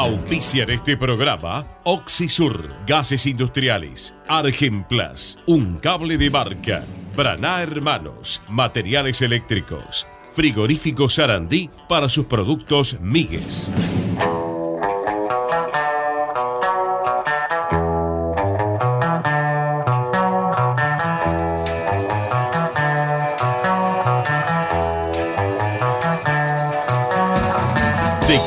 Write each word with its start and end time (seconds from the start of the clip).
Auspician 0.00 0.70
este 0.70 0.96
programa 0.96 1.66
Oxisur, 1.84 2.74
Gases 2.86 3.26
Industriales, 3.26 4.14
Argenplas, 4.28 5.38
Un 5.44 5.76
Cable 5.76 6.16
de 6.16 6.30
Marca, 6.30 6.86
Braná 7.14 7.60
Hermanos, 7.60 8.40
Materiales 8.48 9.20
Eléctricos, 9.20 10.06
Frigorífico 10.32 11.10
Sarandí 11.10 11.68
para 11.86 12.08
sus 12.08 12.24
productos 12.24 12.98
Migues. 12.98 13.70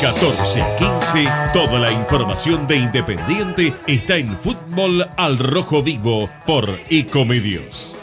14 0.04 0.62
a 0.62 0.76
15, 0.76 1.28
toda 1.54 1.80
la 1.80 1.90
información 1.90 2.68
de 2.68 2.76
Independiente 2.76 3.74
está 3.88 4.18
en 4.18 4.36
Fútbol 4.36 5.08
al 5.16 5.38
Rojo 5.38 5.82
Vivo 5.82 6.30
por 6.46 6.68
Ecomedios. 6.90 7.96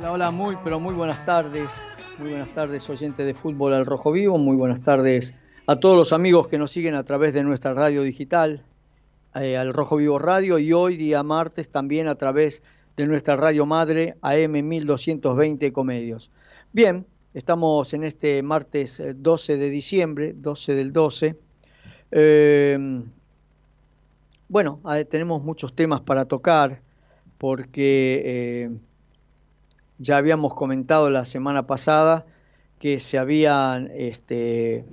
Hola, 0.00 0.10
hola, 0.10 0.30
muy, 0.32 0.56
pero 0.64 0.80
muy 0.80 0.92
buenas 0.92 1.24
tardes. 1.24 1.70
Muy 2.18 2.30
buenas 2.30 2.52
tardes, 2.52 2.90
oyentes 2.90 3.24
de 3.24 3.32
Fútbol 3.32 3.74
al 3.74 3.86
Rojo 3.86 4.10
Vivo. 4.10 4.38
Muy 4.38 4.56
buenas 4.56 4.82
tardes 4.82 5.34
a 5.68 5.76
todos 5.76 5.96
los 5.96 6.12
amigos 6.12 6.48
que 6.48 6.58
nos 6.58 6.72
siguen 6.72 6.96
a 6.96 7.04
través 7.04 7.32
de 7.32 7.44
nuestra 7.44 7.72
radio 7.72 8.02
digital, 8.02 8.64
eh, 9.36 9.56
al 9.56 9.72
Rojo 9.72 9.98
Vivo 9.98 10.18
Radio, 10.18 10.58
y 10.58 10.72
hoy, 10.72 10.96
día 10.96 11.22
martes, 11.22 11.70
también 11.70 12.08
a 12.08 12.16
través 12.16 12.64
de 12.96 13.06
nuestra 13.06 13.36
radio 13.36 13.66
madre, 13.66 14.16
AM 14.20 14.66
1220 14.66 15.64
Ecomedios. 15.64 16.32
Bien, 16.72 17.06
Estamos 17.36 17.92
en 17.92 18.02
este 18.02 18.42
martes 18.42 19.02
12 19.14 19.52
eh, 19.52 19.56
de 19.58 19.68
diciembre, 19.68 20.32
12 20.34 20.74
del 20.74 20.90
12. 20.90 21.36
Eh, 22.10 23.04
bueno, 24.48 24.80
tenemos 25.10 25.42
muchos 25.42 25.74
temas 25.74 26.00
para 26.00 26.24
tocar 26.24 26.80
porque 27.38 28.22
eh, 28.24 28.70
ya 29.98 30.16
habíamos 30.16 30.54
comentado 30.54 31.10
la 31.10 31.24
semana 31.24 31.66
pasada 31.66 32.24
que 32.78 33.00
se 33.00 33.18
habían 33.18 33.90
este, 33.94 34.84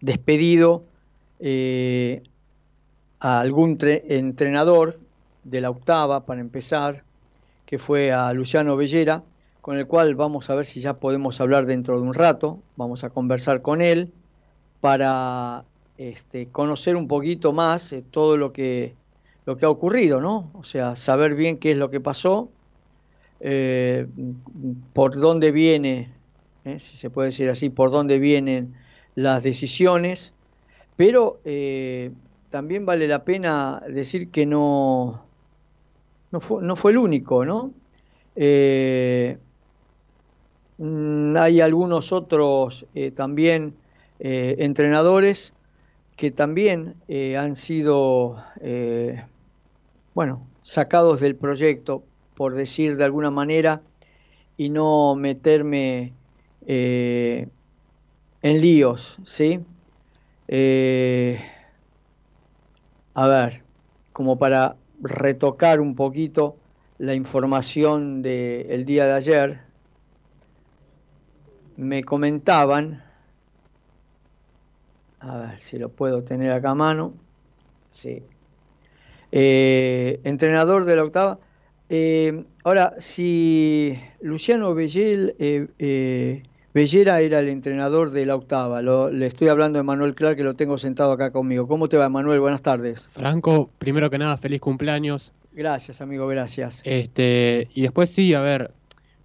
despedido 0.00 0.84
a 3.20 3.40
algún 3.40 3.78
entrenador 3.80 4.98
de 5.44 5.60
la 5.60 5.70
octava, 5.70 6.26
para 6.26 6.40
empezar, 6.40 7.02
que 7.66 7.78
fue 7.78 8.12
a 8.12 8.32
Luciano 8.32 8.76
Bellera, 8.76 9.22
con 9.60 9.78
el 9.78 9.86
cual 9.86 10.14
vamos 10.14 10.48
a 10.50 10.54
ver 10.54 10.66
si 10.66 10.80
ya 10.80 10.94
podemos 10.94 11.40
hablar 11.40 11.66
dentro 11.66 12.00
de 12.00 12.06
un 12.06 12.14
rato, 12.14 12.60
vamos 12.76 13.04
a 13.04 13.10
conversar 13.10 13.62
con 13.62 13.82
él 13.82 14.12
para 14.80 15.64
este, 15.98 16.46
conocer 16.46 16.94
un 16.94 17.08
poquito 17.08 17.52
más 17.52 17.92
eh, 17.92 18.04
todo 18.08 18.36
lo 18.36 18.52
que, 18.52 18.94
lo 19.44 19.56
que 19.56 19.66
ha 19.66 19.70
ocurrido, 19.70 20.20
¿no? 20.20 20.50
O 20.54 20.62
sea, 20.62 20.94
saber 20.94 21.34
bien 21.34 21.58
qué 21.58 21.72
es 21.72 21.78
lo 21.78 21.90
que 21.90 22.00
pasó, 22.00 22.48
eh, 23.40 24.06
por 24.92 25.16
dónde 25.16 25.50
viene, 25.50 26.12
eh, 26.64 26.78
si 26.78 26.96
se 26.96 27.10
puede 27.10 27.28
decir 27.28 27.50
así, 27.50 27.68
por 27.68 27.90
dónde 27.90 28.20
vienen 28.20 28.74
las 29.16 29.42
decisiones, 29.42 30.32
pero 30.94 31.40
también 32.50 32.86
vale 32.86 33.08
la 33.08 33.24
pena 33.24 33.82
decir 33.88 34.30
que 34.30 34.46
no, 34.46 35.24
no, 36.30 36.40
fue, 36.40 36.62
no 36.62 36.76
fue 36.76 36.92
el 36.92 36.98
único, 36.98 37.44
¿no? 37.44 37.72
Mm, 40.78 41.36
hay 41.36 41.60
algunos 41.60 42.12
otros 42.12 42.86
también 43.16 43.74
entrenadores 44.20 45.52
que 46.18 46.30
también 46.30 46.96
eh, 47.08 47.38
han 47.38 47.56
sido, 47.56 48.44
bueno, 50.14 50.46
sacados 50.60 51.20
del 51.20 51.36
proyecto, 51.36 52.02
por 52.34 52.54
decir 52.54 52.98
de 52.98 53.04
alguna 53.04 53.30
manera, 53.30 53.80
y 54.56 54.68
no 54.68 55.14
meterme 55.14 56.12
en 56.66 57.50
líos, 58.42 59.18
¿sí? 59.24 59.60
a 63.14 63.26
ver, 63.26 63.62
como 64.12 64.38
para 64.38 64.76
retocar 65.00 65.80
un 65.80 65.94
poquito 65.94 66.56
la 66.98 67.14
información 67.14 68.22
del 68.22 68.84
día 68.84 69.06
de 69.06 69.12
ayer, 69.12 69.60
me 71.76 72.02
comentaban, 72.02 73.04
a 75.20 75.38
ver 75.38 75.60
si 75.60 75.78
lo 75.78 75.88
puedo 75.88 76.22
tener 76.22 76.52
acá 76.52 76.70
a 76.70 76.74
mano, 76.74 77.14
sí, 77.90 78.22
eh, 79.32 80.20
entrenador 80.24 80.84
de 80.84 80.96
la 80.96 81.04
octava. 81.04 81.38
Eh, 81.90 82.44
ahora, 82.64 82.94
si 82.98 83.98
Luciano 84.20 84.74
Bellel, 84.74 85.34
eh, 85.38 86.42
Bellera 86.74 87.20
era 87.20 87.40
el 87.40 87.48
entrenador 87.48 88.10
de 88.10 88.26
la 88.26 88.36
octava, 88.36 88.82
le 88.82 89.26
estoy 89.26 89.48
hablando 89.48 89.78
de 89.78 89.82
Manuel 89.82 90.14
Clark, 90.14 90.36
que 90.36 90.44
lo 90.44 90.54
tengo 90.54 90.78
sentado 90.78 91.12
acá 91.12 91.30
conmigo. 91.30 91.66
¿Cómo 91.66 91.88
te 91.88 91.96
va, 91.96 92.08
Manuel? 92.08 92.40
Buenas 92.40 92.62
tardes. 92.62 93.08
Franco, 93.10 93.70
primero 93.78 94.10
que 94.10 94.18
nada, 94.18 94.36
feliz 94.36 94.60
cumpleaños. 94.60 95.32
Gracias, 95.52 96.00
amigo, 96.00 96.26
gracias. 96.28 96.82
Este, 96.84 97.68
y 97.74 97.82
después 97.82 98.10
sí, 98.10 98.32
a 98.34 98.40
ver, 98.42 98.70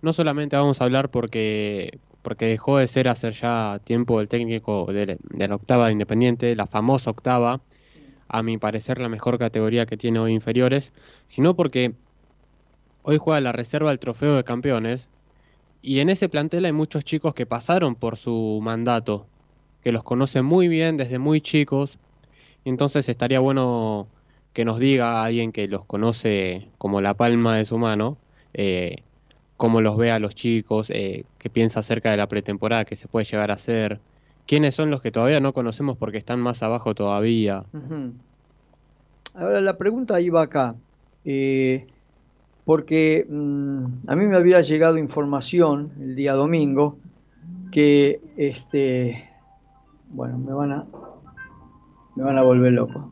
no 0.01 0.13
solamente 0.13 0.55
vamos 0.55 0.81
a 0.81 0.85
hablar 0.85 1.09
porque 1.09 1.99
porque 2.23 2.47
dejó 2.47 2.77
de 2.77 2.87
ser 2.87 3.07
hace 3.07 3.31
ya 3.33 3.79
tiempo 3.83 4.19
el 4.21 4.27
técnico 4.27 4.91
de, 4.91 5.19
la 5.29 5.55
octava 5.55 5.87
de 5.87 5.91
Independiente, 5.91 6.55
la 6.55 6.65
famosa 6.65 7.11
octava, 7.11 7.61
a 8.27 8.41
mi 8.41 8.57
parecer 8.57 8.99
la 8.99 9.09
mejor 9.09 9.37
categoría 9.37 9.85
que 9.85 9.97
tiene 9.97 10.17
hoy 10.19 10.33
inferiores, 10.33 10.93
sino 11.27 11.55
porque 11.55 11.93
hoy 13.03 13.17
juega 13.17 13.41
la 13.41 13.51
reserva 13.51 13.89
del 13.89 13.99
trofeo 13.99 14.35
de 14.35 14.43
campeones 14.43 15.09
y 15.81 15.99
en 15.99 16.09
ese 16.09 16.29
plantel 16.29 16.65
hay 16.65 16.71
muchos 16.71 17.03
chicos 17.03 17.35
que 17.35 17.45
pasaron 17.45 17.95
por 17.95 18.15
su 18.15 18.59
mandato, 18.63 19.27
que 19.83 19.91
los 19.91 20.03
conocen 20.03 20.45
muy 20.45 20.69
bien 20.69 20.95
desde 20.95 21.19
muy 21.19 21.41
chicos, 21.41 21.99
y 22.63 22.69
entonces 22.69 23.09
estaría 23.09 23.41
bueno 23.41 24.07
que 24.53 24.63
nos 24.63 24.79
diga 24.79 25.23
alguien 25.23 25.51
que 25.51 25.67
los 25.67 25.83
conoce 25.85 26.69
como 26.77 27.01
la 27.01 27.15
palma 27.15 27.57
de 27.57 27.65
su 27.65 27.77
mano, 27.77 28.17
eh, 28.53 29.03
cómo 29.57 29.81
los 29.81 29.97
ve 29.97 30.11
a 30.11 30.19
los 30.19 30.35
chicos, 30.35 30.89
eh, 30.89 31.25
qué 31.37 31.49
piensa 31.49 31.79
acerca 31.79 32.11
de 32.11 32.17
la 32.17 32.27
pretemporada 32.27 32.85
que 32.85 32.95
se 32.95 33.07
puede 33.07 33.25
llegar 33.25 33.51
a 33.51 33.55
hacer, 33.55 33.99
quiénes 34.47 34.75
son 34.75 34.89
los 34.89 35.01
que 35.01 35.11
todavía 35.11 35.39
no 35.39 35.53
conocemos 35.53 35.97
porque 35.97 36.17
están 36.17 36.39
más 36.39 36.63
abajo 36.63 36.95
todavía. 36.95 37.63
Ahora 39.35 39.61
la 39.61 39.77
pregunta 39.77 40.19
iba 40.21 40.41
acá, 40.41 40.75
eh, 41.25 41.87
porque 42.65 43.25
mm, 43.29 43.85
a 44.07 44.15
mí 44.15 44.25
me 44.25 44.37
había 44.37 44.61
llegado 44.61 44.97
información 44.97 45.91
el 45.99 46.15
día 46.15 46.33
domingo 46.33 46.97
que 47.71 48.21
este, 48.37 49.29
bueno, 50.09 50.37
me 50.37 50.53
van 50.53 50.71
a, 50.71 50.85
me 52.15 52.23
van 52.23 52.37
a 52.37 52.43
volver 52.43 52.73
loco, 52.73 53.11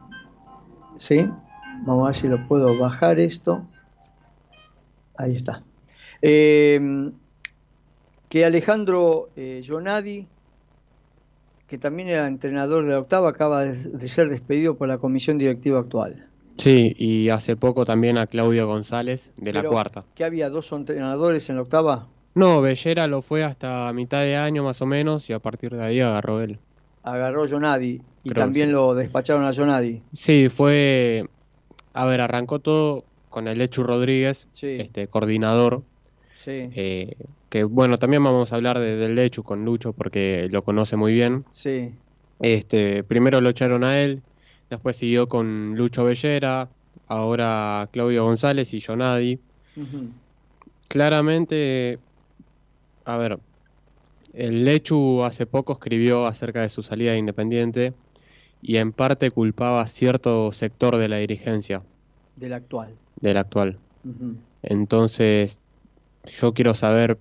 ¿sí? 0.97 1.27
Vamos 1.85 2.03
a 2.03 2.07
ver 2.07 2.15
si 2.15 2.27
lo 2.27 2.47
puedo 2.47 2.77
bajar 2.77 3.19
esto. 3.19 3.63
Ahí 5.17 5.35
está. 5.35 5.63
Eh, 6.21 7.11
que 8.29 8.45
Alejandro 8.45 9.29
eh, 9.35 9.61
que 11.67 11.77
también 11.77 12.07
era 12.09 12.27
entrenador 12.27 12.85
de 12.85 12.91
la 12.91 12.99
octava, 12.99 13.29
acaba 13.29 13.63
de, 13.65 14.07
ser 14.07 14.29
despedido 14.29 14.75
por 14.75 14.87
la 14.87 14.97
comisión 14.97 15.37
directiva 15.37 15.79
actual. 15.79 16.27
Sí, 16.57 16.95
y 16.97 17.29
hace 17.29 17.55
poco 17.55 17.85
también 17.85 18.17
a 18.17 18.27
Claudio 18.27 18.67
González 18.67 19.31
de 19.35 19.53
la 19.53 19.63
cuarta. 19.63 20.05
¿Que 20.15 20.23
había 20.23 20.49
dos 20.49 20.71
entrenadores 20.71 21.49
en 21.49 21.57
la 21.57 21.63
octava? 21.63 22.07
No, 22.35 22.61
Bellera 22.61 23.07
lo 23.07 23.21
fue 23.21 23.43
hasta 23.43 23.91
mitad 23.93 24.21
de 24.21 24.37
año 24.37 24.63
más 24.63 24.81
o 24.81 24.85
menos 24.85 25.29
y 25.29 25.33
a 25.33 25.39
partir 25.39 25.71
de 25.71 25.83
ahí 25.83 25.99
agarró 25.99 26.41
él. 26.41 26.59
Agarró 27.03 27.47
Jonadi 27.49 28.01
y 28.23 28.29
también 28.31 28.71
lo 28.71 28.93
despacharon 28.93 29.43
a 29.43 29.53
Jonadi. 29.53 30.01
Sí, 30.13 30.47
fue... 30.49 31.25
A 31.93 32.05
ver, 32.05 32.21
arrancó 32.21 32.59
todo 32.59 33.03
con 33.29 33.47
el 33.49 33.57
Lechu 33.57 33.83
Rodríguez, 33.83 34.47
este 34.61 35.07
coordinador 35.07 35.83
Sí. 36.41 36.69
Eh, 36.73 37.15
que 37.49 37.63
bueno, 37.63 37.97
también 37.97 38.23
vamos 38.23 38.51
a 38.51 38.55
hablar 38.55 38.79
de, 38.79 38.95
del 38.95 39.13
Lechu 39.13 39.43
con 39.43 39.63
Lucho 39.63 39.93
porque 39.93 40.47
lo 40.49 40.63
conoce 40.63 40.97
muy 40.97 41.13
bien. 41.13 41.45
Sí. 41.51 41.91
Este, 42.39 43.03
primero 43.03 43.41
lo 43.41 43.49
echaron 43.49 43.83
a 43.83 44.01
él, 44.01 44.23
después 44.67 44.95
siguió 44.95 45.29
con 45.29 45.75
Lucho 45.75 46.03
Bellera, 46.03 46.67
ahora 47.07 47.87
Claudio 47.91 48.23
González 48.23 48.73
y 48.73 48.81
Jonadi. 48.81 49.39
Claramente, 50.87 51.99
a 53.05 53.17
ver, 53.17 53.37
el 54.33 54.65
Lechu 54.65 55.23
hace 55.23 55.45
poco 55.45 55.73
escribió 55.73 56.25
acerca 56.25 56.61
de 56.61 56.69
su 56.69 56.81
salida 56.81 57.11
de 57.11 57.19
Independiente 57.19 57.93
y 58.63 58.77
en 58.77 58.93
parte 58.93 59.29
culpaba 59.29 59.81
a 59.81 59.87
cierto 59.87 60.51
sector 60.51 60.97
de 60.97 61.07
la 61.07 61.17
dirigencia. 61.17 61.83
Del 62.35 62.53
actual. 62.53 62.95
Del 63.19 63.37
actual. 63.37 63.77
Entonces, 64.63 65.59
yo 66.25 66.53
quiero 66.53 66.73
saber 66.73 67.17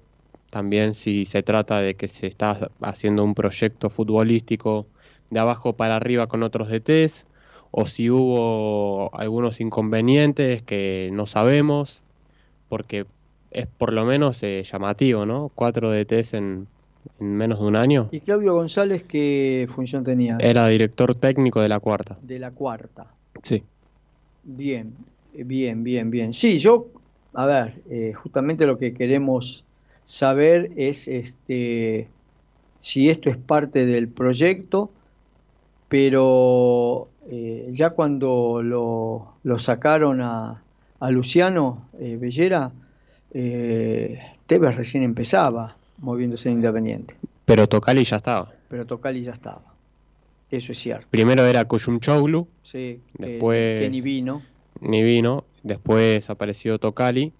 también 0.50 0.94
si 0.94 1.25
se 1.25 1.43
trata 1.43 1.81
de 1.81 1.94
que 1.94 2.08
se 2.08 2.26
está 2.26 2.70
haciendo 2.81 3.25
un 3.25 3.35
proyecto 3.35 3.88
futbolístico 3.88 4.87
de 5.31 5.38
abajo 5.38 5.75
para 5.75 5.97
arriba 5.97 6.26
con 6.26 6.43
otros 6.43 6.69
DTs 6.69 7.26
o 7.70 7.87
si 7.87 8.11
hubo 8.11 9.14
algunos 9.14 9.61
inconvenientes 9.61 10.62
que 10.62 11.08
no 11.12 11.26
sabemos, 11.26 12.02
porque 12.69 13.06
es 13.52 13.67
por 13.67 13.93
lo 13.93 14.05
menos 14.05 14.43
eh, 14.43 14.64
llamativo, 14.64 15.25
¿no? 15.25 15.53
Cuatro 15.55 15.91
DTs 15.91 16.35
en, 16.35 16.67
en 17.20 17.37
menos 17.37 17.61
de 17.61 17.67
un 17.67 17.76
año. 17.76 18.08
¿Y 18.11 18.20
Claudio 18.20 18.55
González 18.55 19.05
qué 19.05 19.67
función 19.69 20.03
tenía? 20.03 20.37
Era 20.41 20.67
director 20.67 21.14
técnico 21.14 21.61
de 21.61 21.69
la 21.69 21.79
cuarta. 21.79 22.19
De 22.23 22.41
la 22.41 22.50
cuarta. 22.50 23.06
Sí. 23.44 23.62
Bien, 24.43 24.94
bien, 25.32 25.85
bien, 25.85 26.11
bien. 26.11 26.35
Sí, 26.35 26.58
yo, 26.58 26.88
a 27.35 27.47
ver, 27.47 27.81
eh, 27.91 28.12
justamente 28.15 28.67
lo 28.67 28.79
que 28.79 28.94
queremos 28.94 29.65
saber 30.05 30.73
es 30.77 31.06
este 31.09 32.09
si 32.79 33.11
esto 33.11 33.29
es 33.29 33.37
parte 33.37 33.85
del 33.87 34.09
proyecto, 34.09 34.91
pero 35.88 37.09
eh, 37.31 37.69
ya 37.71 37.91
cuando 37.91 38.62
lo, 38.62 39.35
lo 39.43 39.59
sacaron 39.59 40.21
a, 40.23 40.62
a 40.99 41.11
Luciano 41.11 41.88
eh, 41.99 42.17
Bellera, 42.19 42.73
eh, 43.32 44.19
Tevez 44.47 44.77
recién 44.77 45.03
empezaba 45.03 45.77
moviéndose 45.99 46.49
en 46.49 46.56
Independiente. 46.56 47.15
Pero 47.44 47.67
Tocali 47.67 48.05
ya 48.05 48.17
estaba. 48.17 48.50
Pero 48.69 48.87
Tocali 48.87 49.23
ya 49.23 49.32
estaba. 49.32 49.62
Eso 50.50 50.73
es 50.73 50.79
cierto. 50.79 51.06
Primero 51.11 51.44
era 51.44 51.65
Kuyumchoglu. 51.67 52.49
Sí, 52.62 53.00
después, 53.19 53.79
que, 53.79 53.85
que 53.85 53.91
ni 53.91 54.00
vino. 54.00 54.43
Ni 54.81 55.03
vino. 55.03 55.44
Después 55.62 56.31
apareció 56.31 56.79
Tocali. 56.79 57.33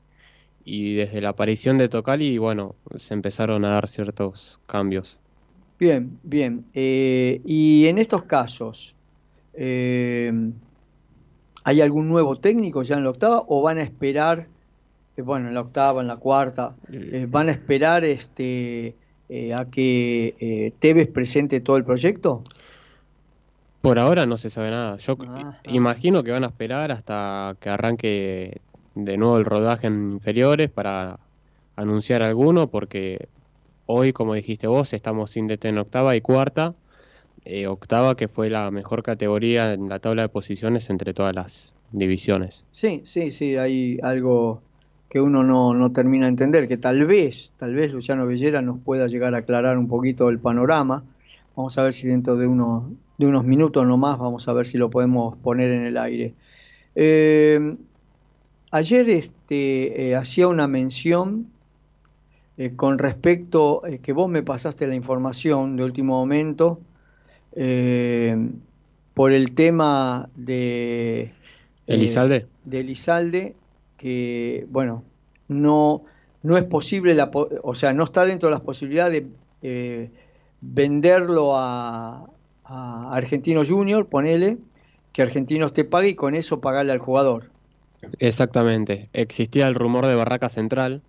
Y 0.65 0.95
desde 0.95 1.21
la 1.23 1.31
aparición 1.31 1.79
de 1.79 1.89
Tocali, 1.89 2.37
bueno, 2.39 2.75
se 2.99 3.15
empezaron 3.15 3.65
a 3.65 3.71
dar 3.71 3.89
ciertos 3.89 4.61
cambios. 4.67 5.19
Bien, 5.79 6.19
bien. 6.23 6.67
Eh, 6.75 7.41
y 7.47 7.87
en 7.87 7.99
estos 7.99 8.25
casos, 8.25 8.95
eh, 9.55 10.33
¿hay 11.65 11.81
algún 11.81 12.09
nuevo 12.09 12.37
técnico 12.37 12.83
ya 12.83 12.97
en 12.97 13.05
la 13.05 13.11
octava 13.11 13.43
o 13.47 13.63
van 13.63 13.79
a 13.79 13.83
esperar, 13.83 14.47
eh, 15.17 15.23
bueno, 15.23 15.49
en 15.49 15.55
la 15.55 15.63
octava, 15.63 16.03
en 16.03 16.09
la 16.09 16.17
cuarta, 16.17 16.77
eh, 16.93 17.27
van 17.29 17.49
a 17.49 17.53
esperar 17.53 18.05
este 18.05 18.95
a 19.55 19.65
que 19.67 20.75
Tevez 20.81 21.07
presente 21.07 21.61
todo 21.61 21.77
el 21.77 21.85
proyecto? 21.85 22.43
Por 23.81 23.99
ahora 23.99 24.27
no 24.27 24.37
se 24.37 24.51
sabe 24.51 24.71
nada. 24.71 24.97
Yo 24.99 25.17
Ah, 25.27 25.57
imagino 25.65 26.23
que 26.23 26.31
van 26.33 26.45
a 26.45 26.49
esperar 26.49 26.93
hasta 26.93 27.57
que 27.61 27.71
arranque 27.71 28.61
de 28.95 29.17
nuevo 29.17 29.39
el 29.39 29.45
rodaje 29.45 29.87
en 29.87 30.13
inferiores 30.13 30.71
para 30.71 31.19
anunciar 31.77 32.23
alguno, 32.23 32.67
porque 32.69 33.29
hoy, 33.87 34.13
como 34.13 34.35
dijiste 34.35 34.67
vos, 34.67 34.93
estamos 34.93 35.31
sin 35.31 35.49
DT 35.49 35.69
en 35.69 35.79
octava 35.79 36.15
y 36.15 36.21
cuarta. 36.21 36.75
Eh, 37.47 37.67
octava 37.67 38.17
que 38.17 38.29
fue 38.29 38.51
la 38.51 38.71
mejor 38.71 39.03
categoría 39.03 39.73
en 39.73 39.89
la 39.89 39.99
tabla 39.99 40.23
de 40.23 40.29
posiciones 40.29 40.91
entre 40.91 41.15
todas 41.15 41.35
las 41.35 41.73
divisiones. 41.91 42.65
Sí, 42.71 43.03
sí, 43.07 43.33
sí, 43.33 43.57
hay 43.57 43.99
algo 44.03 44.61
que 45.09 45.21
uno 45.21 45.43
no, 45.43 45.73
no 45.75 45.91
termina 45.91 46.27
de 46.27 46.31
entender, 46.31 46.69
que 46.69 46.77
tal 46.77 47.07
vez, 47.07 47.53
tal 47.57 47.75
vez 47.75 47.93
Luciano 47.93 48.27
Bellera 48.27 48.61
nos 48.61 48.79
pueda 48.81 49.07
llegar 49.07 49.35
a 49.35 49.39
aclarar 49.39 49.79
un 49.79 49.89
poquito 49.89 50.29
el 50.29 50.39
panorama. 50.39 51.03
Vamos 51.61 51.77
a 51.77 51.83
ver 51.83 51.93
si 51.93 52.09
dentro 52.09 52.37
de, 52.37 52.47
uno, 52.47 52.91
de 53.19 53.27
unos 53.27 53.45
minutos 53.45 53.87
nomás, 53.87 54.19
vamos 54.19 54.49
a 54.49 54.55
ver 54.55 54.67
si 54.67 54.79
lo 54.79 54.89
podemos 54.89 55.37
poner 55.37 55.71
en 55.71 55.83
el 55.83 55.99
aire. 55.99 56.33
Eh, 56.95 57.77
ayer 58.71 59.11
este, 59.11 60.09
eh, 60.09 60.17
hacía 60.17 60.49
una 60.49 60.67
mención 60.67 61.49
eh, 62.57 62.73
con 62.77 62.99
respecto, 62.99 63.83
que 64.01 64.13
vos 64.15 64.31
me 64.31 64.43
pasaste 64.43 64.87
la 64.87 64.95
información 64.95 65.77
de 65.77 65.85
último 65.85 66.15
momento, 66.15 66.81
por 69.13 69.33
el 69.33 69.53
tema 69.53 70.31
de... 70.37 71.35
Elizalde, 71.87 72.47
de 72.65 72.81
Elizalde 72.81 73.55
que, 73.99 74.67
bueno, 74.71 75.05
no, 75.49 76.05
no 76.43 76.57
es 76.57 76.65
posible, 76.65 77.15
la, 77.15 77.31
o 77.63 77.75
sea, 77.75 77.93
no 77.93 78.05
está 78.05 78.25
dentro 78.25 78.49
de 78.49 78.53
las 78.53 78.63
posibilidades 78.63 79.25
de 79.61 80.11
venderlo 80.61 81.57
a, 81.57 82.31
a 82.65 83.13
Argentino 83.13 83.65
Junior, 83.65 84.07
ponele, 84.07 84.59
que 85.13 85.23
Argentinos 85.23 85.73
te 85.73 85.85
pague 85.85 86.11
y 86.11 86.15
con 86.15 86.35
eso 86.35 86.61
pagarle 86.61 86.93
al 86.93 86.99
jugador. 86.99 87.51
exactamente. 88.19 89.09
Existía 89.13 89.67
el 89.67 89.75
rumor 89.75 90.07
de 90.07 90.15
Barraca 90.15 90.49
Central, 90.49 91.03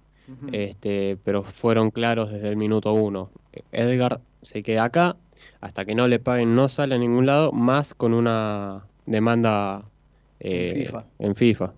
este, 0.54 1.18
pero 1.26 1.44
fueron 1.44 1.92
claros 1.92 2.32
desde 2.32 2.48
el 2.48 2.56
minuto 2.56 2.94
uno. 2.94 3.30
Edgar 3.72 4.22
se 4.42 4.64
queda 4.64 4.86
acá, 4.86 5.18
hasta 5.60 5.84
que 5.86 5.94
no 5.94 6.08
le 6.08 6.20
paguen 6.20 6.56
no 6.56 6.70
sale 6.70 6.96
a 6.96 6.98
ningún 6.98 7.26
lado, 7.26 7.52
más 7.52 7.94
con 7.94 8.14
una 8.14 8.86
demanda 9.06 9.84
eh, 10.40 10.86
FIFA. 10.86 11.06
en 11.20 11.36
FIFA. 11.36 11.74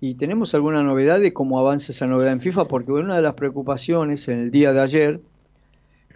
¿Y 0.00 0.14
tenemos 0.14 0.54
alguna 0.54 0.82
novedad 0.82 1.20
de 1.20 1.32
cómo 1.32 1.58
avanza 1.58 1.92
esa 1.92 2.06
novedad 2.06 2.32
en 2.32 2.40
FIFA? 2.40 2.68
Porque 2.68 2.92
una 2.92 3.16
de 3.16 3.22
las 3.22 3.34
preocupaciones 3.34 4.28
en 4.28 4.38
el 4.38 4.50
día 4.50 4.72
de 4.72 4.80
ayer, 4.80 5.20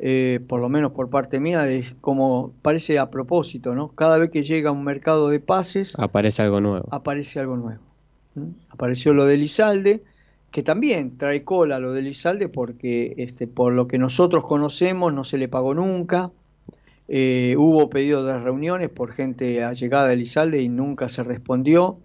eh, 0.01 0.41
por 0.49 0.61
lo 0.61 0.69
menos 0.69 0.93
por 0.93 1.09
parte 1.11 1.39
mía, 1.41 1.69
es 1.69 1.95
como 2.01 2.53
parece 2.63 2.99
a 2.99 3.11
propósito, 3.11 3.75
¿no? 3.75 3.89
Cada 3.89 4.19
vez 4.19 4.31
que 4.31 4.43
llega 4.43 4.71
a 4.71 4.73
un 4.73 4.85
mercado 4.85 5.29
de 5.29 5.41
pases, 5.41 5.95
Aparece 5.99 6.43
algo 6.43 6.61
nuevo. 6.61 6.89
aparece 6.91 7.41
algo 7.41 7.57
nuevo. 7.57 7.81
¿Mm? 8.35 8.49
Apareció 8.71 9.13
lo 9.13 9.25
de 9.27 9.37
Lizalde, 9.37 10.03
que 10.51 10.63
también 10.63 11.17
trae 11.19 11.43
cola 11.45 11.79
lo 11.79 11.93
de 11.93 12.03
Lizalde 12.03 12.49
porque 12.49 13.15
este, 13.19 13.47
por 13.47 13.73
lo 13.73 13.87
que 13.89 13.99
nosotros 13.99 14.45
conocemos 14.45 15.13
no 15.13 15.25
se 15.25 15.39
le 15.39 15.49
pagó 15.49 15.75
nunca. 15.75 16.31
Eh, 17.07 17.55
hubo 17.59 17.91
pedido 17.91 18.25
de 18.25 18.39
reuniones 18.39 18.89
por 18.89 19.13
gente 19.13 19.63
allegada 19.63 20.09
de 20.09 20.17
Lizalde 20.17 20.63
y 20.63 20.69
nunca 20.69 21.09
se 21.09 21.23
respondió. 21.23 21.99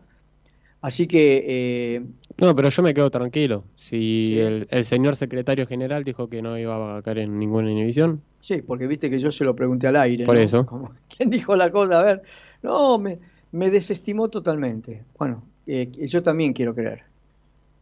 Así 0.81 1.07
que 1.07 1.45
eh, 1.47 2.01
No, 2.41 2.55
pero 2.55 2.69
yo 2.69 2.83
me 2.83 2.93
quedo 2.93 3.09
tranquilo. 3.09 3.63
Si 3.75 3.89
Sí. 4.35 4.39
el, 4.39 4.67
el 4.69 4.85
señor 4.85 5.15
secretario 5.15 5.67
general 5.67 6.03
dijo 6.03 6.29
que 6.29 6.41
no 6.41 6.57
iba 6.57 6.97
a 6.97 7.01
caer 7.01 7.19
en 7.19 7.37
ninguna 7.37 7.71
inhibición, 7.71 8.21
sí, 8.39 8.61
porque 8.61 8.87
viste 8.87 9.09
que 9.09 9.19
yo 9.19 9.31
se 9.31 9.43
lo 9.43 9.55
pregunté 9.55 9.87
al 9.87 9.97
aire. 9.97 10.25
Por 10.25 10.35
¿no? 10.35 10.41
eso. 10.41 10.65
Como, 10.65 10.91
¿Quién 11.17 11.29
dijo 11.29 11.55
la 11.55 11.71
cosa? 11.71 11.99
A 11.99 12.03
ver, 12.03 12.21
no, 12.63 12.97
me, 12.99 13.19
me 13.51 13.69
desestimó 13.69 14.29
totalmente. 14.29 15.03
Bueno, 15.17 15.43
eh, 15.67 15.89
yo 16.07 16.23
también 16.23 16.53
quiero 16.53 16.73
creer. 16.73 17.03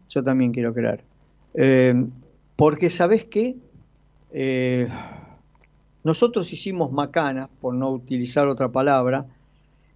Yo 0.10 0.24
también 0.24 0.52
quiero 0.52 0.74
creer. 0.74 1.04
Eh, 1.54 2.06
porque, 2.56 2.90
¿sabes 2.90 3.26
qué? 3.26 3.56
Eh, 4.32 4.88
nosotros 6.04 6.52
hicimos 6.54 6.92
macana, 6.92 7.50
por 7.62 7.74
no 7.74 7.90
utilizar 7.92 8.48
otra 8.48 8.70
palabra, 8.70 9.26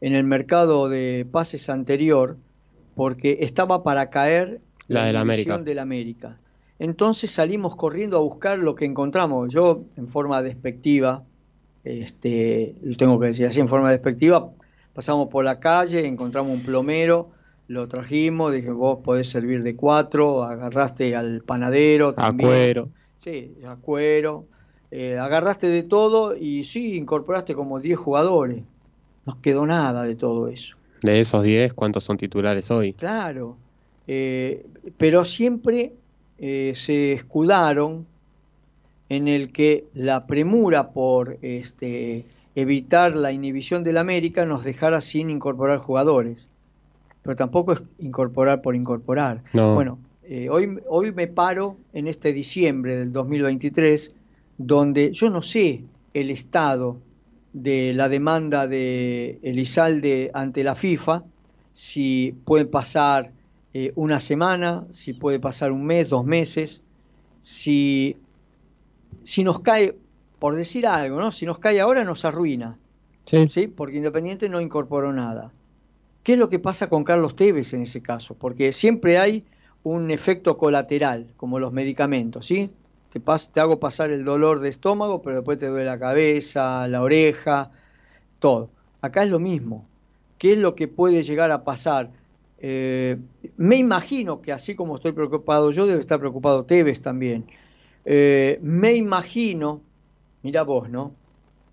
en 0.01 0.13
el 0.15 0.23
mercado 0.23 0.89
de 0.89 1.25
pases 1.31 1.69
anterior, 1.69 2.37
porque 2.95 3.39
estaba 3.41 3.83
para 3.83 4.09
caer 4.09 4.61
La 4.87 5.05
del 5.05 5.15
división 5.17 5.53
América. 5.53 5.57
del 5.69 5.79
América. 5.79 6.37
Entonces 6.79 7.29
salimos 7.31 7.75
corriendo 7.75 8.17
a 8.17 8.21
buscar 8.21 8.57
lo 8.59 8.73
que 8.75 8.85
encontramos. 8.85 9.51
Yo, 9.53 9.83
en 9.97 10.07
forma 10.07 10.41
despectiva, 10.41 11.23
este, 11.83 12.75
lo 12.81 12.95
tengo 12.97 13.19
que 13.19 13.27
decir 13.27 13.45
así, 13.45 13.59
en 13.59 13.69
forma 13.69 13.91
despectiva, 13.91 14.51
pasamos 14.93 15.27
por 15.27 15.43
la 15.43 15.59
calle, 15.59 16.07
encontramos 16.07 16.53
un 16.53 16.61
plomero, 16.63 17.31
lo 17.67 17.87
trajimos, 17.87 18.51
dije, 18.51 18.71
vos 18.71 18.99
podés 19.03 19.29
servir 19.29 19.63
de 19.63 19.75
cuatro, 19.75 20.43
agarraste 20.43 21.15
al 21.15 21.41
panadero 21.41 22.09
a 22.09 22.15
también. 22.15 22.49
cuero. 22.49 22.89
Sí, 23.17 23.55
a 23.67 23.75
cuero. 23.75 24.45
eh, 24.89 25.17
agarraste 25.17 25.67
de 25.67 25.83
todo 25.83 26.35
y 26.35 26.63
sí, 26.65 26.97
incorporaste 26.97 27.53
como 27.55 27.79
10 27.79 27.97
jugadores. 27.97 28.63
No 29.25 29.39
quedó 29.41 29.65
nada 29.65 30.03
de 30.03 30.15
todo 30.15 30.47
eso. 30.47 30.75
De 31.01 31.19
esos 31.19 31.43
10, 31.43 31.73
¿cuántos 31.73 32.03
son 32.03 32.17
titulares 32.17 32.69
hoy? 32.71 32.93
Claro. 32.93 33.57
eh, 34.07 34.65
pero 34.97 35.25
siempre 35.25 35.93
eh, 36.37 36.73
se 36.75 37.13
escudaron 37.13 38.05
en 39.09 39.27
el 39.27 39.51
que 39.51 39.85
la 39.93 40.25
premura 40.25 40.91
por 40.91 41.37
este, 41.41 42.25
evitar 42.55 43.15
la 43.15 43.31
inhibición 43.31 43.83
del 43.83 43.97
América 43.97 44.45
nos 44.45 44.63
dejara 44.63 45.01
sin 45.01 45.29
incorporar 45.29 45.79
jugadores. 45.79 46.47
Pero 47.23 47.35
tampoco 47.35 47.73
es 47.73 47.81
incorporar 47.99 48.61
por 48.61 48.75
incorporar. 48.75 49.43
No. 49.53 49.75
Bueno, 49.75 49.99
eh, 50.23 50.49
hoy, 50.49 50.79
hoy 50.87 51.11
me 51.11 51.27
paro 51.27 51.77
en 51.93 52.07
este 52.07 52.33
diciembre 52.33 52.95
del 52.95 53.11
2023, 53.11 54.13
donde 54.57 55.11
yo 55.11 55.29
no 55.29 55.41
sé 55.41 55.81
el 56.13 56.29
estado 56.29 56.97
de 57.53 57.93
la 57.93 58.09
demanda 58.09 58.67
de 58.67 59.39
Elizalde 59.43 60.31
ante 60.33 60.63
la 60.63 60.75
FIFA, 60.75 61.23
si 61.73 62.35
puede 62.45 62.65
pasar 62.65 63.31
eh, 63.73 63.91
una 63.95 64.19
semana, 64.19 64.85
si 64.91 65.13
puede 65.13 65.39
pasar 65.39 65.71
un 65.71 65.85
mes, 65.85 66.09
dos 66.09 66.25
meses, 66.25 66.81
si, 67.41 68.17
si 69.23 69.43
nos 69.43 69.59
cae, 69.59 69.95
por 70.39 70.55
decir 70.55 70.87
algo, 70.87 71.19
¿no? 71.19 71.31
Si 71.31 71.45
nos 71.45 71.59
cae 71.59 71.79
ahora 71.81 72.03
nos 72.03 72.25
arruina, 72.25 72.77
Sí. 73.25 73.47
¿sí? 73.49 73.67
Porque 73.67 73.97
Independiente 73.97 74.49
no 74.49 74.59
incorporó 74.61 75.13
nada. 75.13 75.51
¿Qué 76.23 76.33
es 76.33 76.39
lo 76.39 76.49
que 76.49 76.59
pasa 76.59 76.89
con 76.89 77.03
Carlos 77.03 77.35
Tevez 77.35 77.73
en 77.73 77.83
ese 77.83 78.01
caso? 78.01 78.35
Porque 78.35 78.73
siempre 78.73 79.17
hay 79.19 79.45
un 79.83 80.11
efecto 80.11 80.57
colateral, 80.57 81.27
como 81.37 81.59
los 81.59 81.71
medicamentos, 81.71 82.45
¿sí? 82.47 82.69
Te, 83.11 83.59
hago 83.59 83.79
pasar 83.79 84.09
el 84.09 84.23
dolor 84.23 84.61
de 84.61 84.69
estómago, 84.69 85.21
pero 85.21 85.37
después 85.37 85.59
te 85.59 85.67
duele 85.67 85.85
la 85.85 85.99
cabeza, 85.99 86.87
la 86.87 87.01
oreja, 87.01 87.71
todo. 88.39 88.69
Acá 89.01 89.23
es 89.23 89.29
lo 89.29 89.39
mismo. 89.39 89.85
qué 90.37 90.53
es 90.53 90.57
lo 90.59 90.75
que 90.75 90.87
puede 90.87 91.23
llegar 91.23 91.51
a 91.51 91.63
pasar. 91.63 92.11
Eh, 92.59 93.17
me 93.57 93.75
imagino 93.77 94.41
que 94.41 94.51
así 94.51 94.75
como 94.75 94.95
estoy 94.95 95.11
preocupado 95.13 95.71
yo, 95.71 95.85
debe 95.87 95.99
estar 95.99 96.19
preocupado 96.19 96.65
Tevez 96.65 97.01
también. 97.01 97.45
Eh, 98.05 98.59
me 98.61 98.93
imagino, 98.93 99.81
mira 100.43 100.63
vos, 100.63 100.89
¿no? 100.89 101.13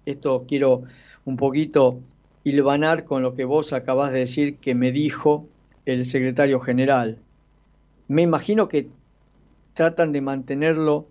Esto 0.07 0.45
quiero 0.49 0.83
un 1.25 1.37
poquito 1.37 2.01
hilvanar 2.45 3.05
con 3.05 3.23
lo 3.23 3.35
que 3.35 3.45
vos 3.45 3.73
acabás 3.73 4.13
de 4.13 4.21
decir 4.21 4.57
que 4.57 4.75
me 4.75 4.93
dijo 4.93 5.47
el 5.87 6.05
secretario 6.05 6.61
general. 6.61 7.19
Me 8.09 8.23
imagino 8.23 8.69
que 8.69 8.89
tratan 9.79 10.11
de 10.11 10.21
mantenerlo 10.21 11.07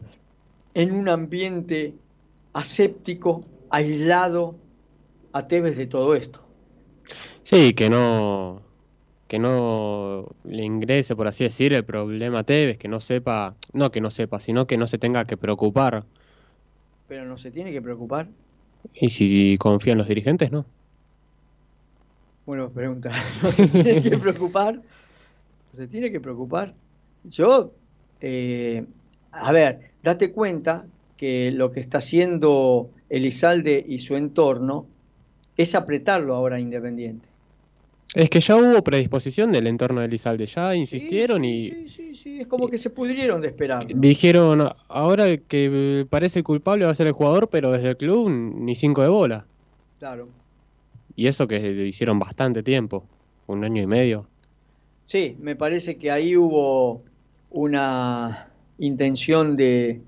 en 0.74 0.92
un 0.92 1.08
ambiente 1.08 1.94
aséptico, 2.52 3.46
aislado 3.70 4.56
a 5.32 5.48
Tevez 5.48 5.78
de 5.78 5.88
todo 5.88 6.16
esto. 6.16 6.42
Sí, 7.44 7.74
que 7.74 7.90
no 7.90 8.62
que 9.30 9.40
no 9.40 10.36
le 10.44 10.66
ingrese, 10.66 11.16
por 11.16 11.28
así 11.28 11.46
decir, 11.46 11.74
el 11.74 11.86
problema 11.86 12.40
a 12.40 12.44
Tevez, 12.44 12.78
que 12.78 12.90
no 12.90 13.00
sepa, 13.00 13.56
no 13.72 13.90
que 13.90 14.02
no 14.02 14.10
sepa, 14.10 14.42
sino 14.42 14.68
que 14.68 14.76
no 14.76 14.88
se 14.88 14.98
tenga 14.98 15.24
que 15.24 15.38
preocupar. 15.38 16.04
Pero 17.08 17.24
no 17.24 17.38
se 17.38 17.52
tiene 17.52 17.72
que 17.72 17.82
preocupar. 17.82 18.28
Y 18.94 19.12
si 19.12 19.58
confía 19.58 19.94
en 19.94 20.00
los 20.00 20.10
dirigentes, 20.10 20.52
no. 20.52 20.66
Bueno, 22.46 22.70
pregunta, 22.70 23.12
¿no 23.42 23.50
se 23.50 23.68
tiene 23.68 24.02
que 24.02 24.18
preocupar? 24.18 24.76
¿No 25.72 25.80
se 25.80 25.88
tiene 25.88 26.12
que 26.12 26.20
preocupar? 26.20 26.74
Yo, 27.24 27.72
eh, 28.22 28.86
a 29.32 29.52
ver, 29.52 29.92
date 30.04 30.32
cuenta 30.32 30.86
que 31.16 31.52
lo 31.52 31.72
que 31.72 31.80
está 31.80 31.98
haciendo 32.00 32.90
Elizalde 33.10 33.84
y 33.88 34.00
su 34.00 34.16
entorno 34.16 34.88
es 35.56 35.76
apretarlo 35.76 36.36
ahora 36.36 36.58
a 36.58 36.60
Independiente. 36.60 37.28
Es 38.16 38.30
que 38.30 38.40
ya 38.40 38.56
hubo 38.56 38.84
predisposición 38.84 39.52
del 39.52 39.68
entorno 39.68 40.00
de 40.00 40.08
Elizalde, 40.08 40.46
ya 40.46 40.74
insistieron 40.76 41.44
y... 41.44 41.70
Sí, 41.70 41.88
sí, 41.90 42.16
sí, 42.16 42.40
es 42.40 42.48
como 42.48 42.70
que 42.70 42.78
se 42.78 42.90
pudrieron 42.90 43.42
de 43.42 43.50
esperar. 43.50 43.86
Dijeron, 43.88 44.70
ahora 44.88 45.38
que 45.38 46.08
parece 46.10 46.42
culpable 46.42 46.86
va 46.86 46.92
a 46.92 46.96
ser 46.96 47.08
el 47.08 47.14
jugador, 47.14 47.50
pero 47.50 47.72
desde 47.72 47.90
el 47.90 47.98
club 47.98 48.30
ni 48.30 48.76
cinco 48.76 49.02
de 49.02 49.10
bola. 49.10 49.46
Claro. 50.00 50.30
Y 51.16 51.28
eso 51.28 51.48
que 51.48 51.60
lo 51.60 51.84
hicieron 51.84 52.18
bastante 52.18 52.64
tiempo, 52.64 53.04
un 53.48 53.64
año 53.66 53.82
y 53.82 53.88
medio. 53.88 54.28
Sí, 55.04 55.36
me 55.40 55.56
parece 55.56 55.98
que 55.98 56.10
ahí 56.10 56.38
hubo 56.38 57.02
una 57.50 58.50
intención 58.78 59.56
de, 59.56 60.02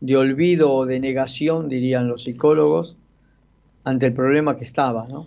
de 0.00 0.16
olvido 0.16 0.72
o 0.72 0.86
de 0.86 1.00
negación, 1.00 1.68
dirían 1.68 2.08
los 2.08 2.24
psicólogos, 2.24 2.96
ante 3.84 4.06
el 4.06 4.12
problema 4.12 4.56
que 4.56 4.64
estaba, 4.64 5.06
¿no? 5.08 5.26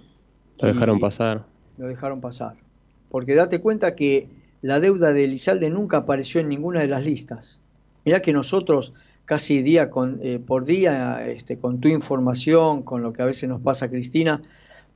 Lo 0.60 0.68
dejaron 0.68 1.00
pasar 1.00 1.46
lo 1.78 1.88
dejaron 1.88 2.22
pasar. 2.22 2.56
Porque 3.10 3.36
date 3.36 3.60
cuenta 3.60 3.96
que 3.96 4.28
la 4.62 4.80
deuda 4.80 5.14
de 5.14 5.26
Elizalde 5.26 5.70
nunca 5.70 5.98
apareció 5.98 6.42
en 6.42 6.50
ninguna 6.50 6.82
de 6.82 6.88
las 6.88 7.04
listas. 7.04 7.60
Mirá 8.06 8.22
que 8.22 8.34
nosotros 8.34 8.94
casi 9.26 9.62
día 9.62 9.90
con, 9.90 10.20
eh, 10.22 10.40
por 10.40 10.66
día, 10.66 11.26
este, 11.28 11.58
con 11.58 11.80
tu 11.80 11.88
información, 11.88 12.84
con 12.84 13.02
lo 13.02 13.14
que 13.14 13.22
a 13.22 13.26
veces 13.26 13.48
nos 13.48 13.62
pasa 13.62 13.90
Cristina, 13.90 14.42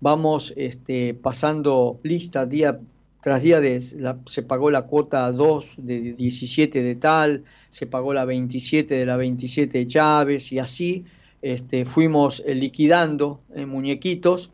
vamos 0.02 0.54
este, 0.58 1.14
pasando 1.14 2.00
listas 2.04 2.50
día 2.50 2.80
tras 3.28 3.42
día, 3.42 3.60
de, 3.60 3.82
se 3.82 4.42
pagó 4.42 4.72
la 4.72 4.84
cuota 4.84 5.30
2 5.34 5.66
de 5.80 6.14
17 6.14 6.82
de 6.82 6.96
tal, 6.96 7.44
se 7.68 7.86
pagó 7.86 8.14
la 8.14 8.24
27 8.24 8.96
de 8.96 9.06
la 9.06 9.18
27 9.18 9.80
de 9.80 9.86
Chávez 9.86 10.54
y 10.54 10.60
así 10.60 11.04
este, 11.42 11.84
fuimos 11.84 12.42
eh, 12.46 12.56
liquidando 12.56 13.42
en 13.54 13.68
muñequitos, 13.68 14.50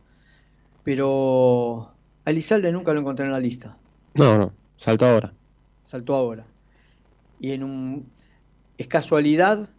pero 0.83 1.91
a 2.25 2.31
Elizalde 2.31 2.71
nunca 2.71 2.95
lo 2.95 3.01
encontré 3.01 3.27
en 3.27 3.31
la 3.31 3.39
lista. 3.39 3.77
No, 4.15 4.39
no, 4.39 4.53
saltó 4.77 5.05
ahora. 5.05 5.33
Saltó 5.85 6.15
ahora. 6.15 6.47
Y 7.39 7.51
en 7.51 7.63
un. 7.63 8.09
¿Es 8.79 8.87
casualidad 8.87 9.69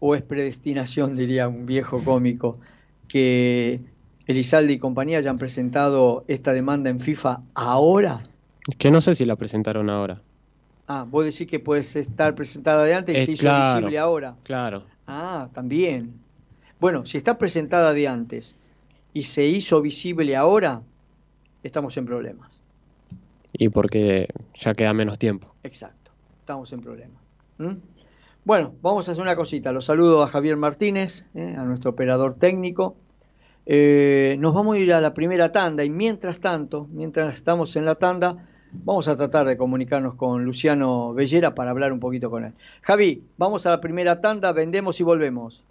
o 0.00 0.16
es 0.16 0.22
predestinación, 0.22 1.14
diría 1.14 1.46
un 1.46 1.66
viejo 1.66 2.02
cómico, 2.02 2.58
que 3.06 3.80
Elizalde 4.28 4.74
y 4.74 4.78
compañía 4.78 5.16
hayan 5.18 5.38
presentado 5.38 6.24
esta 6.28 6.52
demanda 6.52 6.90
en 6.90 7.00
FIFA 7.00 7.40
ahora? 7.54 8.20
Que 8.76 8.90
no 8.90 9.00
sé 9.00 9.14
si 9.14 9.24
la 9.24 9.36
presentaron 9.36 9.88
ahora. 9.88 10.20
Ah, 10.86 11.06
vos 11.08 11.24
decís 11.24 11.46
que 11.46 11.58
puede 11.58 11.80
estar 11.80 12.34
presentada 12.34 12.84
de 12.84 12.94
antes 12.94 13.16
y 13.22 13.24
se 13.24 13.32
hizo 13.32 13.76
visible 13.76 13.98
ahora. 13.98 14.36
Claro. 14.42 14.84
Ah, 15.06 15.48
también. 15.54 16.12
Bueno, 16.78 17.06
si 17.06 17.16
está 17.16 17.38
presentada 17.38 17.94
de 17.94 18.06
antes 18.06 18.54
y 19.14 19.22
se 19.22 19.46
hizo 19.46 19.80
visible 19.80 20.36
ahora, 20.36 20.82
estamos 21.62 21.96
en 21.96 22.04
problemas. 22.04 22.60
Y 23.54 23.70
porque 23.70 24.28
ya 24.54 24.74
queda 24.74 24.92
menos 24.92 25.18
tiempo. 25.18 25.54
Exacto, 25.62 26.10
estamos 26.40 26.70
en 26.74 26.82
problemas. 26.82 27.22
Bueno, 28.44 28.74
vamos 28.82 29.08
a 29.08 29.12
hacer 29.12 29.22
una 29.22 29.36
cosita. 29.36 29.72
Los 29.72 29.86
saludo 29.86 30.22
a 30.22 30.28
Javier 30.28 30.56
Martínez, 30.56 31.24
eh, 31.34 31.54
a 31.56 31.64
nuestro 31.64 31.92
operador 31.92 32.34
técnico. 32.34 32.94
Eh, 33.70 34.36
nos 34.38 34.54
vamos 34.54 34.76
a 34.76 34.78
ir 34.78 34.94
a 34.94 35.00
la 35.00 35.12
primera 35.12 35.52
tanda 35.52 35.84
y 35.84 35.90
mientras 35.90 36.40
tanto, 36.40 36.88
mientras 36.90 37.34
estamos 37.34 37.76
en 37.76 37.84
la 37.84 37.96
tanda, 37.96 38.38
vamos 38.72 39.08
a 39.08 39.16
tratar 39.16 39.46
de 39.46 39.58
comunicarnos 39.58 40.14
con 40.14 40.42
Luciano 40.42 41.12
Bellera 41.12 41.54
para 41.54 41.70
hablar 41.70 41.92
un 41.92 42.00
poquito 42.00 42.30
con 42.30 42.46
él. 42.46 42.54
Javi, 42.80 43.22
vamos 43.36 43.66
a 43.66 43.70
la 43.70 43.80
primera 43.82 44.22
tanda, 44.22 44.52
vendemos 44.52 44.98
y 45.00 45.02
volvemos. 45.02 45.64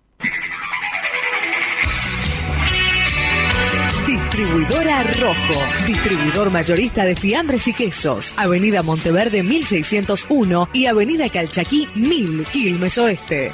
Distribuidora 4.05 5.01
Rojo, 5.01 5.59
distribuidor 5.87 6.51
mayorista 6.51 7.03
de 7.03 7.15
fiambres 7.15 7.67
y 7.67 7.73
quesos. 7.73 8.35
Avenida 8.37 8.83
Monteverde 8.83 9.41
1601 9.41 10.69
y 10.71 10.85
Avenida 10.85 11.29
Calchaquí 11.29 11.87
1000, 11.95 12.45
Quilmes 12.45 12.97
Oeste. 12.99 13.53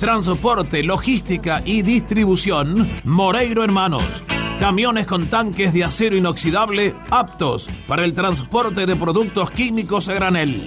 Transporte, 0.00 0.82
logística 0.82 1.62
y 1.64 1.82
distribución, 1.82 2.90
Moreiro 3.04 3.62
Hermanos. 3.62 4.24
Camiones 4.58 5.06
con 5.06 5.26
tanques 5.26 5.74
de 5.74 5.84
acero 5.84 6.16
inoxidable 6.16 6.96
aptos 7.10 7.68
para 7.86 8.04
el 8.04 8.14
transporte 8.14 8.86
de 8.86 8.96
productos 8.96 9.50
químicos 9.50 10.08
a 10.08 10.14
granel. 10.14 10.58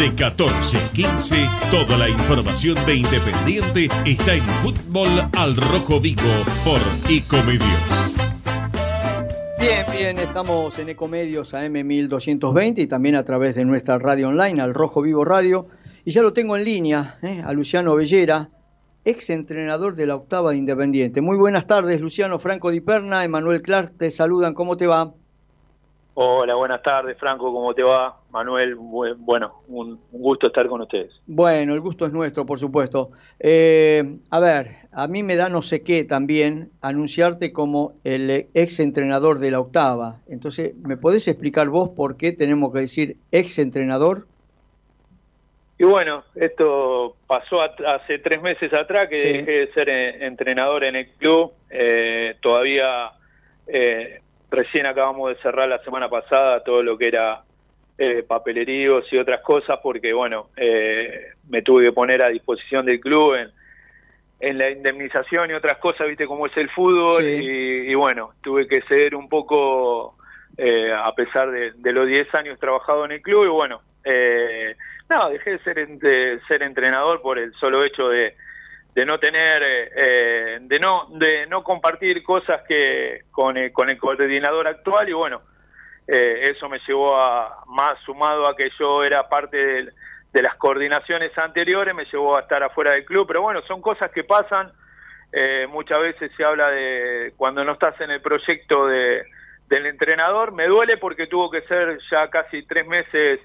De 0.00 0.14
14 0.14 0.78
a 0.78 0.92
15, 0.92 1.34
toda 1.70 1.98
la 1.98 2.08
información 2.08 2.74
de 2.86 2.94
Independiente 2.94 3.86
está 4.06 4.32
en 4.32 4.40
Fútbol 4.40 5.10
al 5.36 5.54
Rojo 5.54 6.00
Vivo 6.00 6.22
por 6.64 6.80
Ecomedios. 7.10 7.68
Bien, 9.60 9.84
bien, 9.92 10.18
estamos 10.18 10.78
en 10.78 10.88
Ecomedios 10.88 11.52
AM 11.52 11.86
1220 11.86 12.80
y 12.80 12.86
también 12.86 13.14
a 13.14 13.24
través 13.24 13.56
de 13.56 13.66
nuestra 13.66 13.98
radio 13.98 14.28
online, 14.28 14.62
al 14.62 14.72
Rojo 14.72 15.02
Vivo 15.02 15.22
Radio. 15.22 15.66
Y 16.06 16.12
ya 16.12 16.22
lo 16.22 16.32
tengo 16.32 16.56
en 16.56 16.64
línea, 16.64 17.18
¿eh? 17.20 17.42
a 17.44 17.52
Luciano 17.52 17.94
Bellera, 17.94 18.48
ex 19.04 19.28
entrenador 19.28 19.96
de 19.96 20.06
la 20.06 20.16
octava 20.16 20.52
de 20.52 20.56
Independiente. 20.56 21.20
Muy 21.20 21.36
buenas 21.36 21.66
tardes, 21.66 22.00
Luciano 22.00 22.38
Franco 22.38 22.70
Di 22.70 22.80
Perna, 22.80 23.22
Emanuel 23.22 23.60
Clark, 23.60 23.98
te 23.98 24.10
saludan, 24.10 24.54
¿cómo 24.54 24.78
te 24.78 24.86
va? 24.86 25.12
Hola, 26.14 26.54
buenas 26.56 26.82
tardes, 26.82 27.16
Franco, 27.18 27.52
¿cómo 27.52 27.72
te 27.72 27.82
va? 27.82 28.18
Manuel, 28.30 28.74
bueno, 28.74 29.62
un, 29.68 29.98
gusto 30.10 30.48
estar 30.48 30.66
con 30.66 30.80
ustedes. 30.80 31.12
Bueno, 31.26 31.72
el 31.72 31.80
gusto 31.80 32.04
es 32.04 32.12
nuestro, 32.12 32.44
por 32.44 32.58
supuesto. 32.58 33.12
Eh, 33.38 34.18
a 34.28 34.40
ver, 34.40 34.88
a 34.92 35.06
mí 35.06 35.22
me 35.22 35.36
da 35.36 35.48
no 35.48 35.62
sé 35.62 35.82
qué 35.82 36.04
también 36.04 36.72
anunciarte 36.80 37.52
como 37.52 37.94
el 38.02 38.48
ex 38.54 38.80
entrenador 38.80 39.38
de 39.38 39.52
la 39.52 39.60
octava. 39.60 40.18
Entonces, 40.28 40.74
¿me 40.76 40.96
podés 40.96 41.28
explicar 41.28 41.68
vos 41.68 41.90
por 41.90 42.16
qué 42.16 42.32
tenemos 42.32 42.72
que 42.72 42.80
decir 42.80 43.16
ex 43.30 43.58
entrenador? 43.60 44.26
Y 45.78 45.84
bueno, 45.84 46.24
esto 46.34 47.16
pasó 47.26 47.62
hace 47.62 48.18
tres 48.18 48.42
meses 48.42 48.72
atrás 48.74 49.06
que 49.08 49.16
dejé 49.16 49.50
de 49.50 49.72
ser 49.72 49.88
eh, 49.88 50.26
entrenador 50.26 50.84
en 50.84 50.96
el 50.96 51.08
club. 51.12 51.52
Eh, 51.70 52.34
todavía 52.42 53.12
Recién 54.50 54.86
acabamos 54.86 55.30
de 55.30 55.42
cerrar 55.42 55.68
la 55.68 55.82
semana 55.84 56.08
pasada 56.08 56.62
todo 56.64 56.82
lo 56.82 56.98
que 56.98 57.08
era 57.08 57.42
eh, 57.96 58.22
papeleríos 58.22 59.04
y 59.12 59.18
otras 59.18 59.42
cosas 59.42 59.78
porque, 59.82 60.12
bueno, 60.12 60.48
eh, 60.56 61.32
me 61.48 61.62
tuve 61.62 61.84
que 61.84 61.92
poner 61.92 62.24
a 62.24 62.28
disposición 62.28 62.86
del 62.86 62.98
club 62.98 63.34
en, 63.34 63.50
en 64.40 64.56
la 64.56 64.70
indemnización 64.70 65.50
y 65.50 65.54
otras 65.54 65.78
cosas, 65.78 66.08
viste 66.08 66.26
cómo 66.26 66.46
es 66.46 66.56
el 66.56 66.70
fútbol 66.70 67.22
y, 67.22 67.94
bueno, 67.94 68.30
tuve 68.40 68.66
que 68.66 68.80
ceder 68.88 69.14
un 69.14 69.28
poco 69.28 70.16
eh, 70.56 70.90
a 70.92 71.14
pesar 71.14 71.50
de, 71.50 71.92
los 71.92 72.06
10 72.06 72.34
años 72.34 72.58
trabajado 72.58 73.04
en 73.04 73.12
el 73.12 73.22
club 73.22 73.44
y 73.44 73.48
bueno, 73.48 73.82
eh, 74.02 74.74
no, 75.10 75.28
dejé 75.28 75.50
de 75.50 75.58
ser, 75.58 75.88
de 75.88 76.40
ser 76.48 76.62
entrenador 76.62 77.20
por 77.20 77.38
el 77.38 77.52
solo 77.54 77.84
hecho 77.84 78.08
de 78.08 78.34
de 78.94 79.04
no 79.04 79.18
tener, 79.18 79.62
eh, 79.62 79.90
eh, 79.96 80.58
de 80.62 80.78
no 80.80 81.06
de 81.10 81.46
no 81.46 81.62
compartir 81.62 82.22
cosas 82.22 82.62
que 82.68 83.22
con 83.30 83.56
el, 83.56 83.72
con 83.72 83.88
el 83.88 83.98
coordinador 83.98 84.66
actual 84.66 85.08
y 85.08 85.12
bueno, 85.12 85.42
eh, 86.08 86.50
eso 86.54 86.68
me 86.68 86.80
llevó 86.86 87.16
a, 87.16 87.64
más 87.68 87.98
sumado 88.04 88.48
a 88.48 88.56
que 88.56 88.70
yo 88.78 89.04
era 89.04 89.28
parte 89.28 89.56
de, 89.56 89.92
de, 90.32 90.42
las 90.42 90.56
coordinaciones 90.56 91.36
anteriores, 91.38 91.94
me 91.94 92.04
llevó 92.06 92.36
a 92.36 92.40
estar 92.40 92.62
afuera 92.62 92.92
del 92.92 93.04
club, 93.04 93.26
pero 93.28 93.42
bueno, 93.42 93.62
son 93.62 93.80
cosas 93.80 94.10
que 94.10 94.24
pasan, 94.24 94.72
muchas 95.68 96.00
veces 96.00 96.32
se 96.36 96.44
habla 96.44 96.68
de 96.70 97.32
cuando 97.36 97.64
no 97.64 97.72
estás 97.74 98.00
en 98.00 98.10
el 98.10 98.20
proyecto 98.20 98.88
de, 98.88 99.22
del 99.68 99.86
entrenador, 99.86 100.50
me 100.50 100.66
duele 100.66 100.96
porque 100.96 101.28
tuvo 101.28 101.48
que 101.48 101.62
ser 101.62 102.00
ya 102.10 102.28
casi 102.28 102.64
tres 102.64 102.84
meses, 102.88 103.38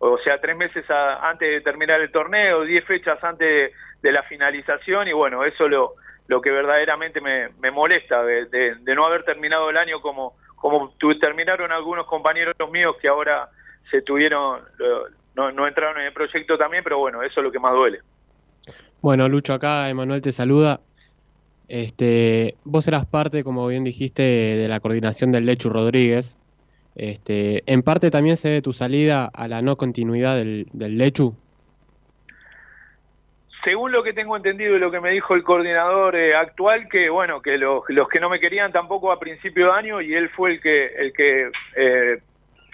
o 0.00 0.18
sea, 0.18 0.40
tres 0.40 0.56
meses 0.56 0.84
antes 0.90 1.48
de 1.48 1.60
terminar 1.60 2.00
el 2.00 2.10
torneo, 2.10 2.62
diez 2.62 2.84
fechas 2.84 3.22
antes 3.22 3.48
de 3.48 3.72
la 4.02 4.22
finalización 4.24 5.08
y 5.08 5.12
bueno, 5.12 5.44
eso 5.44 5.68
lo, 5.68 5.94
lo 6.30 6.40
que 6.40 6.50
verdaderamente 6.50 7.20
me, 7.20 7.48
me 7.60 7.70
molesta, 7.70 8.22
de, 8.22 8.46
de, 8.46 8.94
no 8.94 9.04
haber 9.04 9.24
terminado 9.24 9.68
el 9.68 9.76
año 9.76 10.00
como, 10.00 10.34
como 10.56 10.92
terminaron 11.20 11.72
algunos 11.72 12.06
compañeros 12.06 12.54
míos 12.70 12.96
que 13.00 13.08
ahora 13.08 13.48
se 13.90 14.02
tuvieron, 14.02 14.60
no, 15.34 15.50
no 15.50 15.66
entraron 15.66 15.98
en 16.00 16.06
el 16.06 16.12
proyecto 16.12 16.56
también, 16.56 16.84
pero 16.84 16.98
bueno, 16.98 17.22
eso 17.22 17.40
es 17.40 17.44
lo 17.44 17.50
que 17.50 17.58
más 17.58 17.72
duele. 17.72 17.98
Bueno, 19.00 19.28
Lucho, 19.28 19.54
acá 19.54 19.88
Emanuel 19.88 20.22
te 20.22 20.30
saluda. 20.30 20.80
Este, 21.66 22.54
vos 22.64 22.86
eras 22.86 23.06
parte, 23.06 23.42
como 23.42 23.66
bien 23.66 23.82
dijiste, 23.82 24.22
de 24.22 24.68
la 24.68 24.80
coordinación 24.80 25.32
del 25.32 25.46
Lechu 25.46 25.68
Rodríguez. 25.68 26.36
Este, 26.94 27.62
en 27.66 27.82
parte 27.82 28.10
también 28.10 28.36
se 28.36 28.50
ve 28.50 28.62
tu 28.62 28.72
salida 28.72 29.26
a 29.26 29.48
la 29.48 29.62
no 29.62 29.76
continuidad 29.76 30.36
del 30.36 30.68
Lechu 30.72 31.34
según 33.64 33.92
lo 33.92 34.02
que 34.02 34.12
tengo 34.12 34.36
entendido 34.36 34.76
y 34.76 34.78
lo 34.78 34.90
que 34.90 35.00
me 35.00 35.10
dijo 35.10 35.34
el 35.34 35.42
coordinador 35.42 36.16
eh, 36.16 36.34
actual, 36.34 36.88
que 36.88 37.10
bueno, 37.10 37.42
que 37.42 37.58
los, 37.58 37.82
los, 37.88 38.08
que 38.08 38.20
no 38.20 38.30
me 38.30 38.40
querían 38.40 38.72
tampoco 38.72 39.12
a 39.12 39.18
principio 39.18 39.66
de 39.66 39.72
año 39.72 40.00
y 40.00 40.14
él 40.14 40.30
fue 40.30 40.52
el 40.52 40.60
que 40.60 40.86
el 40.86 41.12
que 41.12 41.50
eh, 41.76 42.22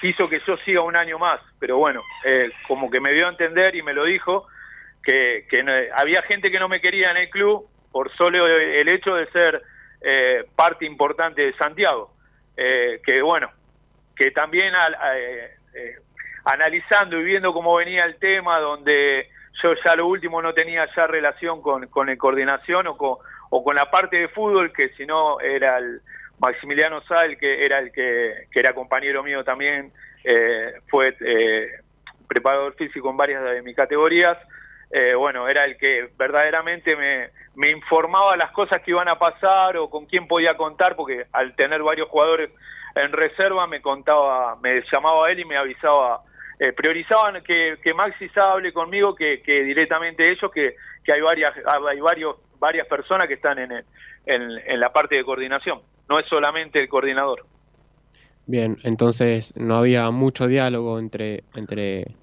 quiso 0.00 0.28
que 0.28 0.40
yo 0.46 0.56
siga 0.58 0.82
un 0.82 0.96
año 0.96 1.18
más, 1.18 1.40
pero 1.58 1.78
bueno, 1.78 2.02
eh, 2.24 2.50
como 2.68 2.90
que 2.90 3.00
me 3.00 3.12
dio 3.12 3.26
a 3.26 3.30
entender 3.30 3.74
y 3.74 3.82
me 3.82 3.94
lo 3.94 4.04
dijo 4.04 4.46
que, 5.02 5.46
que 5.50 5.64
había 5.94 6.22
gente 6.22 6.50
que 6.50 6.58
no 6.58 6.68
me 6.68 6.80
quería 6.80 7.10
en 7.10 7.16
el 7.16 7.30
club 7.30 7.66
por 7.90 8.14
solo 8.16 8.46
el 8.46 8.88
hecho 8.88 9.14
de 9.14 9.26
ser 9.30 9.62
parte 10.54 10.84
importante 10.84 11.42
de 11.42 11.54
Santiago, 11.54 12.12
que 12.54 13.22
bueno, 13.22 13.50
que 14.14 14.30
también 14.32 14.74
analizando 16.44 17.18
y 17.18 17.24
viendo 17.24 17.54
cómo 17.54 17.74
venía 17.76 18.04
el 18.04 18.16
tema, 18.16 18.60
donde 18.60 19.30
yo 19.62 19.74
ya 19.84 19.96
lo 19.96 20.06
último 20.06 20.42
no 20.42 20.52
tenía 20.52 20.86
ya 20.94 21.06
relación 21.06 21.62
con, 21.62 21.86
con 21.88 22.08
el 22.08 22.18
coordinación 22.18 22.86
o 22.86 22.96
con, 22.96 23.16
o 23.50 23.64
con 23.64 23.76
la 23.76 23.90
parte 23.90 24.18
de 24.20 24.28
fútbol, 24.28 24.72
que 24.72 24.90
si 24.90 25.06
no 25.06 25.40
era 25.40 25.78
el 25.78 26.00
Maximiliano 26.38 27.00
Sal, 27.02 27.38
que 27.38 27.64
era 27.64 27.78
el 27.78 27.92
que, 27.92 28.46
que 28.50 28.60
era 28.60 28.74
compañero 28.74 29.22
mío 29.22 29.44
también, 29.44 29.92
eh, 30.24 30.74
fue 30.88 31.16
eh, 31.20 31.68
preparador 32.28 32.74
físico 32.74 33.08
en 33.10 33.16
varias 33.16 33.42
de 33.44 33.62
mis 33.62 33.76
categorías. 33.76 34.36
Eh, 34.90 35.14
bueno, 35.14 35.48
era 35.48 35.64
el 35.64 35.76
que 35.78 36.10
verdaderamente 36.16 36.94
me, 36.94 37.30
me 37.54 37.70
informaba 37.70 38.36
las 38.36 38.50
cosas 38.52 38.82
que 38.82 38.92
iban 38.92 39.08
a 39.08 39.18
pasar 39.18 39.76
o 39.76 39.88
con 39.88 40.06
quién 40.06 40.28
podía 40.28 40.56
contar, 40.56 40.94
porque 40.94 41.26
al 41.32 41.56
tener 41.56 41.82
varios 41.82 42.08
jugadores 42.08 42.50
en 42.94 43.12
reserva 43.12 43.66
me 43.66 43.80
contaba, 43.82 44.56
me 44.56 44.82
llamaba 44.92 45.30
él 45.30 45.40
y 45.40 45.44
me 45.44 45.56
avisaba 45.56 46.22
eh, 46.58 46.72
priorizaban 46.72 47.42
que, 47.42 47.76
que 47.82 47.92
Maxi 47.92 48.30
hable 48.36 48.72
conmigo 48.72 49.14
que, 49.14 49.42
directamente 49.44 50.30
ellos, 50.30 50.50
que, 50.50 50.76
que 51.04 51.12
hay 51.12 51.20
varias 51.20 51.54
hay 51.66 52.00
varios 52.00 52.36
varias 52.58 52.86
personas 52.86 53.28
que 53.28 53.34
están 53.34 53.58
en, 53.58 53.84
en, 54.24 54.80
la 54.80 54.90
parte 54.92 55.16
de 55.16 55.24
coordinación, 55.24 55.80
no 56.08 56.18
es 56.18 56.26
solamente 56.26 56.80
el 56.80 56.88
coordinador. 56.88 57.44
Bien, 58.46 58.78
entonces 58.84 59.54
no 59.56 59.76
había 59.76 60.10
mucho 60.10 60.46
diálogo 60.46 60.98
entre 60.98 61.44
entre 61.54 62.14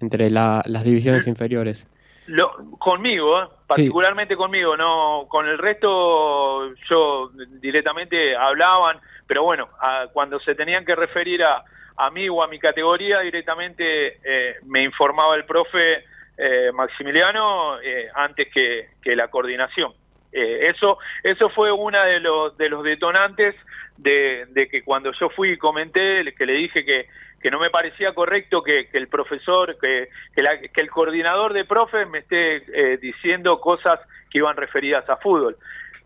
entre 0.00 0.30
las 0.30 0.84
divisiones 0.84 1.26
inferiores. 1.26 1.86
Lo, 2.26 2.56
conmigo, 2.78 3.42
¿eh? 3.42 3.46
particularmente 3.66 4.34
conmigo, 4.34 4.78
no 4.78 5.26
con 5.28 5.46
el 5.46 5.58
resto 5.58 6.74
yo 6.88 7.30
directamente 7.60 8.34
hablaban, 8.34 8.98
pero 9.26 9.42
bueno, 9.42 9.68
cuando 10.14 10.40
se 10.40 10.54
tenían 10.54 10.86
que 10.86 10.94
referir 10.94 11.42
a, 11.44 11.62
a 11.96 12.10
mí 12.10 12.28
o 12.28 12.42
a 12.42 12.48
mi 12.48 12.58
categoría 12.58 13.20
directamente 13.20 14.18
eh, 14.24 14.56
me 14.64 14.82
informaba 14.82 15.36
el 15.36 15.44
profe 15.44 16.04
eh, 16.36 16.72
Maximiliano 16.72 17.80
eh, 17.80 18.08
antes 18.14 18.48
que, 18.52 18.88
que, 19.00 19.14
la 19.14 19.28
coordinación. 19.28 19.92
eso, 20.32 20.98
eso 21.22 21.48
fue 21.50 21.70
uno 21.70 22.02
de 22.02 22.18
los, 22.18 22.56
de 22.56 22.68
los 22.68 22.82
detonantes 22.82 23.54
de, 23.96 24.46
de, 24.50 24.68
que 24.68 24.82
cuando 24.82 25.12
yo 25.12 25.28
fui 25.30 25.50
y 25.50 25.56
comenté, 25.56 26.24
que 26.34 26.46
le 26.46 26.54
dije 26.54 26.84
que, 26.84 27.06
que 27.44 27.50
no 27.50 27.60
me 27.60 27.68
parecía 27.68 28.14
correcto 28.14 28.62
que, 28.62 28.88
el 28.94 29.08
profesor, 29.08 29.76
que, 29.78 30.08
que, 30.34 30.80
el 30.80 30.90
coordinador 30.90 31.52
de 31.52 31.66
profes 31.66 32.08
me 32.08 32.20
esté 32.20 32.56
eh, 32.56 32.96
diciendo 32.96 33.60
cosas 33.60 34.00
que 34.30 34.38
iban 34.38 34.56
referidas 34.56 35.06
a 35.10 35.18
fútbol, 35.18 35.58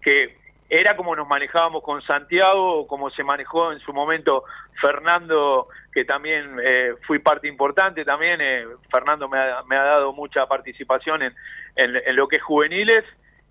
que 0.02 0.36
era 0.70 0.96
como 0.96 1.16
nos 1.16 1.26
manejábamos 1.26 1.82
con 1.82 2.02
Santiago, 2.02 2.86
como 2.86 3.10
se 3.10 3.24
manejó 3.24 3.72
en 3.72 3.80
su 3.80 3.92
momento 3.92 4.44
Fernando, 4.80 5.68
que 5.92 6.04
también 6.04 6.58
eh, 6.62 6.94
fui 7.06 7.20
parte 7.20 7.48
importante 7.48 8.04
también, 8.04 8.40
eh, 8.40 8.66
Fernando 8.90 9.28
me 9.28 9.38
ha, 9.38 9.62
me 9.62 9.76
ha, 9.76 9.82
dado 9.82 10.12
mucha 10.12 10.46
participación 10.46 11.22
en, 11.22 11.32
en, 11.74 12.16
lo 12.16 12.28
que 12.28 12.36
es 12.36 12.42
juveniles, 12.42 13.02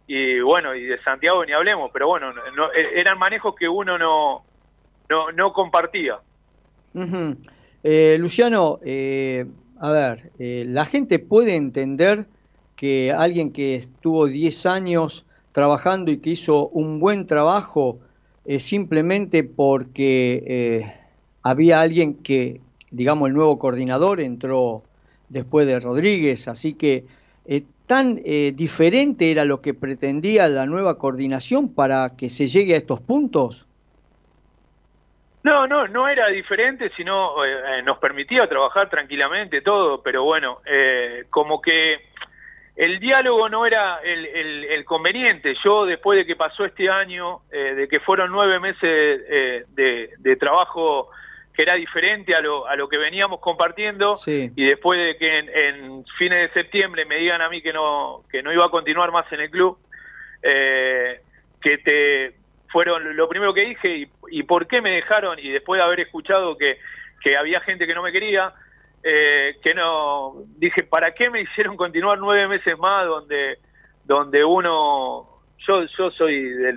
y 0.06 0.39
bueno, 0.41 0.75
y 0.75 0.86
de 0.86 1.01
Santiago 1.01 1.43
ni 1.43 1.53
hablemos, 1.53 1.89
pero 1.91 2.08
bueno, 2.08 2.32
no, 2.56 2.71
e, 2.71 2.99
eran 2.99 3.17
manejos 3.17 3.56
que 3.56 3.67
uno 3.67 3.97
no, 3.97 4.45
no, 5.10 5.32
no 5.32 5.53
compartía. 5.53 6.19
Eh, 7.84 8.17
Luciano, 8.19 8.80
a 9.80 9.91
ver, 9.91 10.32
la 10.38 10.86
gente 10.86 11.19
puede 11.19 11.56
entender 11.56 12.27
que 12.75 13.12
alguien 13.12 13.51
que 13.51 13.75
estuvo 13.75 14.27
10 14.27 14.65
años 14.67 15.26
trabajando 15.58 16.12
y 16.12 16.20
que 16.20 16.30
hizo 16.30 16.67
un 16.67 17.00
buen 17.00 17.26
trabajo 17.26 17.98
eh, 18.46 18.60
simplemente 18.60 19.43
porque 19.43 20.43
eh, 20.46 20.93
había 21.41 21.82
alguien 21.82 22.22
que, 22.22 22.62
digamos, 22.91 23.30
el 23.30 23.34
nuevo 23.34 23.58
coordinador 23.58 24.22
entró 24.22 24.84
después 25.30 25.65
de 25.65 25.80
Rodríguez, 25.80 26.48
así 26.48 26.76
que 26.76 27.06
eh, 27.48 27.63
tan 27.88 28.17
diferente 28.54 29.32
era 29.32 29.46
lo 29.46 29.60
que 29.62 29.74
pretendía 29.74 30.48
la 30.48 30.67
nueva 30.67 31.00
coordinación 31.00 31.74
para 31.74 32.15
que 32.15 32.30
se 32.30 32.46
llegue 32.46 32.76
a 32.76 32.78
estos 32.78 33.02
puntos. 33.02 33.65
No, 35.41 35.65
no, 35.65 35.88
no 35.88 36.08
era 36.08 36.28
diferente, 36.28 36.91
sino 36.96 37.34
nos 37.84 37.98
permitía 37.98 38.48
trabajar 38.48 38.91
tranquilamente 38.91 39.62
todo, 39.62 40.04
pero 40.04 40.24
bueno, 40.24 40.60
como 41.32 41.60
que 41.62 41.98
el 42.77 42.99
diálogo 42.99 43.49
no 43.49 43.65
era 43.65 43.99
el, 44.03 44.85
conveniente. 44.85 45.55
Yo, 45.65 45.85
después 45.85 46.19
de 46.19 46.25
que 46.27 46.35
pasó 46.35 46.63
este 46.63 46.87
año, 46.89 47.41
eh, 47.51 47.73
de 47.73 47.87
que 47.87 47.99
fueron 47.99 48.31
nueve 48.31 48.59
meses 48.59 48.79
eh, 48.83 49.65
de, 49.69 50.35
trabajo 50.35 51.09
que 51.55 51.63
era 51.63 51.73
diferente 51.73 52.35
a 52.35 52.39
lo, 52.39 52.67
a 52.67 52.75
lo 52.75 52.87
que 52.87 52.99
veníamos 52.99 53.39
compartiendo, 53.39 54.13
y 54.27 54.63
después 54.63 54.99
de 54.99 55.17
que 55.17 55.37
en, 55.37 56.05
fines 56.19 56.53
de 56.53 56.61
septiembre 56.61 57.03
me 57.05 57.17
digan 57.17 57.41
a 57.41 57.49
mí 57.49 57.63
que 57.63 57.73
no, 57.73 58.23
que 58.31 58.43
no 58.43 58.53
iba 58.53 58.65
a 58.65 58.69
continuar 58.69 59.11
más 59.11 59.25
en 59.33 59.41
el 59.41 59.49
club, 59.49 59.79
eh, 60.43 61.19
que 61.59 61.79
te 61.79 62.35
fueron 62.69 63.17
lo 63.17 63.27
primero 63.27 63.55
que 63.55 63.65
dije 63.65 63.97
y, 63.97 64.11
y 64.29 64.43
por 64.43 64.67
qué 64.67 64.81
me 64.81 64.91
dejaron, 64.91 65.39
y 65.39 65.49
después 65.49 65.79
de 65.79 65.83
haber 65.83 66.01
escuchado 66.01 66.55
que, 66.55 66.77
que 67.23 67.35
había 67.35 67.59
gente 67.61 67.87
que 67.87 67.95
no 67.95 68.03
me 68.03 68.11
quería, 68.11 68.53
eh, 69.03 69.57
que 69.63 69.73
no 69.73 70.33
dije 70.57 70.83
para 70.83 71.13
qué 71.13 71.29
me 71.29 71.41
hicieron 71.41 71.77
continuar 71.77 72.17
nueve 72.19 72.47
meses 72.47 72.77
más 72.77 73.05
donde 73.05 73.60
donde 74.03 74.43
uno 74.43 75.41
yo 75.65 75.83
yo 75.97 76.12
soy 76.12 76.49
de, 76.49 76.73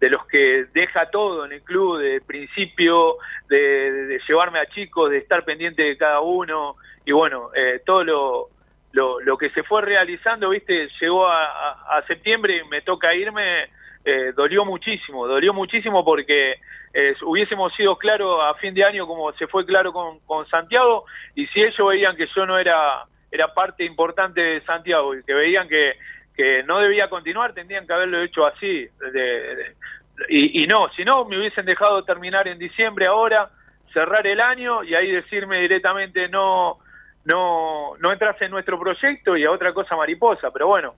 de 0.00 0.10
los 0.10 0.26
que 0.26 0.66
deja 0.72 1.10
todo 1.10 1.44
en 1.44 1.52
el 1.52 1.62
club 1.62 1.98
de 1.98 2.20
principio 2.20 3.16
de, 3.48 4.20
llevarme 4.28 4.58
a 4.60 4.66
chicos 4.66 5.10
de 5.10 5.18
estar 5.18 5.44
pendiente 5.44 5.82
de 5.82 5.96
cada 5.96 6.20
uno 6.20 6.76
y 7.04 7.12
bueno 7.12 7.50
eh, 7.54 7.82
todo 7.84 8.04
lo, 8.04 8.48
lo, 8.92 9.20
lo 9.20 9.36
que 9.36 9.50
se 9.50 9.62
fue 9.62 9.82
realizando 9.82 10.50
viste 10.50 10.88
llegó 11.00 11.26
a, 11.26 11.96
a 11.96 12.06
septiembre 12.06 12.58
y 12.58 12.68
me 12.68 12.82
toca 12.82 13.14
irme 13.14 13.68
eh, 14.04 14.32
dolió 14.36 14.64
muchísimo, 14.64 15.26
dolió 15.26 15.54
muchísimo 15.54 16.04
porque 16.04 16.60
eh, 16.92 17.14
hubiésemos 17.22 17.74
sido 17.74 17.96
claros 17.96 18.38
a 18.42 18.54
fin 18.54 18.74
de 18.74 18.84
año 18.84 19.06
como 19.06 19.32
se 19.32 19.46
fue 19.46 19.64
claro 19.64 19.92
con, 19.92 20.18
con, 20.20 20.46
Santiago 20.48 21.06
y 21.34 21.46
si 21.46 21.62
ellos 21.62 21.88
veían 21.88 22.14
que 22.14 22.26
yo 22.36 22.44
no 22.44 22.58
era, 22.58 23.04
era 23.30 23.54
parte 23.54 23.84
importante 23.84 24.40
de 24.42 24.60
Santiago 24.62 25.14
y 25.14 25.22
que 25.24 25.32
veían 25.32 25.68
que, 25.68 25.94
que 26.36 26.62
no 26.64 26.80
debía 26.80 27.08
continuar, 27.08 27.54
tendrían 27.54 27.86
que 27.86 27.92
haberlo 27.94 28.22
hecho 28.22 28.46
así. 28.46 28.86
y, 30.28 30.62
y 30.62 30.66
no, 30.66 30.90
si 30.94 31.04
no, 31.04 31.24
me 31.24 31.38
hubiesen 31.38 31.64
dejado 31.64 32.04
terminar 32.04 32.46
en 32.46 32.58
diciembre 32.58 33.06
ahora, 33.06 33.48
cerrar 33.94 34.26
el 34.26 34.40
año 34.40 34.84
y 34.84 34.94
ahí 34.94 35.10
decirme 35.10 35.60
directamente 35.60 36.28
no, 36.28 36.78
no, 37.24 37.92
no 37.98 38.12
entras 38.12 38.40
en 38.42 38.50
nuestro 38.50 38.78
proyecto 38.78 39.36
y 39.36 39.44
a 39.44 39.50
otra 39.50 39.72
cosa 39.72 39.96
mariposa, 39.96 40.50
pero 40.50 40.66
bueno, 40.66 40.94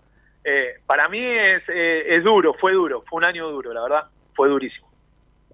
eh, 0.49 0.79
para 0.87 1.09
mí 1.09 1.19
es, 1.19 1.65
eh, 1.69 2.17
es 2.17 2.23
duro, 2.23 2.55
fue 2.55 2.73
duro, 2.73 3.03
fue 3.09 3.17
un 3.19 3.25
año 3.25 3.51
duro, 3.51 3.73
la 3.73 3.83
verdad, 3.83 4.05
fue 4.33 4.49
durísimo. 4.49 4.87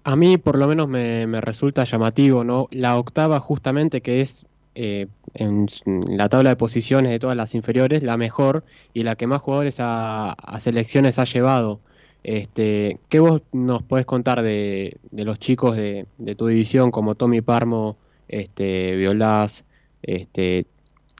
A 0.03 0.15
mí 0.15 0.37
por 0.37 0.59
lo 0.59 0.67
menos 0.67 0.87
me, 0.87 1.25
resulta 1.41 1.83
llamativo, 1.83 2.43
¿no? 2.43 2.67
La 2.69 2.99
octava 2.99 3.39
justamente 3.39 4.01
que 4.01 4.21
es 4.21 4.45
eh, 4.75 5.07
en 5.33 5.67
la 5.83 6.29
tabla 6.29 6.51
de 6.51 6.57
posiciones 6.57 7.11
de 7.11 7.17
todas 7.17 7.35
las 7.35 7.55
inferiores, 7.55 8.03
la 8.03 8.17
mejor 8.17 8.65
y 8.93 9.01
la 9.01 9.15
que 9.15 9.25
más 9.25 9.41
jugadores 9.41 9.77
a, 9.79 10.35
selecciones 10.59 11.17
ha 11.17 11.23
llevado. 11.23 11.79
Este, 12.23 12.99
¿Qué 13.09 13.19
vos 13.19 13.41
nos 13.51 13.81
podés 13.81 14.05
contar 14.05 14.43
de, 14.43 14.99
los 15.11 15.39
chicos 15.39 15.75
de, 15.75 16.05
de, 16.19 16.35
tu 16.35 16.45
división 16.45 16.91
como 16.91 17.15
Tommy 17.15 17.41
Parmo, 17.41 17.97
este, 18.27 18.95
Violás, 18.95 19.65
este, 20.03 20.67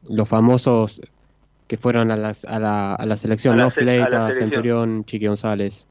los 0.08 0.30
famosos 0.30 1.02
que 1.67 1.78
fueron 1.78 2.12
a, 2.12 2.15
las, 2.15 2.45
a, 2.45 2.60
la, 2.60 2.95
a 2.95 3.06
la 3.06 3.15
selección, 3.15 3.58
¿no? 3.58 3.69
Fleita, 3.71 4.32
Centurión, 4.34 5.06
Chiqui 5.06 5.28
González. 5.28 5.88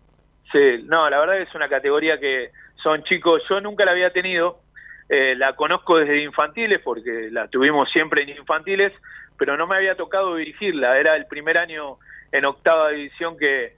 Sí, 0.53 0.85
no, 0.85 1.09
la 1.09 1.19
verdad 1.19 1.41
es 1.41 1.55
una 1.55 1.69
categoría 1.69 2.19
que 2.19 2.51
son 2.83 3.03
chicos, 3.05 3.43
yo 3.49 3.61
nunca 3.61 3.85
la 3.85 3.93
había 3.93 4.11
tenido, 4.11 4.61
eh, 5.09 5.35
la 5.37 5.55
conozco 5.55 5.99
desde 5.99 6.23
infantiles 6.23 6.81
porque 6.83 7.29
la 7.31 7.49
tuvimos 7.49 7.91
siempre 7.91 8.23
en 8.23 8.31
infantiles, 8.31 8.93
pero 9.39 9.57
no 9.57 9.67
me 9.67 9.77
había 9.77 9.95
tocado 9.95 10.37
dirigirla, 10.37 10.97
era 10.97 11.17
el 11.17 11.27
primer 11.27 11.59
año 11.59 11.99
en 12.33 12.45
octava 12.45 12.91
división 12.91 13.37
que, 13.39 13.77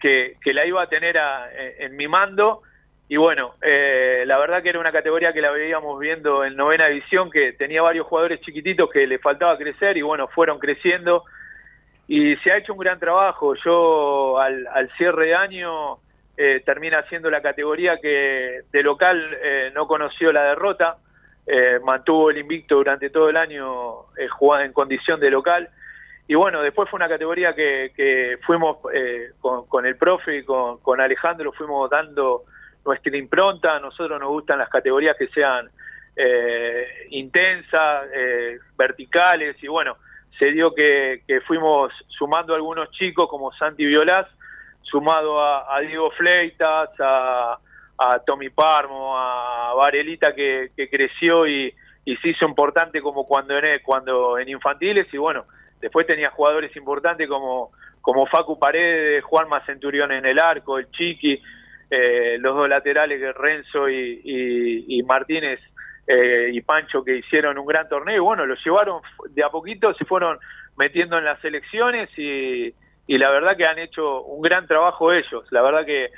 que, 0.00 0.54
la 0.54 0.66
iba 0.66 0.82
a 0.82 0.88
tener 0.88 1.16
en, 1.78 1.96
mi 1.96 2.08
mando 2.08 2.62
y 3.10 3.16
bueno, 3.16 3.54
eh, 3.62 4.24
la 4.26 4.38
verdad 4.38 4.62
que 4.62 4.68
era 4.68 4.80
una 4.80 4.92
categoría 4.92 5.32
que 5.32 5.40
la 5.40 5.50
veíamos 5.50 5.98
viendo 5.98 6.44
en 6.44 6.54
novena 6.54 6.88
división, 6.88 7.30
que 7.30 7.54
tenía 7.54 7.80
varios 7.80 8.06
jugadores 8.06 8.40
chiquititos 8.42 8.90
que 8.90 9.06
le 9.06 9.18
faltaba 9.18 9.56
crecer 9.56 9.96
y 9.96 10.02
bueno, 10.02 10.28
fueron 10.28 10.58
creciendo 10.58 11.24
y 12.06 12.36
se 12.36 12.52
ha 12.52 12.58
hecho 12.58 12.74
un 12.74 12.80
gran 12.80 12.98
trabajo. 12.98 13.54
Yo 13.64 14.38
al, 14.38 14.90
cierre 14.98 15.28
de 15.28 15.36
año 15.36 15.98
eh, 16.36 16.62
termina 16.66 17.02
siendo 17.08 17.30
la 17.30 17.40
categoría 17.40 17.96
que 17.96 18.60
de 18.70 18.82
local 18.82 19.38
eh, 19.42 19.70
no 19.74 19.86
conoció 19.86 20.30
la 20.30 20.44
derrota, 20.44 20.98
eh, 21.46 21.78
mantuvo 21.82 22.30
el 22.30 22.36
invicto 22.36 22.74
durante 22.74 23.08
todo 23.08 23.30
el 23.30 23.38
año 23.38 24.04
jugando 24.38 24.66
en 24.66 24.72
condición 24.74 25.18
de 25.18 25.30
local. 25.30 25.70
Y 26.26 26.34
bueno, 26.34 26.60
después 26.60 26.90
fue 26.90 26.98
una 26.98 27.08
categoría 27.08 27.54
que, 27.54 27.90
que 27.96 28.36
fuimos 28.44 28.76
con, 29.40 29.66
con, 29.66 29.86
el 29.86 29.96
profe 29.96 30.36
y 30.36 30.44
con, 30.44 30.76
con 30.80 31.00
Alejandro, 31.00 31.52
fuimos 31.52 31.88
dando 31.88 32.44
nuestra 32.88 33.16
impronta, 33.16 33.76
a 33.76 33.80
nosotros 33.80 34.18
nos 34.18 34.30
gustan 34.30 34.58
las 34.58 34.70
categorías 34.70 35.14
que 35.16 35.28
sean 35.28 35.68
eh, 36.16 37.06
intensas, 37.10 38.06
eh, 38.14 38.58
verticales, 38.76 39.62
y 39.62 39.68
bueno, 39.68 39.96
se 40.38 40.46
dio 40.52 40.74
que, 40.74 41.22
fuimos 41.46 41.92
sumando 42.08 42.54
a 42.54 42.56
algunos 42.56 42.90
chicos 42.92 43.28
como 43.28 43.52
Santi 43.52 43.84
Violás, 43.84 44.26
sumado 44.82 45.38
a, 45.38 45.78
Diego 45.80 46.10
Fleitas, 46.12 46.90
a, 46.98 47.58
Tommy 48.24 48.48
Parmo, 48.48 49.18
a 49.18 49.74
Varelita 49.74 50.34
que, 50.34 50.70
creció 50.90 51.46
y, 51.46 51.74
se 52.22 52.28
hizo 52.30 52.46
importante 52.46 53.02
como 53.02 53.26
cuando 53.26 53.58
en, 53.58 53.80
cuando 53.82 54.38
en 54.38 54.48
infantiles, 54.48 55.12
y 55.12 55.18
bueno, 55.18 55.44
después 55.78 56.06
tenía 56.06 56.30
jugadores 56.30 56.74
importantes 56.74 57.28
como, 57.28 57.70
como 58.00 58.26
Facu 58.26 58.58
Paredes, 58.58 59.22
Juanma 59.24 59.64
Centurión 59.66 60.10
en 60.10 60.24
el 60.24 60.38
arco, 60.38 60.78
el 60.78 60.90
Chiqui, 60.90 61.42
eh, 61.90 62.36
los 62.38 62.54
dos 62.54 62.68
laterales, 62.68 63.34
Renzo 63.34 63.88
y, 63.88 65.02
Martínez 65.06 65.58
eh, 66.06 66.50
y 66.52 66.60
Pancho, 66.60 67.02
que 67.02 67.16
hicieron 67.16 67.58
un 67.58 67.66
gran 67.66 67.88
torneo, 67.88 68.16
y 68.16 68.20
bueno, 68.20 68.44
los 68.44 68.62
llevaron 68.64 69.00
de 69.30 69.42
a 69.42 69.48
poquito, 69.48 69.94
se 69.94 70.04
fueron 70.04 70.38
metiendo 70.76 71.18
en 71.18 71.24
las 71.24 71.42
elecciones 71.44 72.10
y, 72.18 72.74
la 73.06 73.30
verdad 73.30 73.56
que 73.56 73.66
han 73.66 73.78
hecho 73.78 74.22
un 74.22 74.42
gran 74.42 74.66
trabajo 74.66 75.12
ellos, 75.12 75.44
la 75.50 75.62
verdad 75.62 75.86
que, 75.86 76.10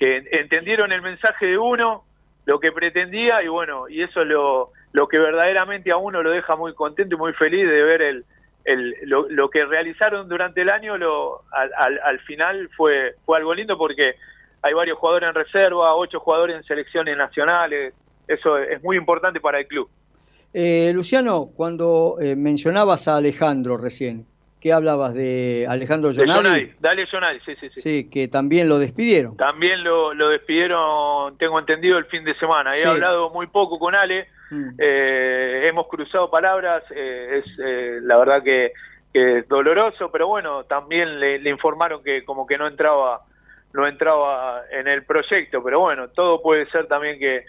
entendieron 0.00 0.90
el 0.90 1.02
mensaje 1.02 1.46
de 1.46 1.58
uno, 1.58 2.04
lo 2.46 2.58
que 2.58 2.72
pretendía 2.72 3.42
y 3.42 3.48
bueno, 3.48 3.88
y 3.88 4.02
eso 4.02 4.22
es 4.22 4.26
lo, 4.26 4.70
lo 4.92 5.06
que 5.06 5.18
verdaderamente 5.18 5.92
a 5.92 5.98
uno 5.98 6.22
lo 6.22 6.30
deja 6.30 6.56
muy 6.56 6.74
contento 6.74 7.14
y 7.14 7.18
muy 7.18 7.32
feliz 7.34 7.68
de 7.68 7.82
ver 7.82 8.02
el, 8.02 8.24
el, 8.64 8.96
lo, 9.04 9.50
que 9.50 9.64
realizaron 9.66 10.28
durante 10.28 10.62
el 10.62 10.70
año 10.70 10.96
lo, 10.96 11.42
al, 11.52 12.00
al, 12.02 12.20
final 12.20 12.70
fue, 12.76 13.14
fue 13.24 13.38
algo 13.38 13.54
lindo 13.54 13.76
porque 13.76 14.14
hay 14.62 14.74
varios 14.74 14.98
jugadores 14.98 15.28
en 15.28 15.34
reserva, 15.34 15.94
ocho 15.94 16.20
jugadores 16.20 16.56
en 16.56 16.62
selecciones 16.64 17.16
nacionales, 17.16 17.94
eso 18.28 18.58
es 18.58 18.82
muy 18.82 18.96
importante 18.96 19.40
para 19.40 19.58
el 19.58 19.66
club. 19.66 19.88
Eh, 20.54 20.92
Luciano, 20.94 21.48
cuando 21.56 22.18
eh, 22.20 22.36
mencionabas 22.36 23.08
a 23.08 23.16
Alejandro 23.16 23.76
recién, 23.76 24.26
¿qué 24.60 24.72
hablabas 24.72 25.14
de 25.14 25.66
Alejandro 25.68 26.12
Jonadi? 26.12 26.72
Dale 26.78 27.06
Jonadi, 27.06 27.40
sí, 27.40 27.56
sí, 27.58 27.68
sí. 27.74 27.80
Sí, 27.80 28.10
que 28.10 28.28
también 28.28 28.68
lo 28.68 28.78
despidieron. 28.78 29.36
También 29.36 29.82
lo, 29.82 30.12
despidieron, 30.28 31.36
tengo 31.38 31.58
entendido, 31.58 31.98
el 31.98 32.04
fin 32.04 32.22
de 32.24 32.34
semana. 32.38 32.76
He 32.76 32.84
hablado 32.84 33.30
muy 33.30 33.46
poco 33.46 33.78
con 33.78 33.96
Ale, 33.96 34.28
mm. 34.50 34.68
eh, 34.78 35.64
hemos 35.66 35.88
cruzado 35.88 36.30
palabras, 36.30 36.84
eh, 36.94 37.42
es 37.42 38.02
la 38.02 38.18
verdad 38.18 38.42
que, 38.42 38.72
es 39.14 39.46
doloroso, 39.46 40.10
pero 40.10 40.26
bueno, 40.28 40.64
también 40.64 41.20
le, 41.20 41.50
informaron 41.50 42.02
que 42.02 42.24
como 42.24 42.46
que 42.46 42.56
no 42.56 42.66
entraba 42.66 43.20
no 43.74 43.86
entraba 43.86 44.62
en 44.70 44.88
el 44.88 45.04
proyecto, 45.04 45.62
pero 45.62 45.80
bueno, 45.80 46.08
todo 46.08 46.42
puede 46.42 46.66
ser 46.70 46.86
también 46.86 47.18
que, 47.18 47.44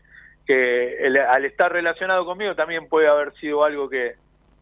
que 0.46 0.98
al 1.30 1.46
estar 1.46 1.72
relacionado 1.72 2.26
conmigo 2.26 2.56
también 2.56 2.88
puede 2.88 3.08
haber 3.08 3.34
sido 3.36 3.64
algo 3.64 3.90
que, 3.90 4.14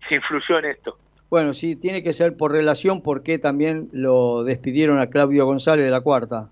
que 0.08 0.16
influyó 0.16 0.60
en 0.60 0.66
esto. 0.66 0.98
Bueno, 1.30 1.54
sí, 1.54 1.76
tiene 1.76 2.04
que 2.04 2.12
ser 2.12 2.36
por 2.36 2.52
relación 2.52 3.02
porque 3.02 3.40
también 3.40 3.88
lo 3.94 4.44
despidieron 4.44 5.00
a 5.00 5.10
Claudio 5.10 5.46
González 5.46 5.86
de 5.86 5.92
la 5.92 6.02
cuarta. 6.02 6.50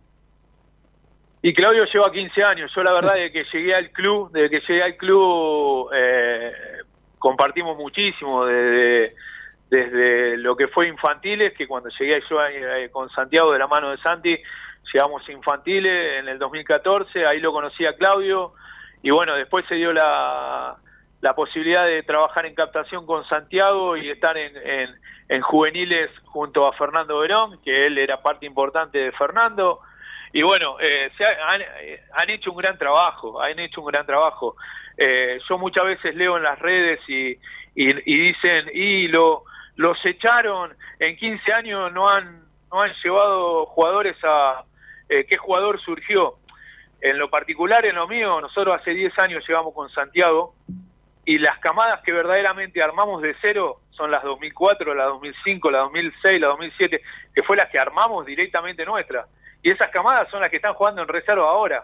Y 1.41 1.53
Claudio 1.53 1.85
lleva 1.85 2.11
15 2.11 2.43
años. 2.43 2.71
Yo 2.75 2.83
la 2.83 2.93
verdad 2.93 3.15
de 3.15 3.31
que 3.31 3.43
llegué 3.51 3.73
al 3.73 3.91
club, 3.91 4.31
desde 4.31 4.49
que 4.49 4.59
llegué 4.67 4.83
al 4.83 4.95
club 4.97 5.89
eh, 5.93 6.51
compartimos 7.17 7.77
muchísimo 7.77 8.45
desde, 8.45 9.15
desde 9.69 10.37
lo 10.37 10.55
que 10.55 10.67
fue 10.67 10.87
infantiles, 10.87 11.53
que 11.53 11.67
cuando 11.67 11.89
llegué 11.97 12.21
yo 12.29 12.37
eh, 12.45 12.89
con 12.91 13.09
Santiago 13.09 13.53
de 13.53 13.59
la 13.59 13.67
mano 13.67 13.91
de 13.91 13.97
Santi, 13.97 14.37
llegamos 14.93 15.27
infantiles 15.29 16.19
en 16.19 16.27
el 16.27 16.39
2014, 16.39 17.25
ahí 17.25 17.39
lo 17.39 17.51
conocí 17.51 17.85
a 17.85 17.95
Claudio 17.95 18.53
y 19.01 19.11
bueno, 19.11 19.35
después 19.35 19.65
se 19.67 19.75
dio 19.75 19.93
la, 19.93 20.77
la 21.21 21.33
posibilidad 21.33 21.85
de 21.85 22.03
trabajar 22.03 22.45
en 22.45 22.55
captación 22.55 23.05
con 23.05 23.27
Santiago 23.27 23.97
y 23.97 24.09
estar 24.09 24.37
en, 24.37 24.53
en, 25.27 25.41
juveniles 25.41 26.09
junto 26.25 26.65
a 26.67 26.73
Fernando 26.73 27.19
Verón, 27.19 27.59
que 27.63 27.85
él 27.85 27.97
era 27.97 28.21
parte 28.21 28.45
importante 28.45 28.97
de 28.97 29.11
Fernando. 29.13 29.79
Y 30.31 30.43
bueno, 30.43 30.77
eh, 30.79 31.11
se 31.17 31.23
eh, 31.23 32.01
han, 32.13 32.29
hecho 32.29 32.51
un 32.51 32.57
gran 32.57 32.77
trabajo, 32.77 33.41
han 33.41 33.59
hecho 33.59 33.81
un 33.81 33.87
gran 33.87 34.05
trabajo. 34.05 34.55
Eh, 34.97 35.39
yo 35.47 35.57
muchas 35.57 35.85
veces 35.85 36.15
leo 36.15 36.37
en 36.37 36.43
las 36.43 36.59
redes 36.59 36.99
y, 37.07 37.37
y, 37.75 38.19
dicen, 38.19 38.69
y 38.73 39.07
lo, 39.07 39.43
los 39.75 39.97
echaron, 40.05 40.75
en 40.99 41.15
15 41.15 41.53
años 41.53 41.91
no 41.93 42.07
han, 42.07 42.43
no 42.71 42.81
han 42.81 42.93
llevado 43.03 43.65
jugadores 43.65 44.17
a... 44.23 44.63
¿Qué 45.09 45.37
jugador 45.37 45.81
surgió? 45.81 46.35
En 47.01 47.17
lo 47.17 47.29
particular, 47.29 47.85
en 47.85 47.95
lo 47.95 48.07
mío, 48.07 48.39
nosotros 48.39 48.79
hace 48.79 48.91
10 48.91 49.17
años 49.19 49.43
llegamos 49.47 49.73
con 49.73 49.89
Santiago, 49.89 50.53
y 51.29 51.37
las 51.37 51.59
camadas 51.59 52.01
que 52.01 52.11
verdaderamente 52.11 52.81
armamos 52.81 53.21
de 53.21 53.35
cero 53.39 53.81
son 53.91 54.09
las 54.09 54.23
2004, 54.23 54.95
la 54.95 55.05
2005, 55.05 55.69
la 55.69 55.79
2006, 55.79 56.41
la 56.41 56.47
2007, 56.47 57.01
que 57.35 57.43
fue 57.43 57.55
las 57.55 57.69
que 57.69 57.77
armamos 57.77 58.25
directamente 58.25 58.83
nuestras. 58.83 59.27
Y 59.61 59.71
esas 59.71 59.91
camadas 59.91 60.27
son 60.31 60.41
las 60.41 60.49
que 60.49 60.55
están 60.55 60.73
jugando 60.73 61.03
en 61.03 61.07
reserva 61.07 61.47
ahora. 61.47 61.83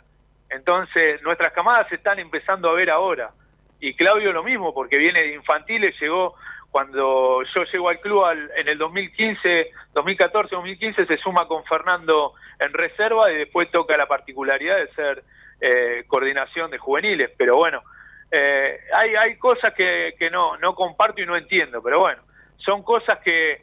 Entonces, 0.49 1.21
nuestras 1.21 1.53
camadas 1.53 1.87
se 1.89 1.95
están 1.95 2.17
empezando 2.17 2.69
a 2.69 2.73
ver 2.73 2.89
ahora. 2.89 3.33
Y 3.79 3.93
Claudio 3.93 4.31
lo 4.31 4.43
mismo, 4.43 4.73
porque 4.73 4.97
viene 4.97 5.21
de 5.21 5.35
infantiles, 5.35 5.93
llegó 6.01 6.33
cuando 6.75 7.41
yo 7.55 7.63
llego 7.71 7.87
al 7.87 8.01
club 8.01 8.25
en 8.53 8.67
el 8.67 8.77
2015, 8.77 9.71
2014, 9.93 10.55
2015, 10.57 11.05
se 11.05 11.17
suma 11.19 11.47
con 11.47 11.63
Fernando 11.63 12.33
en 12.59 12.73
reserva 12.73 13.31
y 13.31 13.37
después 13.37 13.71
toca 13.71 13.95
la 13.95 14.07
particularidad 14.07 14.75
de 14.79 14.87
ser 14.89 15.23
eh, 15.61 16.03
coordinación 16.05 16.69
de 16.69 16.77
juveniles. 16.77 17.31
Pero 17.37 17.55
bueno, 17.55 17.81
eh, 18.29 18.77
hay, 18.93 19.15
hay 19.15 19.37
cosas 19.37 19.73
que, 19.73 20.15
que 20.19 20.29
no, 20.29 20.57
no 20.57 20.75
comparto 20.75 21.21
y 21.21 21.25
no 21.25 21.37
entiendo, 21.37 21.81
pero 21.81 22.01
bueno, 22.01 22.21
son 22.57 22.83
cosas 22.83 23.19
que, 23.23 23.61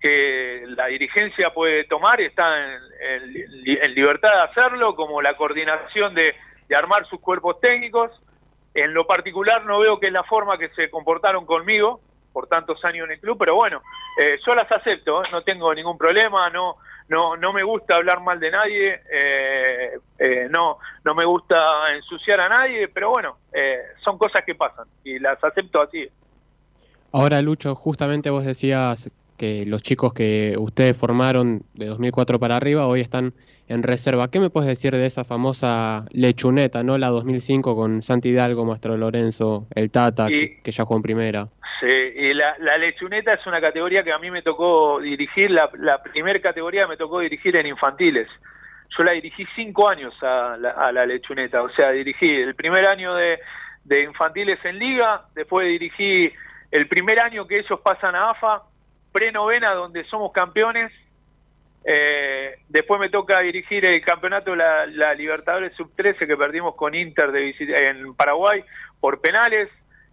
que 0.00 0.64
la 0.66 0.86
dirigencia 0.86 1.54
puede 1.54 1.84
tomar 1.84 2.20
y 2.20 2.24
está 2.24 2.74
en, 2.74 2.80
en, 3.66 3.94
libertad 3.94 4.30
de 4.34 4.50
hacerlo, 4.50 4.96
como 4.96 5.22
la 5.22 5.36
coordinación 5.36 6.12
de, 6.12 6.34
armar 6.76 7.06
sus 7.06 7.20
cuerpos 7.20 7.60
técnicos. 7.60 8.10
En 8.74 8.94
lo 8.94 9.06
particular 9.06 9.64
no 9.64 9.78
veo 9.78 10.00
que 10.00 10.08
es 10.08 10.12
la 10.12 10.24
forma 10.24 10.58
que 10.58 10.70
se 10.70 10.90
comportaron 10.90 11.46
conmigo 11.46 12.00
por 12.32 12.46
tantos 12.46 12.84
años 12.84 13.06
en 13.06 13.12
el 13.12 13.20
club, 13.20 13.36
pero 13.38 13.54
bueno, 13.54 13.82
eh, 14.22 14.38
yo 14.46 14.54
las 14.54 14.70
acepto, 14.70 15.24
¿eh? 15.24 15.28
no 15.32 15.42
tengo 15.42 15.74
ningún 15.74 15.96
problema, 15.98 16.50
no, 16.50 16.76
no, 17.08 17.36
no 17.36 17.52
me 17.52 17.62
gusta 17.62 17.96
hablar 17.96 18.20
mal 18.20 18.38
de 18.38 18.50
nadie, 18.50 19.00
eh, 19.10 19.98
eh, 20.18 20.48
no, 20.50 20.78
no 21.04 21.14
me 21.14 21.24
gusta 21.24 21.56
ensuciar 21.94 22.40
a 22.40 22.48
nadie, 22.48 22.88
pero 22.88 23.10
bueno, 23.10 23.38
eh, 23.52 23.78
son 24.04 24.18
cosas 24.18 24.42
que 24.44 24.54
pasan 24.54 24.86
y 25.04 25.18
las 25.18 25.42
acepto 25.42 25.80
así. 25.80 26.06
Ahora, 27.12 27.40
Lucho, 27.40 27.74
justamente 27.74 28.28
vos 28.28 28.44
decías 28.44 29.10
que 29.38 29.64
los 29.64 29.82
chicos 29.82 30.12
que 30.12 30.56
ustedes 30.58 30.96
formaron 30.96 31.62
de 31.74 31.86
2004 31.86 32.38
para 32.38 32.56
arriba 32.56 32.86
hoy 32.86 33.00
están 33.00 33.32
en 33.68 33.82
reserva. 33.82 34.30
¿Qué 34.30 34.40
me 34.40 34.50
puedes 34.50 34.68
decir 34.68 34.92
de 34.92 35.06
esa 35.06 35.24
famosa 35.24 36.04
lechuneta, 36.10 36.82
no 36.82 36.98
la 36.98 37.08
2005 37.08 37.76
con 37.76 38.02
Santi 38.02 38.30
Hidalgo, 38.30 38.64
Maestro 38.64 38.96
Lorenzo, 38.96 39.66
el 39.74 39.90
Tata, 39.90 40.28
que, 40.28 40.60
ya 40.64 40.84
jugó 40.84 40.96
en 40.96 41.02
primera? 41.02 41.48
Sí, 41.80 41.86
y 41.86 42.34
la, 42.34 42.56
lechuneta 42.78 43.34
es 43.34 43.46
una 43.46 43.60
categoría 43.60 44.02
que 44.02 44.12
a 44.12 44.18
mí 44.18 44.30
me 44.30 44.42
tocó 44.42 45.00
dirigir, 45.00 45.50
la, 45.50 45.70
la 45.78 46.02
primera 46.02 46.40
categoría 46.40 46.86
me 46.86 46.96
tocó 46.96 47.20
dirigir 47.20 47.56
en 47.56 47.66
infantiles. 47.66 48.28
Yo 48.96 49.04
la 49.04 49.12
dirigí 49.12 49.46
cinco 49.54 49.88
años 49.88 50.14
a 50.22 50.56
la, 50.56 51.06
lechuneta, 51.06 51.62
o 51.62 51.68
sea, 51.68 51.92
dirigí 51.92 52.28
el 52.28 52.54
primer 52.54 52.86
año 52.86 53.14
de, 53.14 53.38
de 53.84 54.02
infantiles 54.02 54.58
en 54.64 54.78
liga, 54.78 55.26
después 55.34 55.68
dirigí 55.68 56.32
el 56.70 56.88
primer 56.88 57.20
año 57.20 57.46
que 57.46 57.58
ellos 57.58 57.80
pasan 57.80 58.14
a 58.14 58.30
AFA, 58.30 58.62
pre-novena 59.12 59.74
donde 59.74 60.04
somos 60.04 60.32
campeones, 60.32 60.92
eh, 61.84 62.58
después 62.68 63.00
me 63.00 63.08
toca 63.08 63.40
dirigir 63.40 63.84
el 63.84 64.00
campeonato 64.02 64.54
la, 64.54 64.86
la 64.86 65.14
Libertadores 65.14 65.74
Sub-13 65.76 66.26
que 66.26 66.36
perdimos 66.36 66.74
con 66.74 66.94
Inter 66.94 67.32
de 67.32 67.54
en 67.58 68.14
Paraguay 68.14 68.64
por 69.00 69.20
penales, 69.20 69.68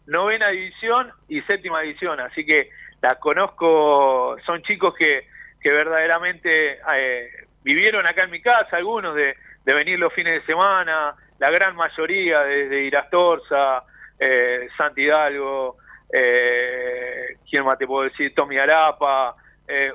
novena 0.05 0.49
división 0.49 1.11
y 1.27 1.41
séptima 1.41 1.81
división. 1.81 2.19
Así 2.19 2.45
que 2.45 2.69
la 3.01 3.15
conozco, 3.15 4.37
son 4.45 4.61
chicos 4.63 4.93
que, 4.95 5.27
que 5.61 5.71
verdaderamente 5.71 6.79
eh, 6.95 7.29
vivieron 7.63 8.05
acá 8.05 8.23
en 8.23 8.31
mi 8.31 8.41
casa, 8.41 8.77
algunos 8.77 9.15
de, 9.15 9.35
venir 9.65 9.97
los 9.97 10.13
fines 10.13 10.33
de 10.33 10.45
semana, 10.45 11.15
la 11.39 11.49
gran 11.49 11.75
mayoría 11.75 12.41
desde 12.41 12.83
Irastorza, 12.83 13.83
eh, 14.19 14.67
Santi 14.77 15.01
Hidalgo, 15.01 15.77
eh, 16.13 17.37
¿quién 17.49 17.65
más 17.65 17.77
te 17.77 17.87
puedo 17.87 18.07
decir? 18.07 18.33
Tommy 18.35 18.57
Arapa, 18.59 19.35
eh, 19.67 19.91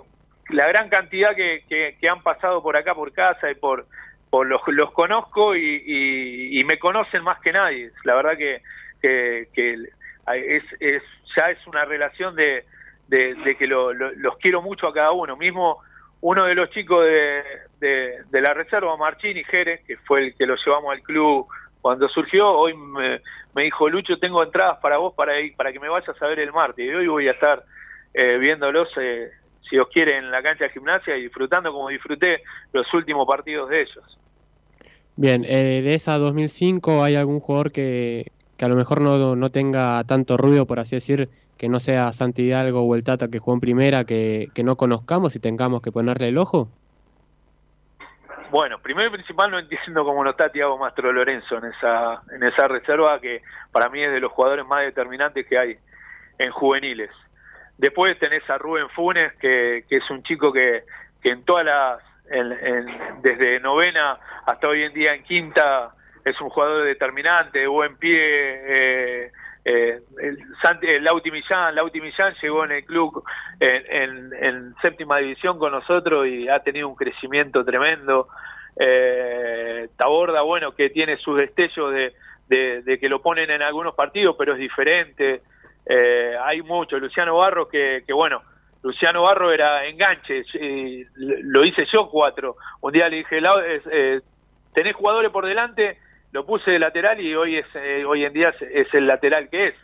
la 0.53 0.67
gran 0.69 0.89
cantidad 0.89 1.35
que, 1.35 1.65
que, 1.69 2.09
han 2.09 2.23
pasado 2.23 2.63
por 2.63 2.77
acá 2.77 2.95
por 2.95 3.13
casa 3.13 3.51
y 3.51 3.55
por, 3.55 3.87
por 4.31 4.47
los, 4.47 4.61
los 4.69 4.93
conozco 4.93 5.55
y, 5.57 6.59
y, 6.59 6.65
me 6.65 6.79
conocen 6.79 7.23
más 7.23 7.41
que 7.41 7.53
nadie. 7.53 7.91
La 8.05 8.15
verdad 8.15 8.37
que, 8.37 8.63
que, 9.01 9.75
es, 10.35 10.63
es, 10.81 11.03
ya 11.37 11.51
es 11.51 11.67
una 11.67 11.85
relación 11.85 12.35
de, 12.35 12.65
de, 13.09 13.57
que 13.59 13.67
lo, 13.67 13.93
los 13.93 14.37
quiero 14.39 14.63
mucho 14.63 14.89
a 14.89 14.95
cada 14.95 15.13
uno. 15.13 15.37
Mismo 15.37 15.79
uno 16.21 16.45
de 16.45 16.55
los 16.55 16.71
chicos 16.71 17.05
de, 17.05 18.23
de, 18.31 18.41
la 18.41 18.53
reserva, 18.53 18.97
Marchini 18.97 19.45
Jerez, 19.45 19.83
que 19.87 19.97
fue 19.99 20.27
el 20.27 20.35
que 20.35 20.47
lo 20.47 20.57
llevamos 20.57 20.93
al 20.93 21.03
club 21.03 21.47
cuando 21.81 22.09
surgió, 22.11 22.51
hoy 22.51 22.75
me, 22.75 23.23
me 23.55 23.63
dijo, 23.65 23.89
Lucho, 23.89 24.19
tengo 24.19 24.43
entradas 24.43 24.79
para 24.81 24.99
vos 24.99 25.15
para, 25.15 25.41
ir, 25.41 25.57
para 25.57 25.73
que 25.73 25.81
me 25.81 25.89
vayas 25.89 26.21
a 26.21 26.27
ver 26.27 26.41
el 26.41 26.53
martes. 26.53 26.85
Y 26.85 26.91
hoy 26.91 27.07
voy 27.07 27.29
a 27.29 27.33
estar 27.33 27.65
eh, 28.13 28.37
viéndolos 28.39 28.89
eh, 28.99 29.31
si 29.68 29.79
os 29.79 29.88
quiere, 29.88 30.16
en 30.16 30.31
la 30.31 30.42
cancha 30.42 30.64
de 30.64 30.70
gimnasia 30.70 31.16
y 31.16 31.23
disfrutando 31.23 31.73
como 31.73 31.88
disfruté 31.88 32.42
los 32.73 32.92
últimos 32.94 33.27
partidos 33.27 33.68
de 33.68 33.83
ellos. 33.83 34.18
Bien, 35.16 35.44
eh, 35.44 35.83
de 35.83 35.94
esa 35.94 36.18
2005, 36.18 37.05
¿hay 37.05 37.14
algún 37.14 37.40
jugador 37.40 37.73
que, 37.73 38.33
que 38.57 38.64
a 38.64 38.68
lo 38.68 38.77
mejor 38.77 39.01
no, 39.01 39.37
no, 39.37 39.49
tenga 39.51 40.03
tanto 40.05 40.37
ruido, 40.37 40.66
por 40.66 40.81
así 40.81 40.96
decir, 40.96 41.29
que 41.59 41.68
no 41.68 41.79
sea 41.79 42.12
Santi 42.12 42.42
Hidalgo 42.42 42.81
o 42.81 42.94
el 42.94 43.05
Tata 43.05 43.29
que 43.29 43.38
jugó 43.38 43.55
en 43.55 43.61
primera, 43.61 44.05
que, 44.05 44.49
que 44.55 44.62
no 44.64 44.77
conozcamos 44.77 45.37
y 45.37 45.40
tengamos 45.40 45.83
que 45.83 45.92
ponerle 45.92 46.29
el 46.29 46.38
ojo? 46.38 46.68
Bueno, 48.51 48.79
primero 48.81 49.09
y 49.09 49.12
principal 49.12 49.51
no 49.51 49.61
entiendo 49.61 50.05
cómo 50.05 50.25
no 50.25 50.31
está 50.31 50.51
Tiago 50.51 50.77
Mastro 50.77 51.12
Lorenzo 51.12 51.59
en 51.59 51.66
esa, 51.66 52.23
en 52.35 52.42
esa 52.42 52.66
reserva 52.66 53.20
que 53.20 53.42
para 53.70 53.88
mí 53.88 54.03
es 54.03 54.11
de 54.11 54.18
los 54.18 54.33
jugadores 54.33 54.66
más 54.66 54.83
determinantes 54.83 55.46
que 55.46 55.57
hay 55.57 55.77
en 56.38 56.51
juveniles. 56.51 57.11
Después 57.81 58.19
tenés 58.19 58.49
a 58.51 58.59
Rubén 58.59 58.90
Funes, 58.90 59.33
que, 59.40 59.85
es 59.88 60.11
un 60.11 60.23
chico 60.23 60.53
que, 60.53 60.85
que 61.23 61.31
en 61.31 61.45
todas 61.47 61.64
las, 61.64 62.03
desde 63.23 63.59
novena 63.59 64.19
hasta 64.45 64.69
hoy 64.69 64.83
en 64.83 64.93
día 64.93 65.14
en 65.14 65.23
quinta, 65.25 65.95
es 66.23 66.38
un 66.43 66.51
jugador 66.51 66.85
determinante, 66.85 67.61
de 67.61 67.66
buen 67.66 67.97
pie. 67.97 68.19
Eh, 68.19 69.33
eh, 69.64 69.99
el, 70.21 70.38
el 70.83 71.05
Lauti 71.05 71.31
Millán, 71.31 71.75
Lauti 71.75 72.03
Millán 72.03 72.35
llegó 72.43 72.66
en 72.66 72.73
el 72.73 72.85
club 72.85 73.25
en, 73.59 74.31
en, 74.35 74.75
séptima 74.83 75.16
división 75.16 75.59
con 75.59 75.73
nosotros 75.73 76.27
y 76.27 76.51
ha 76.51 76.59
tenido 76.61 76.87
un 76.87 76.97
crecimiento 76.97 77.64
tremendo. 77.64 78.29
Eh, 78.77 79.88
Taborda, 79.97 80.43
bueno, 80.43 80.75
que 80.75 80.90
tiene 80.90 81.16
sus 81.16 81.38
destellos 81.38 81.95
de, 81.95 82.12
de, 82.47 82.83
de, 82.83 82.99
que 82.99 83.09
lo 83.09 83.23
ponen 83.23 83.51
en 83.51 83.62
algunos 83.62 83.95
partidos, 83.95 84.37
pero 84.38 84.53
es 84.53 84.59
diferente. 84.59 85.40
Eh, 85.92 86.37
hay 86.40 86.62
mucho. 86.62 86.98
Luciano 86.98 87.37
Barro, 87.37 87.68
que, 87.68 88.05
que 88.07 88.12
bueno, 88.12 88.42
Luciano 88.83 89.22
Barro 89.22 89.53
era 89.53 89.85
enganche, 89.87 90.44
lo 91.16 91.64
hice 91.64 91.85
yo 91.92 92.09
cuatro. 92.09 92.57
Un 92.81 92.92
día 92.92 93.09
le 93.09 93.16
dije, 93.16 93.40
eh, 93.90 94.20
tenés 94.72 94.94
jugadores 94.94 95.33
por 95.33 95.46
delante, 95.46 95.98
lo 96.31 96.46
puse 96.46 96.70
de 96.70 96.79
lateral 96.79 97.20
y 97.20 97.35
hoy 97.35 97.57
es 97.57 97.66
eh, 97.74 98.05
hoy 98.07 98.24
en 98.24 98.33
día 98.33 98.55
es, 98.61 98.94
el 98.94 99.07
lateral 99.09 99.48
que 99.50 99.68
es. 99.68 99.74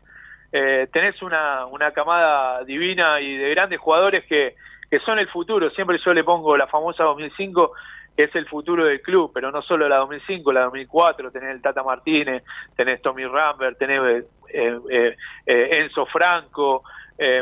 Eh, 0.53 0.87
tenés 0.92 1.21
una, 1.23 1.66
una 1.66 1.90
camada 1.90 2.62
divina 2.62 3.21
y 3.21 3.37
de 3.37 3.51
grandes 3.51 3.81
jugadores 3.81 4.25
que, 4.27 4.55
que 4.88 5.01
son 5.01 5.19
el 5.19 5.29
futuro. 5.29 5.71
Siempre 5.71 5.99
yo 6.05 6.14
le 6.14 6.23
pongo 6.23 6.57
la 6.57 6.69
famosa 6.69 7.03
2005 7.03 7.73
que 8.17 8.25
es 8.25 8.35
el 8.35 8.47
futuro 8.47 8.85
del 8.85 9.03
club, 9.03 9.31
pero 9.35 9.51
no 9.53 9.63
solo 9.63 9.89
la 9.89 9.99
2005, 9.99 10.53
la 10.53 10.63
2004, 10.63 11.31
tenés 11.31 11.51
el 11.51 11.63
Tata 11.63 11.83
Martínez, 11.83 12.43
tenés 12.75 13.03
Tommy 13.03 13.25
Rambert, 13.27 13.79
tenés 13.79 14.25
eh, 14.49 15.17
Enzo 15.45 16.07
Franco, 16.07 16.83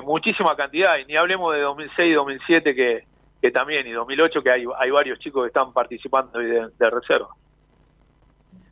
muchísima 0.02 0.56
cantidad, 0.56 0.98
y 0.98 1.04
ni 1.04 1.16
hablemos 1.16 1.54
de 1.54 1.60
2006 1.60 2.10
y 2.10 2.12
2007 2.14 2.74
que, 2.74 3.04
que 3.40 3.50
también, 3.50 3.86
y 3.86 3.92
2008 3.92 4.42
que 4.42 4.50
hay, 4.50 4.64
hay 4.78 4.90
varios 4.90 5.18
chicos 5.18 5.44
que 5.44 5.48
están 5.48 5.72
participando 5.72 6.38
de, 6.38 6.68
de 6.78 6.90
reserva. 6.90 7.28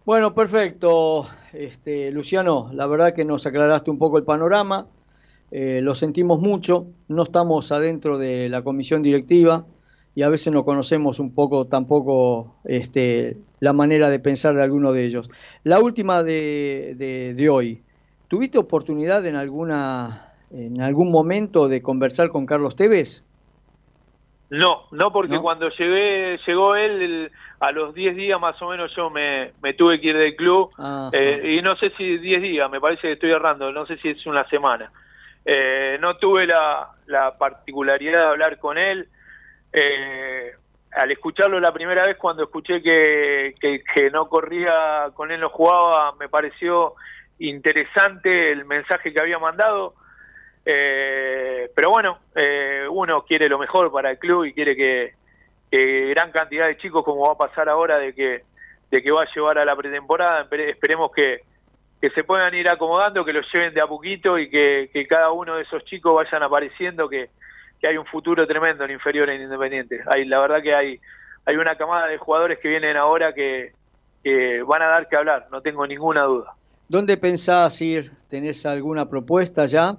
Bueno, 0.04 0.34
perfecto, 0.34 1.28
este, 1.52 2.10
Luciano, 2.10 2.68
la 2.72 2.88
verdad 2.88 3.14
que 3.14 3.24
nos 3.24 3.46
aclaraste 3.46 3.90
un 3.90 3.98
poco 3.98 4.18
el 4.18 4.24
panorama, 4.24 4.86
eh, 5.52 5.80
lo 5.80 5.94
sentimos 5.94 6.40
mucho, 6.40 6.86
no 7.06 7.22
estamos 7.22 7.70
adentro 7.70 8.18
de 8.18 8.48
la 8.48 8.62
comisión 8.62 9.02
directiva 9.02 9.64
y 10.14 10.22
a 10.22 10.28
veces 10.28 10.52
no 10.52 10.64
conocemos 10.64 11.18
un 11.18 11.34
poco 11.34 11.66
tampoco 11.66 12.54
este, 12.64 13.38
la 13.60 13.72
manera 13.72 14.10
de 14.10 14.18
pensar 14.18 14.54
de 14.54 14.62
alguno 14.62 14.92
de 14.92 15.04
ellos. 15.04 15.30
La 15.64 15.80
última 15.80 16.22
de, 16.22 16.94
de, 17.36 17.48
hoy, 17.48 17.82
¿tuviste 18.28 18.58
oportunidad 18.58 19.24
en, 19.26 19.36
alguna, 19.36 20.34
en 20.50 20.82
algún 20.82 21.10
momento 21.10 21.68
de 21.68 21.80
conversar 21.80 22.28
con 22.28 22.44
Carlos 22.44 22.76
Tevez? 22.76 23.24
No, 24.50 24.82
no 24.90 25.10
porque 25.12 25.38
cuando 25.38 25.70
llegué, 25.70 26.38
llegó 26.46 26.76
él, 26.76 27.30
a 27.60 27.72
los 27.72 27.94
10 27.94 28.16
días 28.16 28.38
más 28.38 28.60
o 28.60 28.68
menos 28.68 28.94
yo 28.94 29.08
me, 29.08 29.52
me 29.62 29.72
tuve 29.72 29.98
que 29.98 30.08
ir 30.08 30.18
del 30.18 30.36
club, 30.36 30.70
eh, 31.14 31.56
y 31.58 31.62
no 31.62 31.74
sé 31.76 31.90
si 31.96 32.18
10 32.18 32.42
días, 32.42 32.70
me 32.70 32.78
parece 32.78 33.02
que 33.02 33.12
estoy 33.12 33.30
errando, 33.30 33.72
no 33.72 33.86
sé 33.86 33.96
si 33.96 34.10
es 34.10 34.26
una 34.26 34.46
semana. 34.48 34.92
Eh, 35.44 35.96
no 36.00 36.18
tuve 36.18 36.46
la, 36.46 36.90
la, 37.06 37.36
particularidad 37.38 38.18
de 38.18 38.26
hablar 38.26 38.58
con 38.58 38.78
él. 38.78 39.08
Eh, 39.72 40.52
al 40.92 41.10
escucharlo 41.10 41.58
la 41.58 41.72
primera 41.72 42.04
vez, 42.06 42.16
cuando 42.16 42.44
escuché 42.44 42.82
que, 42.82 43.54
que, 43.60 43.82
que 43.94 44.10
no 44.10 44.28
corría, 44.28 45.10
con 45.14 45.30
él 45.30 45.40
no 45.40 45.48
jugaba, 45.48 46.12
me 46.20 46.28
pareció 46.28 46.94
interesante 47.38 48.50
el 48.50 48.64
mensaje 48.64 49.12
que 49.12 49.20
había 49.20 49.38
mandado. 49.38 49.94
Eh, 50.64 51.70
pero 51.74 51.90
bueno, 51.90 52.18
eh, 52.34 52.86
uno 52.88 53.24
quiere 53.24 53.48
lo 53.48 53.58
mejor 53.58 53.90
para 53.90 54.10
el 54.10 54.18
club 54.18 54.44
y 54.44 54.52
quiere 54.52 54.76
que, 54.76 55.14
gran 56.10 56.30
cantidad 56.30 56.66
de 56.66 56.76
chicos, 56.76 57.04
como 57.04 57.26
va 57.26 57.32
a 57.32 57.48
pasar 57.48 57.68
ahora, 57.68 57.98
de 57.98 58.14
que, 58.14 58.42
de 58.90 59.02
que 59.02 59.10
va 59.10 59.22
a 59.22 59.34
llevar 59.34 59.58
a 59.58 59.64
la 59.64 59.74
pretemporada, 59.74 60.46
esperemos 60.50 61.10
que, 61.12 61.40
que 62.00 62.10
se 62.10 62.24
puedan 62.24 62.54
ir 62.54 62.68
acomodando, 62.68 63.24
que 63.24 63.32
los 63.32 63.46
lleven 63.52 63.72
de 63.72 63.80
a 63.80 63.86
poquito 63.86 64.38
y 64.38 64.50
que, 64.50 64.90
cada 65.08 65.30
uno 65.30 65.56
de 65.56 65.62
esos 65.62 65.84
chicos 65.86 66.14
vayan 66.14 66.42
apareciendo, 66.42 67.08
que, 67.08 67.30
que 67.82 67.88
hay 67.88 67.96
un 67.96 68.06
futuro 68.06 68.46
tremendo 68.46 68.84
en 68.84 68.92
inferior 68.92 69.28
en 69.28 69.42
Independiente. 69.42 70.00
Hay, 70.06 70.24
la 70.24 70.38
verdad 70.38 70.62
que 70.62 70.72
hay, 70.72 71.00
hay 71.44 71.56
una 71.56 71.76
camada 71.76 72.06
de 72.06 72.16
jugadores 72.16 72.60
que 72.60 72.68
vienen 72.68 72.96
ahora 72.96 73.34
que, 73.34 73.72
que 74.22 74.62
van 74.62 74.82
a 74.82 74.86
dar 74.86 75.08
que 75.08 75.16
hablar, 75.16 75.48
no 75.50 75.60
tengo 75.60 75.84
ninguna 75.84 76.22
duda. 76.22 76.54
¿Dónde 76.88 77.16
pensás 77.16 77.80
ir? 77.80 78.12
¿Tenés 78.30 78.64
alguna 78.66 79.10
propuesta 79.10 79.66
ya? 79.66 79.96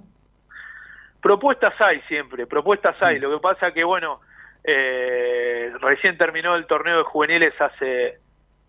Propuestas 1.20 1.74
hay 1.78 2.00
siempre, 2.08 2.46
propuestas 2.46 2.96
hay. 3.02 3.18
Lo 3.18 3.30
que 3.30 3.42
pasa 3.42 3.72
que, 3.72 3.84
bueno, 3.84 4.20
eh, 4.64 5.70
recién 5.80 6.16
terminó 6.16 6.56
el 6.56 6.66
torneo 6.66 6.98
de 6.98 7.04
juveniles 7.04 7.52
hace 7.60 8.18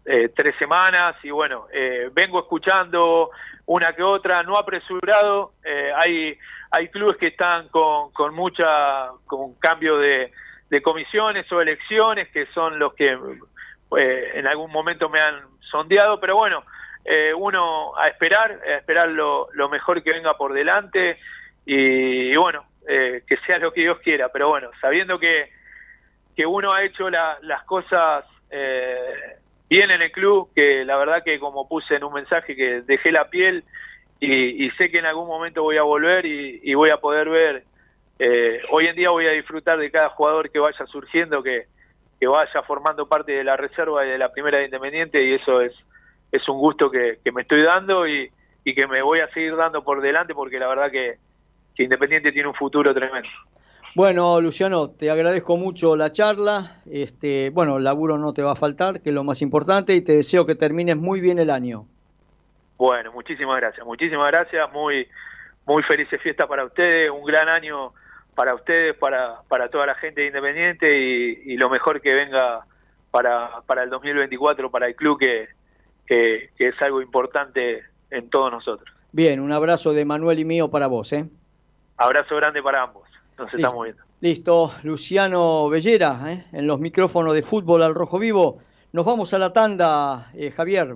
eh, 0.06 0.30
tres 0.36 0.56
semanas 0.58 1.16
y, 1.24 1.32
bueno, 1.32 1.68
eh, 1.74 2.10
vengo 2.14 2.40
escuchando 2.40 3.32
una 3.66 3.94
que 3.94 4.04
otra, 4.04 4.44
no 4.44 4.56
apresurado. 4.56 5.54
hay, 5.96 6.38
hay 6.72 6.88
clubes 6.90 7.18
que 7.18 7.28
están 7.28 7.70
con, 7.70 8.12
con 8.12 8.34
mucha, 8.36 9.10
con 9.26 9.56
cambio 9.56 9.98
de, 9.98 10.32
de 10.70 10.82
comisiones 10.82 11.52
o 11.52 11.62
elecciones, 11.62 12.30
que 12.30 12.46
son 12.48 12.78
los 12.78 12.94
que 12.94 13.18
en 13.98 14.48
algún 14.48 14.72
momento 14.72 15.10
me 15.10 15.20
han 15.20 15.42
sondeado, 15.72 16.20
pero 16.20 16.36
bueno, 16.36 16.64
uno 17.38 17.98
a 17.98 18.08
esperar, 18.08 18.52
a 18.52 18.78
esperar 18.78 19.10
lo, 19.10 19.48
lo 19.54 19.70
mejor 19.70 20.04
que 20.04 20.12
venga 20.12 20.32
por 20.34 20.54
delante 20.54 21.18
y, 21.66 22.36
bueno, 22.38 22.66
eh, 22.88 23.24
que 23.28 23.38
sea 23.48 23.58
lo 23.58 23.74
que 23.74 23.82
Dios 23.82 24.00
quiera, 24.00 24.30
pero 24.30 24.50
bueno, 24.50 24.70
sabiendo 24.80 25.18
que, 25.18 25.50
que 26.36 26.46
uno 26.46 26.72
ha 26.72 26.84
hecho 26.84 27.10
las 27.10 27.64
cosas 27.64 28.26
eh, 28.52 29.38
bien 29.70 29.92
en 29.92 30.02
el 30.02 30.12
club, 30.12 30.50
que 30.56 30.86
la 30.86 30.98
verdad 30.98 31.24
que 31.24 31.40
como 31.40 31.68
puse 31.68 31.96
en 31.96 32.04
un 32.04 32.14
mensaje 32.14 32.56
que 32.56 32.82
dejé 32.82 33.12
la 33.12 33.30
piel 33.30 33.64
y, 34.20 34.70
sé 34.72 34.90
que 34.90 35.00
en 35.00 35.06
algún 35.06 35.28
momento 35.28 35.62
voy 35.62 35.78
a 35.78 35.84
volver 35.84 36.26
y, 36.26 36.74
voy 36.74 36.90
a 36.90 36.98
poder 36.98 37.30
ver, 37.30 37.64
eh, 38.18 38.62
hoy 38.72 38.88
en 38.88 38.96
día 38.96 39.10
voy 39.10 39.28
a 39.28 39.32
disfrutar 39.32 39.78
de 39.78 39.92
cada 39.92 40.10
jugador 40.10 40.50
que 40.50 40.60
vaya 40.60 40.86
surgiendo, 40.88 41.44
que, 41.44 41.66
que 42.20 42.28
vaya 42.28 42.64
formando 42.64 43.08
parte 43.08 43.34
de 43.34 43.44
la 43.44 43.58
reserva 43.58 44.06
y 44.06 44.10
de 44.10 44.18
la 44.18 44.32
primera 44.32 44.58
de 44.58 44.66
Independiente 44.66 45.22
y 45.22 45.34
eso 45.34 45.62
es, 45.62 45.74
es 46.32 46.48
un 46.48 46.58
gusto 46.58 46.90
que, 46.90 47.20
que 47.24 47.32
me 47.32 47.42
estoy 47.42 47.62
dando 47.64 48.08
y, 48.08 48.32
que 48.64 48.88
me 48.88 49.04
voy 49.04 49.20
a 49.20 49.28
seguir 49.28 49.56
dando 49.56 49.84
por 49.84 50.02
delante 50.02 50.34
porque 50.34 50.58
la 50.58 50.68
verdad 50.68 50.90
que 50.92 51.18
Independiente 51.78 52.32
tiene 52.32 52.48
un 52.48 52.56
futuro 52.56 52.94
tremendo. 52.94 53.30
Bueno, 53.96 54.42
Luciano, 54.42 54.90
te 54.90 55.10
agradezco 55.10 55.56
mucho 55.56 55.96
la 55.96 56.12
charla. 56.12 56.82
Este, 56.92 57.50
bueno, 57.52 57.80
laburo 57.80 58.18
no 58.18 58.34
te 58.34 58.42
va 58.42 58.52
a 58.52 58.56
faltar, 58.58 59.00
que 59.00 59.10
es 59.10 59.16
lo 59.16 59.24
más 59.24 59.42
importante, 59.42 59.94
y 59.94 60.02
te 60.02 60.18
deseo 60.18 60.46
que 60.46 60.56
termines 60.56 60.98
muy 60.98 61.22
bien 61.22 61.40
el 61.40 61.50
año. 61.50 61.86
Bueno, 62.78 63.14
muchísimas 63.14 63.56
gracias, 63.56 63.86
muchísimas 63.86 64.30
gracias, 64.30 64.70
muy, 64.74 65.08
muy 65.66 65.82
felices 65.84 66.22
fiestas 66.22 66.46
para 66.46 66.66
ustedes, 66.66 67.10
un 67.10 67.24
gran 67.24 67.48
año 67.48 67.94
para 68.36 68.54
ustedes, 68.54 68.98
para, 68.98 69.42
para 69.48 69.70
toda 69.70 69.86
la 69.86 69.96
gente 69.96 70.20
de 70.20 70.28
Independiente 70.28 70.98
y, 70.98 71.56
lo 71.56 71.70
mejor 71.70 72.02
que 72.02 72.14
venga 72.14 72.66
para, 73.12 73.62
para 73.66 73.84
el 73.84 73.90
2024, 73.90 74.70
para 74.72 74.88
el 74.88 74.96
club, 74.98 75.18
que, 75.18 75.48
que, 76.06 76.50
que 76.58 76.68
es 76.68 76.82
algo 76.82 77.02
importante 77.02 77.84
en 78.12 78.30
todos 78.30 78.52
nosotros. 78.52 78.94
Bien, 79.14 79.40
un 79.40 79.54
abrazo 79.54 79.94
de 79.94 80.04
Manuel 80.04 80.40
y 80.40 80.44
mío 80.44 80.70
para 80.70 80.88
vos, 80.88 81.14
¿eh? 81.14 81.30
Abrazo 81.96 82.36
grande 82.36 82.62
para 82.62 82.84
ambos. 82.84 83.15
Nos 83.38 83.54
estamos 83.54 83.84
viendo. 83.84 84.04
Listo, 84.22 84.72
Luciano 84.84 85.70
Bellera, 85.70 86.22
¿eh? 86.32 86.46
en 86.52 86.68
los 86.68 86.80
micrófonos 86.80 87.34
de 87.34 87.44
fútbol 87.44 87.84
al 87.84 87.94
rojo 87.94 88.18
vivo. 88.18 88.60
Nos 88.92 89.06
vamos 89.06 89.34
a 89.34 89.38
la 89.38 89.52
tanda, 89.52 90.32
eh, 90.34 90.52
Javier. 90.52 90.96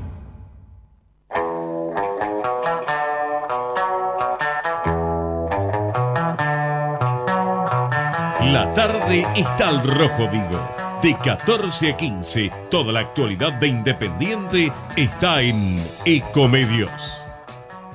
La 8.51 8.69
tarde 8.71 9.23
está 9.37 9.69
el 9.69 9.81
Rojo 9.81 10.29
Vivo. 10.29 10.59
De 11.01 11.15
14 11.23 11.93
a 11.93 11.95
15, 11.95 12.51
toda 12.69 12.91
la 12.91 12.99
actualidad 12.99 13.53
de 13.61 13.69
Independiente 13.69 14.73
está 14.97 15.41
en 15.41 15.77
Ecomedios. 16.03 17.23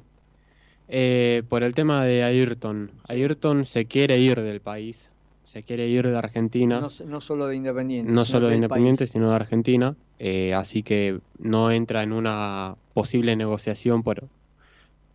Eh, 0.89 1.43
por 1.49 1.62
el 1.62 1.74
tema 1.74 2.05
de 2.05 2.22
Ayrton. 2.22 2.91
Ayrton 3.09 3.64
se 3.64 3.87
quiere 3.87 4.18
ir 4.18 4.41
del 4.41 4.61
país, 4.61 5.11
se 5.45 5.62
quiere 5.62 5.89
ir 5.89 6.07
de 6.07 6.16
Argentina. 6.16 6.89
No, 7.07 7.20
solo 7.20 7.47
de 7.47 7.57
Independiente. 7.57 8.12
No 8.12 8.24
solo 8.24 8.49
de 8.49 8.57
Independiente, 8.57 9.07
sino 9.07 9.30
de 9.30 9.37
Argentina. 9.37 9.95
Eh, 10.18 10.55
así 10.55 10.83
que 10.83 11.20
no 11.39 11.70
entra 11.70 12.03
en 12.03 12.12
una 12.12 12.76
posible 12.95 13.37
negociación 13.37 14.03
por, 14.03 14.28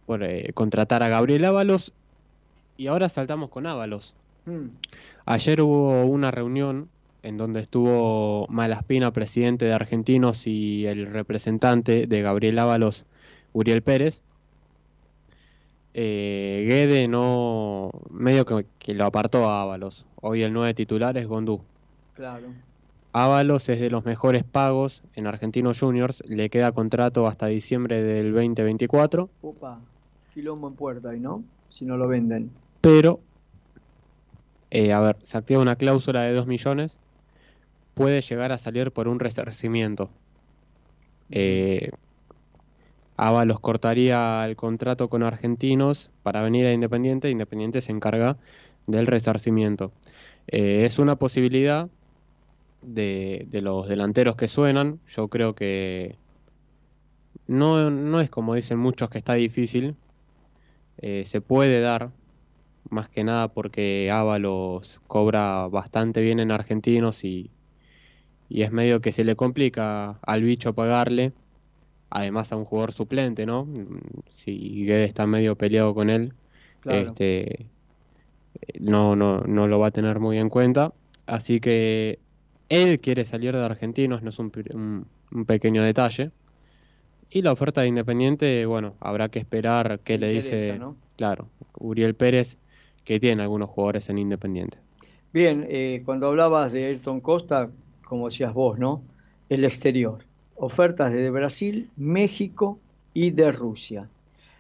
por 0.06 0.24
eh, 0.24 0.52
contratar 0.54 1.04
a 1.04 1.10
Gabriel 1.10 1.46
Ábalos. 1.46 1.94
Y 2.78 2.88
ahora 2.88 3.10
saltamos 3.10 3.50
con 3.50 3.66
Ábalos. 3.66 4.14
Mm. 4.46 4.68
Ayer 5.26 5.62
hubo 5.62 6.06
una 6.06 6.32
reunión 6.32 6.90
en 7.24 7.38
donde 7.38 7.60
estuvo 7.60 8.48
Malaspina, 8.50 9.12
presidente 9.12 9.66
de 9.66 9.74
Argentinos, 9.74 10.48
y 10.48 10.86
el 10.86 11.08
representante 11.08 12.08
de 12.08 12.22
Gabriel 12.22 12.58
Ábalos, 12.60 13.06
Uriel 13.54 13.82
Pérez. 13.82 14.22
Eh, 16.00 16.64
Guede 16.68 17.08
no, 17.08 17.90
medio 18.12 18.46
que, 18.46 18.94
lo 18.94 19.06
apartó 19.06 19.50
a 19.50 19.64
Ábalos. 19.64 20.06
Hoy 20.22 20.44
el 20.44 20.54
nueve 20.54 20.76
titular 20.76 21.18
es 21.18 21.26
Gondú. 21.26 21.62
Claro. 22.14 22.50
Ábalos 23.14 23.68
es 23.68 23.80
de 23.80 23.90
los 23.90 24.06
mejores 24.06 24.44
pagos 24.44 25.02
en 25.16 25.26
Argentinos 25.26 25.80
Juniors, 25.80 26.24
le 26.28 26.52
queda 26.52 26.72
contrato 26.72 27.26
hasta 27.26 27.48
diciembre 27.48 28.04
del 28.04 28.32
2024. 28.32 29.28
Opa 29.42 29.80
quilombo 30.36 30.68
en 30.68 30.76
puerta 30.76 31.16
y 31.16 31.20
no, 31.20 31.44
si 31.70 31.84
no 31.84 31.98
lo 31.98 32.08
venden. 32.08 32.52
Pero, 32.82 33.20
eh, 34.70 34.94
a 34.94 35.00
ver, 35.00 35.18
se 35.24 35.36
activa 35.36 35.64
una 35.64 35.78
cláusula 35.78 36.22
de 36.22 36.34
2 36.34 36.46
millones, 36.46 36.96
puede 37.96 38.22
llegar 38.22 38.52
a 38.52 38.60
salir 38.60 38.92
por 38.92 39.08
un 39.08 39.20
resarcimiento. 39.20 40.12
Eh, 41.32 41.90
Ábalos 43.18 43.60
cortaría 43.60 44.46
el 44.46 44.56
contrato 44.56 45.10
con 45.10 45.24
Argentinos 45.24 46.12
para 46.24 46.44
venir 46.44 46.68
a 46.68 46.74
Independiente, 46.74 47.32
Independiente 47.32 47.82
se 47.82 47.92
encarga 47.92 48.38
del 48.86 49.08
resarcimiento. 49.08 49.92
Eh, 50.48 50.84
es 50.86 51.00
una 51.00 51.18
posibilidad 51.18 51.90
de, 52.84 53.48
los 53.62 53.88
delanteros 53.90 54.36
que 54.36 54.48
suenan, 54.48 55.00
yo 55.08 55.28
creo 55.30 55.56
que 55.56 56.16
no, 57.48 57.90
no 57.90 58.22
es 58.22 58.30
como 58.30 58.54
dicen 58.54 58.78
muchos 58.78 59.10
que 59.10 59.18
está 59.18 59.34
difícil, 59.34 59.96
eh, 61.00 61.24
se 61.26 61.42
puede 61.42 61.82
dar, 61.82 62.12
más 62.90 63.10
que 63.10 63.24
nada 63.24 63.50
porque 63.50 64.10
Ábalos 64.12 65.02
cobra 65.08 65.68
bastante 65.68 66.22
bien 66.22 66.40
en 66.40 66.52
argentinos 66.52 67.24
y, 67.24 67.50
y 68.48 68.62
es 68.62 68.72
medio 68.72 69.02
que 69.02 69.12
se 69.12 69.24
le 69.24 69.36
complica 69.36 70.20
al 70.22 70.44
bicho 70.44 70.74
pagarle, 70.74 71.34
además 72.10 72.52
a 72.52 72.56
un 72.56 72.66
jugador 72.66 72.92
suplente, 72.92 73.46
¿no? 73.46 73.68
Si 74.34 74.86
Guede 74.86 75.06
está 75.06 75.28
medio 75.28 75.56
peleado 75.56 75.94
con 75.94 76.10
él, 76.10 76.34
este 76.86 77.68
no, 78.80 79.16
no, 79.16 79.42
no 79.42 79.68
lo 79.68 79.80
va 79.80 79.88
a 79.88 79.92
tener 79.92 80.20
muy 80.20 80.38
en 80.38 80.50
cuenta. 80.50 80.94
Así 81.26 81.60
que 81.60 82.20
él 82.70 83.00
quiere 83.00 83.26
salir 83.26 83.56
de 83.56 83.64
argentinos, 83.64 84.24
no 84.24 84.30
es 84.30 84.40
un, 84.40 84.52
un 85.32 85.46
pequeño 85.46 85.84
detalle. 85.84 86.32
Y 87.30 87.42
la 87.42 87.52
oferta 87.52 87.82
de 87.82 87.88
Independiente, 87.88 88.66
bueno, 88.66 88.96
habrá 89.00 89.30
que 89.30 89.40
esperar 89.40 90.00
qué 90.04 90.18
le 90.18 90.30
dice, 90.30 90.80
claro, 91.18 91.50
Uriel 91.78 92.16
Pérez, 92.16 92.58
que 93.04 93.20
tiene 93.20 93.44
algunos 93.44 93.70
jugadores 93.70 94.10
en 94.10 94.18
Independiente. 94.18 94.78
Bien, 95.34 95.66
eh, 95.70 96.02
cuando 96.06 96.28
hablabas 96.28 96.72
de 96.72 96.86
Ayrton 96.86 97.20
Costa, 97.20 97.70
como 98.06 98.28
decías 98.30 98.54
vos, 98.54 98.80
¿no? 98.80 99.04
El 99.50 99.66
exterior. 99.66 100.24
Ofertas 100.58 101.12
de 101.12 101.30
Brasil, 101.30 101.90
México 101.96 102.80
y 103.14 103.32
de 103.32 103.52
Rusia. 103.52 104.10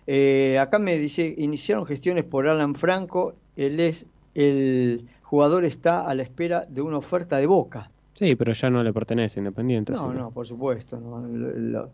Eh, 0.06 0.58
acá 0.60 0.80
me 0.80 0.98
dice, 0.98 1.36
iniciaron 1.38 1.86
gestiones 1.86 2.24
por 2.24 2.48
Alan 2.48 2.76
Franco, 2.76 3.36
él 3.56 3.80
es, 3.80 4.06
el 4.36 5.08
jugador 5.24 5.66
está 5.66 6.08
a 6.08 6.14
la 6.16 6.24
espera 6.24 6.66
de 6.66 6.82
una 6.82 6.98
oferta 6.98 7.38
de 7.38 7.48
Boca. 7.48 7.92
Sí, 8.14 8.36
pero 8.36 8.54
ya 8.54 8.70
no 8.70 8.84
le 8.84 8.94
pertenece 8.94 9.40
Independiente. 9.40 9.94
No, 9.94 10.14
no, 10.14 10.32
por 10.32 10.48
supuesto. 10.48 11.00
No, 11.00 11.90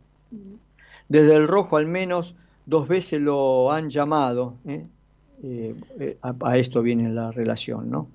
desde 1.10 1.36
el 1.36 1.48
rojo 1.48 1.78
al 1.78 1.88
menos 1.88 2.36
dos 2.66 2.88
veces 2.88 3.22
lo 3.22 3.72
han 3.72 3.90
llamado. 3.90 4.56
¿eh? 4.66 4.86
Eh, 5.44 5.76
eh, 6.00 6.18
a, 6.22 6.58
esto 6.58 6.82
viene 6.82 7.10
la 7.10 7.32
relación, 7.32 7.90
¿no? 7.90 8.08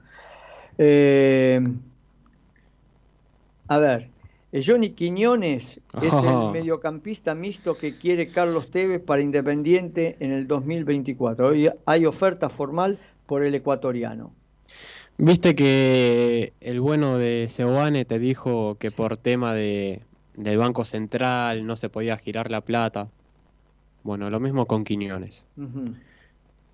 a 3.66 3.78
ver, 3.78 4.08
Johnny 4.52 4.90
Quiñones 4.90 5.80
es 6.00 6.12
el 6.12 6.50
mediocampista 6.52 7.34
mixto 7.34 7.76
que 7.76 7.98
quiere 7.98 8.28
Carlos 8.28 8.70
Tevez 8.70 9.02
para 9.02 9.20
Independiente 9.20 10.16
en 10.20 10.32
el 10.32 10.46
2024. 10.46 11.48
Hoy 11.48 11.70
hay 11.84 12.06
oferta 12.06 12.48
formal 12.48 12.98
por 13.26 13.44
el 13.44 13.54
ecuatoriano. 13.54 14.32
Viste 15.18 15.54
que 15.54 16.54
el 16.60 16.80
bueno 16.80 17.18
de 17.18 17.48
Seoane 17.50 18.06
te 18.06 18.18
dijo 18.18 18.76
que 18.76 18.90
por 18.90 19.18
tema 19.18 19.52
de, 19.52 20.02
del 20.34 20.56
Banco 20.56 20.84
Central, 20.84 21.66
no 21.66 21.76
se 21.76 21.90
podía 21.90 22.16
girar 22.16 22.50
la 22.50 22.62
plata. 22.62 23.08
Bueno, 24.02 24.30
lo 24.30 24.40
mismo 24.40 24.64
con 24.64 24.84
Quiñones. 24.84 25.44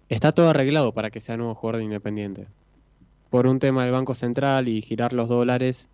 Está 0.08 0.30
todo 0.30 0.50
arreglado 0.50 0.92
para 0.92 1.10
que 1.10 1.18
sea 1.18 1.36
nuevo 1.36 1.56
jugador 1.56 1.78
de 1.78 1.84
Independiente. 1.84 2.46
Por 3.30 3.48
un 3.48 3.58
tema 3.58 3.82
del 3.82 3.92
Banco 3.92 4.14
Central 4.14 4.68
y 4.68 4.80
girar 4.80 5.12
los 5.12 5.28
dólares, 5.28 5.88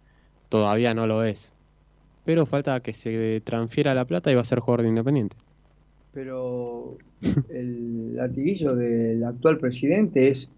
todavía 0.50 0.92
no 0.92 1.06
lo 1.06 1.24
es. 1.24 1.54
Pero 2.30 2.46
falta 2.46 2.78
que 2.78 2.92
se 2.92 3.40
transfiera 3.40 3.92
la 3.92 4.04
plata 4.04 4.30
y 4.30 4.36
va 4.36 4.42
a 4.42 4.44
ser 4.44 4.60
jugador 4.60 4.82
de 4.82 4.88
Independiente. 4.90 5.36
Pero 6.12 6.96
el 7.50 8.14
latiguillo 8.14 8.76
del 8.76 9.24
actual 9.24 9.58
presidente 9.58 10.28
es 10.28 10.48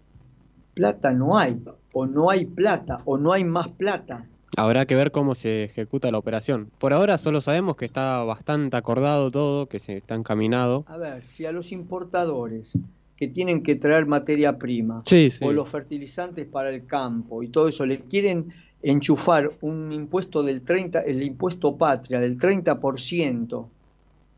plata 0.75 1.11
no 1.13 1.35
hay, 1.35 1.59
o 1.91 2.05
no 2.05 2.29
hay 2.29 2.45
plata, 2.45 3.01
o 3.05 3.17
no 3.17 3.33
hay 3.33 3.43
más 3.43 3.69
plata. 3.69 4.27
Habrá 4.55 4.85
que 4.85 4.93
ver 4.93 5.09
cómo 5.09 5.33
se 5.33 5.63
ejecuta 5.63 6.11
la 6.11 6.19
operación. 6.19 6.69
Por 6.77 6.93
ahora 6.93 7.17
solo 7.17 7.41
sabemos 7.41 7.75
que 7.75 7.85
está 7.85 8.23
bastante 8.23 8.77
acordado 8.77 9.31
todo, 9.31 9.65
que 9.65 9.79
se 9.79 9.97
está 9.97 10.13
encaminado. 10.13 10.85
A 10.85 10.97
ver, 10.97 11.25
si 11.25 11.47
a 11.47 11.51
los 11.51 11.71
importadores 11.71 12.77
que 13.17 13.27
tienen 13.27 13.63
que 13.63 13.77
traer 13.77 14.05
materia 14.05 14.59
prima 14.59 15.03
o 15.41 15.51
los 15.51 15.69
fertilizantes 15.69 16.45
para 16.45 16.69
el 16.69 16.85
campo 16.85 17.41
y 17.41 17.47
todo 17.47 17.67
eso 17.67 17.83
le 17.83 18.01
quieren 18.01 18.53
enchufar 18.83 19.49
un 19.61 19.91
impuesto 19.91 20.43
del 20.43 20.61
30, 20.61 20.99
el 21.01 21.23
impuesto 21.23 21.75
patria 21.77 22.19
del 22.19 22.37
30% 22.37 23.67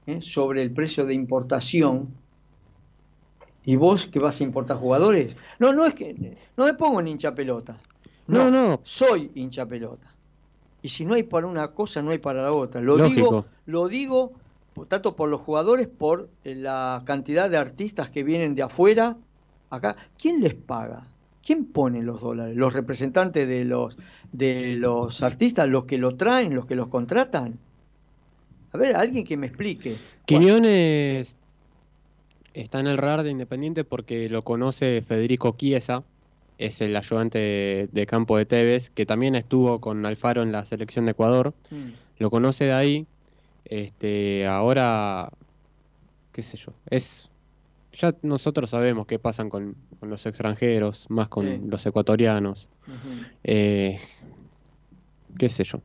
¿eh? 0.08 0.22
sobre 0.22 0.62
el 0.62 0.72
precio 0.72 1.06
de 1.06 1.14
importación, 1.14 2.14
¿Y 3.66 3.76
vos 3.78 4.06
que 4.06 4.20
vas 4.20 4.40
a 4.40 4.44
importar 4.44 4.78
jugadores? 4.78 5.36
No, 5.58 5.74
no 5.74 5.86
es 5.86 5.96
que 5.96 6.36
no 6.56 6.66
me 6.66 6.76
pongo 6.76 7.00
en 7.00 7.08
hincha 7.08 7.34
pelota. 7.34 7.78
No, 8.28 8.52
no, 8.52 8.80
soy 8.84 9.32
hincha 9.34 9.66
pelota. 9.66 10.08
Y 10.84 10.90
si 10.90 11.04
no 11.04 11.16
hay 11.16 11.24
para 11.24 11.48
una 11.48 11.70
cosa, 11.70 12.04
no 12.04 12.12
hay 12.12 12.20
para 12.20 12.44
la 12.44 12.54
otra. 12.54 12.80
Lo 12.80 12.98
digo, 12.98 13.46
lo 13.66 13.88
digo 13.88 14.34
tanto 14.88 15.16
por 15.16 15.30
los 15.30 15.42
jugadores, 15.42 15.88
por 15.88 16.30
eh, 16.44 16.54
la 16.54 17.02
cantidad 17.06 17.50
de 17.50 17.58
artistas 17.58 18.10
que 18.10 18.24
vienen 18.24 18.54
de 18.54 18.62
afuera 18.62 19.18
acá. 19.72 19.96
¿Quién 20.18 20.42
les 20.42 20.54
paga? 20.54 21.08
¿Quién 21.46 21.66
pone 21.66 22.02
los 22.02 22.22
dólares? 22.22 22.56
¿Los 22.58 22.74
representantes 22.74 23.48
de 23.48 23.66
los 23.66 23.96
de 24.32 24.76
los 24.78 25.22
artistas, 25.22 25.68
los 25.68 25.86
que 25.86 26.00
lo 26.00 26.16
traen, 26.16 26.56
los 26.56 26.66
que 26.66 26.76
los 26.76 26.88
contratan? 26.88 27.60
A 28.72 28.78
ver, 28.78 28.96
alguien 28.96 29.24
que 29.24 29.38
me 29.38 29.48
explique. 29.48 29.96
Quiñones 30.26 31.38
está 32.56 32.80
en 32.80 32.88
el 32.88 32.98
radar 32.98 33.24
de 33.24 33.30
Independiente 33.30 33.84
porque 33.84 34.28
lo 34.28 34.44
conoce 34.44 35.04
Federico 35.08 35.56
Chiesa, 35.56 36.04
es 36.58 36.82
el 36.82 36.96
ayudante 36.96 37.90
de, 37.92 38.06
campo 38.08 38.38
de 38.38 38.46
Tevez, 38.46 38.90
que 38.90 39.06
también 39.06 39.36
estuvo 39.36 39.80
con 39.80 40.06
Alfaro 40.06 40.42
en 40.42 40.52
la 40.52 40.66
selección 40.66 41.06
de 41.06 41.12
Ecuador. 41.12 41.54
Mm. 41.70 41.90
Lo 42.20 42.32
conoce 42.32 42.66
de 42.66 42.74
ahí. 42.74 43.08
Este, 43.66 44.48
ahora, 44.48 45.30
qué 46.32 46.44
sé 46.44 46.58
yo, 46.58 46.72
es 46.90 47.30
ya 47.96 48.16
nosotros 48.22 48.70
sabemos 48.70 49.08
qué 49.08 49.20
pasan 49.20 49.50
con, 49.50 49.76
los 50.02 50.26
extranjeros, 50.26 51.06
más 51.10 51.30
con 51.30 51.70
los 51.70 51.86
ecuatorianos. 51.86 52.70
Eh, 53.44 54.00
qué 55.38 55.50
sé 55.50 55.64
yo. 55.64 55.82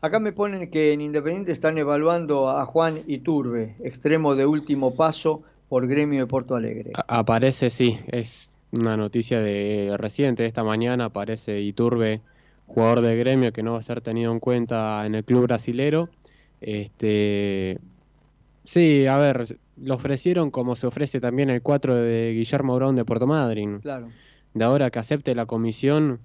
Acá 0.00 0.20
me 0.20 0.32
ponen 0.32 0.70
que 0.70 0.92
en 0.92 1.00
Independiente 1.00 1.50
están 1.50 1.76
evaluando 1.76 2.50
a 2.50 2.64
Juan 2.66 3.02
Iturbe, 3.06 3.74
extremo 3.82 4.36
de 4.36 4.46
último 4.46 4.94
paso 4.94 5.42
por 5.68 5.86
Gremio 5.88 6.20
de 6.20 6.26
Porto 6.26 6.54
Alegre. 6.54 6.92
aparece, 7.08 7.70
sí, 7.70 7.98
es 8.06 8.50
una 8.70 8.96
noticia 8.96 9.40
de 9.40 9.94
reciente, 9.96 10.46
esta 10.46 10.62
mañana 10.62 11.06
aparece 11.06 11.60
Iturbe, 11.60 12.20
jugador 12.66 13.00
de 13.00 13.16
Gremio 13.16 13.52
que 13.52 13.62
no 13.62 13.72
va 13.72 13.78
a 13.78 13.82
ser 13.82 14.00
tenido 14.00 14.32
en 14.32 14.40
cuenta 14.40 15.04
en 15.04 15.14
el 15.14 15.24
club 15.24 15.42
brasilero. 15.42 16.08
Este, 16.60 17.78
sí, 18.64 19.06
a 19.06 19.16
ver, 19.16 19.58
lo 19.82 19.94
ofrecieron 19.94 20.50
como 20.50 20.76
se 20.76 20.86
ofrece 20.86 21.20
también 21.20 21.50
el 21.50 21.62
4 21.62 21.94
de 21.94 22.32
Guillermo 22.34 22.74
Brown 22.76 22.96
de 22.96 23.04
Puerto 23.04 23.26
Madryn. 23.26 23.80
Claro. 23.80 24.08
De 24.54 24.64
ahora 24.64 24.90
que 24.90 24.98
acepte 24.98 25.34
la 25.34 25.46
comisión 25.46 26.20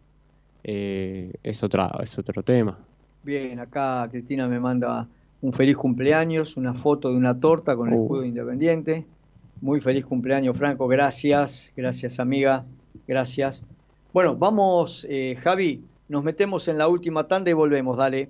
eh, 0.64 1.34
es, 1.43 1.64
otra, 1.64 1.91
es 2.01 2.18
otro 2.18 2.43
tema. 2.43 2.78
Bien, 3.24 3.60
acá 3.60 4.08
Cristina 4.10 4.47
me 4.47 4.60
manda 4.60 5.08
un 5.41 5.54
feliz 5.54 5.78
cumpleaños, 5.78 6.58
una 6.58 6.74
foto 6.74 7.10
de 7.10 7.16
una 7.16 7.39
torta 7.39 7.76
con 7.76 7.89
el 7.89 7.95
uh. 7.95 8.04
escudo 8.04 8.26
independiente. 8.26 9.06
Muy 9.62 9.82
feliz 9.82 10.06
cumpleaños, 10.06 10.58
Franco. 10.58 10.88
Gracias, 10.88 11.72
gracias, 11.76 12.20
amiga. 12.20 12.66
Gracias. 13.08 13.64
Bueno, 14.12 14.36
vamos, 14.36 15.06
eh, 15.10 15.38
Javi. 15.41 15.84
Nos 16.10 16.24
metemos 16.24 16.68
en 16.68 16.78
la 16.78 16.88
última 16.88 17.28
tanda 17.28 17.49
y 17.49 17.54
volvemos. 17.54 17.97
Dale. 17.97 18.30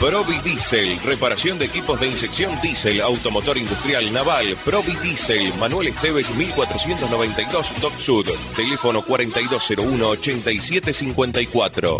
Provi 0.00 0.38
Diesel, 0.44 0.98
reparación 1.04 1.58
de 1.58 1.64
equipos 1.64 1.98
de 1.98 2.06
inyección 2.06 2.52
diésel, 2.62 3.00
automotor 3.00 3.58
industrial 3.58 4.12
naval, 4.12 4.56
Provi 4.64 4.94
Diesel, 5.02 5.52
Manuel 5.58 5.88
Esteves 5.88 6.32
1492 6.36 7.80
Doc 7.80 7.98
Sud, 7.98 8.28
teléfono 8.54 9.02
4201-8754. 9.02 11.98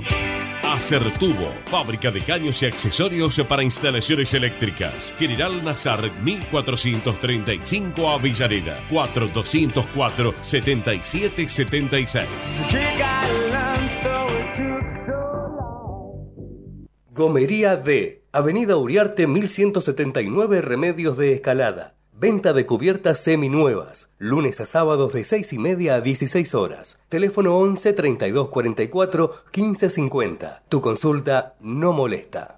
Acertubo, 0.63 1.53
fábrica 1.67 2.13
de 2.13 2.21
caños 2.21 2.63
y 2.63 2.67
accesorios 2.67 3.41
para 3.49 3.65
instalaciones 3.65 4.33
eléctricas. 4.33 5.13
General 5.19 5.65
Nazar 5.65 6.09
1435 6.23 8.09
Avellaneda, 8.09 8.79
4204 8.91 10.35
Gomería 17.19 17.75
D, 17.75 18.23
Avenida 18.31 18.77
Uriarte 18.77 19.27
1179 19.27 20.61
Remedios 20.61 21.17
de 21.17 21.33
Escalada. 21.33 21.97
Venta 22.13 22.53
de 22.53 22.65
cubiertas 22.65 23.19
seminuevas. 23.19 24.13
Lunes 24.19 24.61
a 24.61 24.67
sábados 24.67 25.15
de 25.15 25.25
6 25.25 25.53
y 25.53 25.59
media 25.59 25.97
a 25.97 26.01
16 26.01 26.55
horas. 26.55 27.01
Teléfono 27.09 27.59
11 27.59 27.93
32 27.93 28.49
44 28.51 29.33
15 29.51 29.91
50. 29.91 30.63
Tu 30.69 30.81
consulta 30.81 31.57
no 31.59 31.93
molesta. 31.93 32.58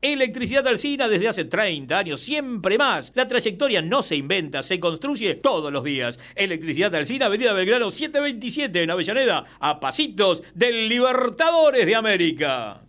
Electricidad 0.00 0.64
Alcina 0.68 1.08
desde 1.08 1.26
hace 1.26 1.44
30 1.44 1.98
años, 1.98 2.20
siempre 2.20 2.78
más. 2.78 3.10
La 3.16 3.26
trayectoria 3.26 3.82
no 3.82 4.02
se 4.02 4.14
inventa, 4.14 4.62
se 4.62 4.78
construye 4.78 5.34
todos 5.34 5.72
los 5.72 5.82
días. 5.82 6.20
Electricidad 6.36 6.94
Alcina, 6.94 7.26
Avenida 7.26 7.52
Belgrano 7.52 7.90
727 7.90 8.84
en 8.84 8.90
Avellaneda, 8.92 9.44
a 9.58 9.80
pasitos 9.80 10.44
del 10.54 10.88
Libertadores 10.88 11.84
de 11.84 11.96
América. 11.96 12.82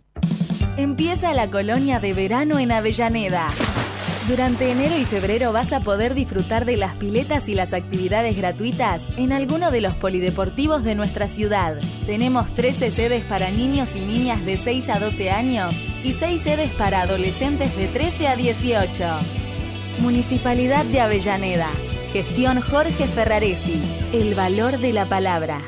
Empieza 0.76 1.34
la 1.34 1.50
colonia 1.50 1.98
de 1.98 2.12
verano 2.12 2.60
en 2.60 2.70
Avellaneda. 2.70 3.48
Durante 4.28 4.70
enero 4.70 4.96
y 4.98 5.04
febrero 5.06 5.50
vas 5.50 5.72
a 5.72 5.80
poder 5.80 6.14
disfrutar 6.14 6.66
de 6.66 6.76
las 6.76 6.96
piletas 6.96 7.48
y 7.48 7.54
las 7.54 7.72
actividades 7.72 8.36
gratuitas 8.36 9.08
en 9.16 9.32
alguno 9.32 9.70
de 9.70 9.80
los 9.80 9.94
polideportivos 9.94 10.84
de 10.84 10.94
nuestra 10.94 11.26
ciudad. 11.26 11.80
Tenemos 12.06 12.54
13 12.54 12.90
sedes 12.90 13.24
para 13.24 13.50
niños 13.50 13.96
y 13.96 14.00
niñas 14.00 14.44
de 14.44 14.58
6 14.58 14.90
a 14.90 14.98
12 14.98 15.30
años 15.30 15.74
y 16.04 16.12
6 16.12 16.40
sedes 16.40 16.70
para 16.72 17.02
adolescentes 17.02 17.74
de 17.76 17.88
13 17.88 18.28
a 18.28 18.36
18. 18.36 19.04
Municipalidad 20.00 20.84
de 20.84 21.00
Avellaneda. 21.00 21.68
Gestión 22.12 22.60
Jorge 22.60 23.06
Ferraresi. 23.06 23.80
El 24.12 24.34
valor 24.34 24.78
de 24.78 24.92
la 24.92 25.06
palabra. 25.06 25.62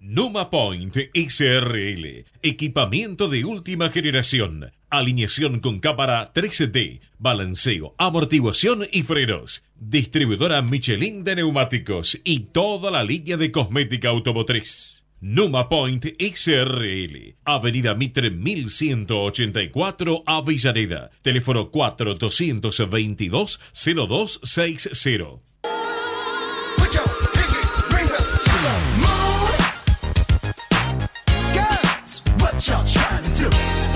Numa 0.00 0.50
Point 0.50 0.96
SRL. 1.14 2.24
Equipamiento 2.42 3.28
de 3.28 3.44
última 3.44 3.90
generación. 3.90 4.72
Alineación 4.98 5.58
con 5.58 5.80
cámara 5.80 6.32
3D. 6.32 7.00
Balanceo, 7.18 7.94
amortiguación 7.98 8.86
y 8.92 9.02
frenos. 9.02 9.64
Distribuidora 9.74 10.62
Michelin 10.62 11.24
de 11.24 11.34
neumáticos 11.36 12.20
y 12.22 12.40
toda 12.40 12.92
la 12.92 13.02
línea 13.02 13.36
de 13.36 13.50
cosmética 13.50 14.10
automotriz. 14.10 15.04
Numa 15.20 15.68
Point 15.68 16.04
SRL. 16.18 17.34
Avenida 17.44 17.94
Mitre 17.96 18.30
1184 18.30 20.22
Avellaneda. 20.26 21.10
Teléfono 21.22 21.70
4222 21.70 23.58
0260. 23.74 25.44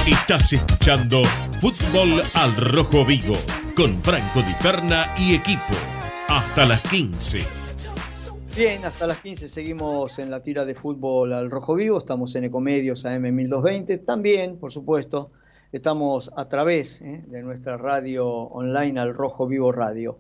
Estás 0.09 0.55
escuchando 0.55 1.23
Fútbol 1.61 2.23
al 2.33 2.57
Rojo 2.57 3.05
Vivo 3.05 3.35
con 3.77 4.01
Franco 4.03 4.41
Di 4.41 4.55
Perna 4.63 5.13
y 5.19 5.35
equipo. 5.35 5.75
Hasta 6.29 6.65
las 6.65 6.81
15. 6.85 7.41
Bien, 8.57 8.87
hasta 8.87 9.07
las 9.07 9.19
15 9.19 9.51
seguimos 9.51 10.19
en 10.19 10.31
la 10.31 10.43
tira 10.43 10.65
de 10.65 10.75
fútbol 10.75 11.35
al 11.35 11.51
Rojo 11.51 11.75
Vivo. 11.75 11.99
Estamos 11.99 12.35
en 12.37 12.45
Ecomedios 12.45 13.05
AM1220. 13.05 14.03
También, 14.03 14.57
por 14.57 14.73
supuesto, 14.73 15.31
estamos 15.73 16.33
a 16.35 16.49
través 16.49 17.03
eh, 17.03 17.23
de 17.27 17.43
nuestra 17.43 17.77
radio 17.77 18.27
online 18.27 18.99
al 18.99 19.13
Rojo 19.13 19.47
Vivo 19.47 19.73
Radio. 19.73 20.19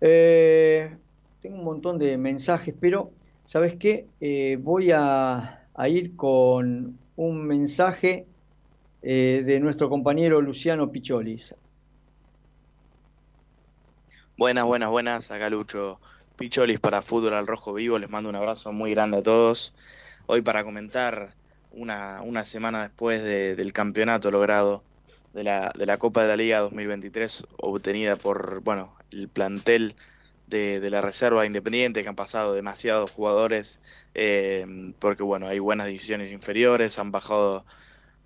Eh, 0.00 0.92
tengo 1.40 1.56
un 1.56 1.64
montón 1.64 2.00
de 2.00 2.18
mensajes, 2.18 2.74
pero 2.80 3.12
¿sabes 3.44 3.76
qué? 3.76 4.08
Eh, 4.20 4.58
voy 4.60 4.90
a, 4.90 5.66
a 5.72 5.88
ir 5.88 6.16
con 6.16 6.98
un 7.14 7.46
mensaje 7.46 8.26
eh, 9.02 9.42
de 9.44 9.60
nuestro 9.60 9.88
compañero 9.88 10.40
Luciano 10.40 10.90
Picholis. 10.90 11.54
Buenas, 14.36 14.64
buenas, 14.64 14.90
buenas, 14.90 15.30
acá 15.30 15.50
Lucho 15.50 16.00
Picholis 16.36 16.80
para 16.80 17.02
Fútbol 17.02 17.34
al 17.34 17.46
Rojo 17.46 17.74
Vivo. 17.74 17.98
Les 17.98 18.08
mando 18.08 18.28
un 18.28 18.36
abrazo 18.36 18.72
muy 18.72 18.92
grande 18.92 19.18
a 19.18 19.22
todos. 19.22 19.74
Hoy 20.26 20.42
para 20.42 20.64
comentar 20.64 21.34
una, 21.72 22.22
una 22.22 22.44
semana 22.44 22.82
después 22.82 23.22
del 23.22 23.72
campeonato 23.72 24.30
logrado 24.30 24.82
de 25.32 25.44
la, 25.44 25.72
de 25.76 25.86
la 25.86 25.98
Copa 25.98 26.22
de 26.22 26.28
la 26.28 26.36
Liga 26.36 26.58
2023 26.60 27.44
obtenida 27.58 28.16
por 28.16 28.60
bueno 28.62 28.94
el 29.12 29.28
plantel 29.28 29.94
de, 30.46 30.90
la 30.90 31.00
Reserva 31.00 31.46
Independiente 31.46 32.02
que 32.02 32.08
han 32.08 32.16
pasado 32.16 32.54
demasiados 32.54 33.10
jugadores 33.10 33.80
eh, 34.14 34.92
porque 34.98 35.22
bueno 35.22 35.46
hay 35.46 35.60
buenas 35.60 35.86
divisiones 35.86 36.32
inferiores 36.32 36.98
han 36.98 37.12
bajado 37.12 37.64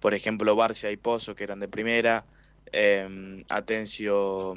por 0.05 0.13
ejemplo 0.13 0.55
Barcia 0.55 0.91
y 0.91 0.99
Pozo 0.99 1.35
que 1.35 1.45
eran 1.45 1.61
de 1.61 1.67
primera 1.67 2.27
eh, 2.73 3.43
Atencio 3.49 4.55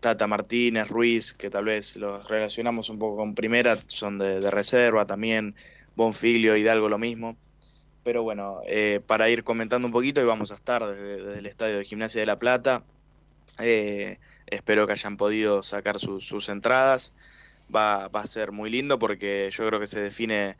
Tata 0.00 0.26
Martínez 0.26 0.88
Ruiz 0.88 1.32
que 1.32 1.48
tal 1.48 1.66
vez 1.66 1.96
los 1.96 2.28
relacionamos 2.28 2.88
un 2.88 2.98
poco 2.98 3.18
con 3.18 3.36
primera 3.36 3.78
son 3.86 4.18
de, 4.18 4.50
reserva 4.50 5.06
también 5.06 5.54
Bonfilio 5.94 6.56
Hidalgo 6.56 6.88
lo 6.88 6.98
mismo 6.98 7.36
pero 8.02 8.24
bueno, 8.24 8.62
eh, 8.66 9.00
para 9.06 9.30
ir 9.30 9.44
comentando 9.44 9.86
un 9.86 9.92
poquito, 9.92 10.20
y 10.20 10.24
vamos 10.24 10.50
a 10.50 10.56
estar 10.56 10.84
desde, 10.86 11.38
el 11.38 11.46
Estadio 11.46 11.78
de 11.78 11.84
Gimnasia 11.84 12.20
de 12.20 12.26
La 12.26 12.38
Plata. 12.38 12.84
Eh, 13.60 14.18
espero 14.46 14.86
que 14.86 14.92
hayan 14.92 15.16
podido 15.16 15.62
sacar 15.62 15.98
sus 15.98 16.50
entradas. 16.50 17.14
Va, 17.74 18.04
a 18.04 18.26
ser 18.26 18.52
muy 18.52 18.68
lindo 18.68 18.98
porque 18.98 19.48
yo 19.50 19.66
creo 19.66 19.80
que 19.80 19.86
se 19.86 20.02
define 20.02 20.58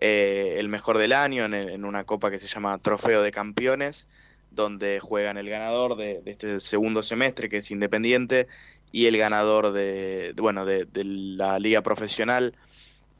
eh, 0.00 0.56
el 0.58 0.68
mejor 0.68 0.98
del 0.98 1.12
año 1.12 1.44
en, 1.44 1.84
una 1.84 2.04
copa 2.04 2.30
que 2.30 2.38
se 2.38 2.46
llama 2.46 2.78
Trofeo 2.78 3.22
de 3.22 3.30
Campeones, 3.30 4.08
donde 4.50 5.00
juegan 5.00 5.38
el 5.38 5.48
ganador 5.48 5.96
de, 5.96 6.22
este 6.26 6.60
segundo 6.60 7.02
semestre, 7.02 7.48
que 7.48 7.58
es 7.58 7.70
Independiente, 7.70 8.46
y 8.92 9.06
el 9.06 9.18
ganador 9.18 9.72
de, 9.72 10.32
bueno, 10.36 10.64
de, 10.64 10.86
la 11.04 11.58
liga 11.58 11.82
profesional, 11.82 12.54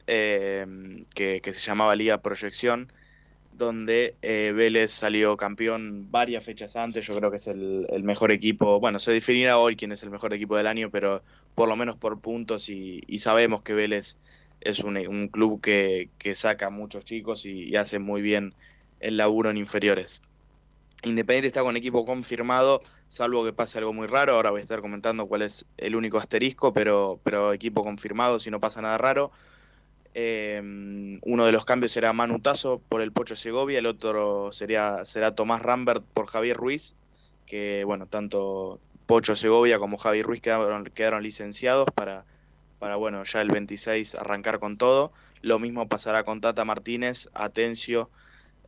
que, 0.05 1.05
que 1.15 1.53
se 1.53 1.59
llamaba 1.59 1.95
Liga 1.95 2.21
Proyección 2.21 2.91
donde 3.57 4.15
eh, 4.21 4.53
Vélez 4.55 4.91
salió 4.91 5.35
campeón 5.35 6.11
varias 6.11 6.43
fechas 6.43 6.75
antes, 6.75 7.05
yo 7.05 7.15
creo 7.17 7.31
que 7.31 7.37
es 7.37 7.47
el, 7.47 8.03
mejor 8.03 8.31
equipo, 8.31 8.79
bueno, 8.79 8.99
se 8.99 9.11
definirá 9.11 9.57
hoy 9.57 9.75
quién 9.75 9.91
es 9.91 10.03
el 10.03 10.11
mejor 10.11 10.33
equipo 10.33 10.55
del 10.55 10.67
año, 10.67 10.89
pero 10.91 11.23
por 11.55 11.67
lo 11.67 11.75
menos 11.75 11.95
por 11.95 12.19
puntos 12.19 12.69
y, 12.69 13.01
sabemos 13.17 13.61
que 13.61 13.73
Vélez 13.73 14.17
es 14.67 14.83
un, 14.83 15.29
club 15.29 15.61
que, 15.61 16.09
saca 16.35 16.67
a 16.67 16.69
muchos 16.69 17.05
chicos 17.05 17.45
y, 17.45 17.75
hace 17.77 17.99
muy 17.99 18.21
bien 18.21 18.53
el 18.99 19.17
laburo 19.17 19.49
en 19.49 19.57
inferiores. 19.57 20.21
Independiente 21.03 21.47
está 21.47 21.61
con 21.61 21.77
equipo 21.77 22.05
confirmado, 22.05 22.81
salvo 23.07 23.45
que 23.45 23.53
pase 23.53 23.77
algo 23.77 23.93
muy 23.93 24.07
raro, 24.07 24.33
ahora 24.33 24.51
voy 24.51 24.59
a 24.59 24.63
estar 24.63 24.81
comentando 24.81 25.27
cuál 25.27 25.43
es 25.43 25.65
el 25.77 25.95
único 25.95 26.17
asterisco, 26.17 26.73
pero, 26.73 27.19
pero 27.23 27.53
equipo 27.53 27.83
confirmado 27.83 28.39
si 28.39 28.51
no 28.51 28.59
pasa 28.59 28.81
nada 28.81 28.97
raro. 28.97 29.31
Eh, 30.13 30.59
uno 31.21 31.45
de 31.45 31.51
los 31.51 31.63
cambios 31.63 31.91
será 31.91 32.11
Manutazo 32.11 32.81
por 32.89 33.01
el 33.01 33.11
Pocho 33.11 33.35
Segovia, 33.35 33.79
el 33.79 33.85
otro 33.85 34.51
sería, 34.51 35.05
será 35.05 35.35
Tomás 35.35 35.61
Rambert 35.61 36.03
por 36.03 36.25
Javier 36.25 36.57
Ruiz, 36.57 36.95
que 37.45 37.83
bueno, 37.85 38.07
tanto 38.07 38.81
Pocho 39.05 39.35
Segovia 39.35 39.79
como 39.79 39.97
Javier 39.97 40.25
Ruiz 40.25 40.41
quedaron, 40.41 40.85
quedaron 40.85 41.23
licenciados 41.23 41.87
para, 41.93 42.25
para 42.79 42.95
bueno, 42.95 43.23
ya 43.23 43.41
el 43.41 43.49
26 43.49 44.15
arrancar 44.15 44.59
con 44.59 44.77
todo. 44.77 45.11
Lo 45.41 45.59
mismo 45.59 45.87
pasará 45.87 46.23
con 46.23 46.41
Tata 46.41 46.65
Martínez, 46.65 47.29
Atencio 47.33 48.09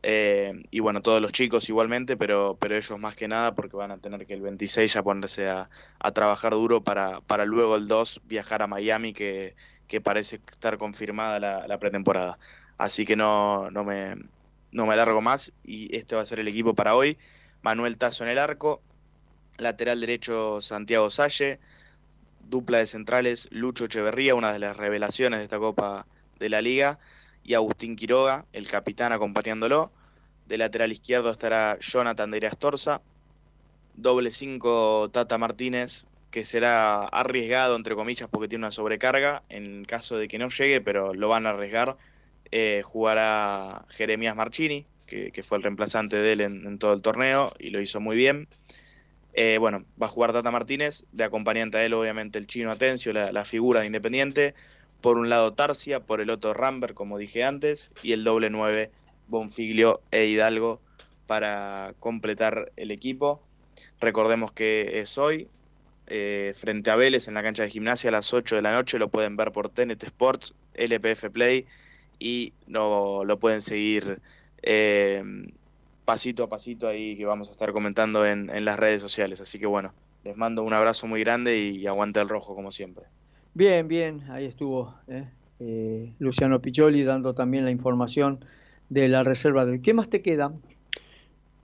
eh, 0.02 0.62
y 0.70 0.80
bueno, 0.80 1.02
todos 1.02 1.20
los 1.20 1.32
chicos 1.32 1.68
igualmente, 1.68 2.16
pero, 2.16 2.56
pero 2.58 2.76
ellos 2.76 2.98
más 2.98 3.14
que 3.14 3.28
nada 3.28 3.54
porque 3.54 3.76
van 3.76 3.90
a 3.90 3.98
tener 3.98 4.26
que 4.26 4.34
el 4.34 4.40
26 4.40 4.92
ya 4.92 5.02
ponerse 5.02 5.48
a, 5.48 5.68
a 5.98 6.12
trabajar 6.12 6.52
duro 6.52 6.82
para, 6.82 7.20
para 7.20 7.44
luego 7.44 7.76
el 7.76 7.86
2 7.86 8.22
viajar 8.24 8.62
a 8.62 8.66
Miami, 8.66 9.12
que, 9.12 9.54
que 9.88 10.00
parece 10.00 10.36
estar 10.36 10.78
confirmada 10.78 11.66
la, 11.68 11.78
pretemporada. 11.78 12.38
Así 12.78 13.04
que 13.04 13.16
no, 13.16 13.70
no, 13.70 13.84
me, 13.84 14.16
no 14.72 14.86
me 14.86 14.94
alargo 14.94 15.20
más 15.20 15.52
y 15.64 15.94
este 15.94 16.16
va 16.16 16.22
a 16.22 16.26
ser 16.26 16.40
el 16.40 16.48
equipo 16.48 16.74
para 16.74 16.94
hoy. 16.96 17.18
Manuel 17.62 17.98
Tazo 17.98 18.24
en 18.24 18.30
el 18.30 18.38
arco, 18.38 18.80
lateral 19.58 20.00
derecho 20.00 20.62
Santiago 20.62 21.10
Salle, 21.10 21.60
dupla 22.50 22.78
de 22.78 22.86
centrales 22.86 23.48
Lucho 23.50 23.86
Echeverría, 23.86 24.34
una 24.34 24.52
de 24.52 24.58
las 24.58 24.76
revelaciones 24.76 25.38
de 25.38 25.44
esta 25.44 25.58
Copa 25.58 26.06
de 26.38 26.48
la 26.48 26.60
Liga, 26.60 26.98
y 27.42 27.54
Agustín 27.54 27.96
Quiroga, 27.96 28.44
el 28.52 28.68
capitán 28.68 29.12
acompañándolo. 29.12 29.90
De 30.46 30.58
lateral 30.58 30.92
izquierdo 30.92 31.30
estará 31.30 31.78
Jonathan 31.80 32.30
de 32.30 32.46
Astorza, 32.46 33.00
doble 33.94 34.30
cinco 34.30 35.08
Tata 35.12 35.38
Martínez 35.38 36.06
que 36.30 36.44
será 36.44 37.04
arriesgado, 37.04 37.76
entre 37.76 37.94
comillas, 37.94 38.28
porque 38.28 38.48
tiene 38.48 38.64
una 38.64 38.70
sobrecarga, 38.70 39.42
en 39.48 39.84
caso 39.84 40.16
de 40.16 40.28
que 40.28 40.38
no 40.38 40.48
llegue, 40.48 40.80
pero 40.80 41.12
lo 41.12 41.28
van 41.28 41.46
a 41.46 41.50
arriesgar, 41.50 41.96
eh, 42.52 42.82
jugará 42.84 43.84
Jeremías 43.90 44.36
Marchini, 44.36 44.86
que, 45.06 45.42
fue 45.42 45.58
el 45.58 45.64
reemplazante 45.64 46.16
de 46.16 46.32
él 46.32 46.40
en, 46.40 46.78
todo 46.78 46.92
el 46.92 47.02
torneo 47.02 47.52
y 47.58 47.70
lo 47.70 47.80
hizo 47.80 48.00
muy 48.00 48.16
bien. 48.16 48.46
Eh, 49.32 49.58
bueno, 49.58 49.84
va 50.00 50.06
a 50.06 50.10
jugar 50.10 50.32
Tata 50.32 50.50
Martínez, 50.50 51.06
de 51.12 51.24
acompañante 51.24 51.78
a 51.78 51.84
él 51.84 51.94
obviamente 51.94 52.38
el 52.38 52.46
chino 52.46 52.70
Atencio, 52.70 53.12
la, 53.12 53.44
figura 53.44 53.80
de 53.80 53.86
Independiente, 53.86 54.54
por 55.00 55.18
un 55.18 55.28
lado 55.28 55.52
Tarsia, 55.52 56.00
por 56.00 56.20
el 56.20 56.30
otro 56.30 56.52
Rambert, 56.52 56.94
como 56.94 57.18
dije 57.18 57.44
antes, 57.44 57.90
y 58.02 58.12
el 58.12 58.24
doble 58.24 58.50
9 58.50 58.90
Bonfiglio 59.28 60.02
e 60.10 60.26
Hidalgo 60.26 60.80
para 61.26 61.94
completar 62.00 62.72
el 62.76 62.90
equipo. 62.90 63.40
Recordemos 64.00 64.52
que 64.52 64.98
es 65.00 65.16
hoy, 65.16 65.48
eh, 66.08 66.52
frente 66.56 66.90
a 66.90 66.96
Vélez 66.96 67.28
en 67.28 67.34
la 67.34 67.42
cancha 67.42 67.62
de 67.62 67.70
gimnasia 67.70 68.08
a 68.08 68.12
las 68.12 68.34
8 68.34 68.56
de 68.56 68.62
la 68.62 68.72
noche. 68.72 68.98
Lo 68.98 69.10
pueden 69.10 69.36
ver 69.36 69.52
por 69.52 69.68
TNT 69.68 70.02
Sports, 70.04 70.54
LPF 70.74 71.30
Play 71.30 71.66
y 72.18 72.52
no, 72.66 73.24
lo 73.24 73.38
pueden 73.38 73.62
seguir 73.62 74.20
eh, 74.62 75.22
pasito 76.10 76.42
a 76.42 76.48
pasito 76.48 76.88
ahí 76.88 77.16
que 77.16 77.24
vamos 77.24 77.46
a 77.46 77.52
estar 77.52 77.72
comentando 77.72 78.26
en, 78.26 78.48
las 78.64 78.76
redes 78.76 79.00
sociales. 79.00 79.40
Así 79.40 79.60
que 79.60 79.66
bueno, 79.66 79.94
les 80.24 80.36
mando 80.36 80.64
un 80.64 80.74
abrazo 80.74 81.06
muy 81.06 81.20
grande 81.20 81.56
y, 81.56 81.86
aguante 81.86 82.18
el 82.18 82.28
rojo 82.28 82.56
como 82.56 82.72
siempre. 82.72 83.04
Bien, 83.54 83.86
bien, 83.86 84.24
ahí 84.28 84.44
estuvo 84.44 84.92
eh, 85.06 86.12
Luciano 86.18 86.60
Picholi 86.60 87.04
dando 87.04 87.32
también 87.34 87.64
la 87.64 87.70
información 87.70 88.44
de 88.88 89.08
la 89.08 89.22
reserva 89.22 89.64
de 89.64 89.80
¿Qué 89.80 89.94
más 89.94 90.08
te 90.08 90.20
queda? 90.20 90.52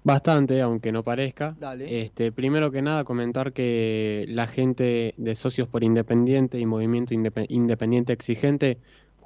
Bastante, 0.04 0.60
aunque 0.60 0.92
no 0.92 1.02
parezca. 1.02 1.56
Este, 1.80 2.30
primero 2.30 2.70
que 2.70 2.82
nada, 2.82 3.02
comentar 3.02 3.52
que 3.52 4.26
la 4.28 4.46
gente 4.46 5.14
de 5.16 5.34
Socios 5.34 5.66
por 5.66 5.82
Independiente 5.82 6.60
y 6.60 6.66
Movimiento 6.66 7.14
Independiente 7.14 8.12
Exigente 8.12 8.78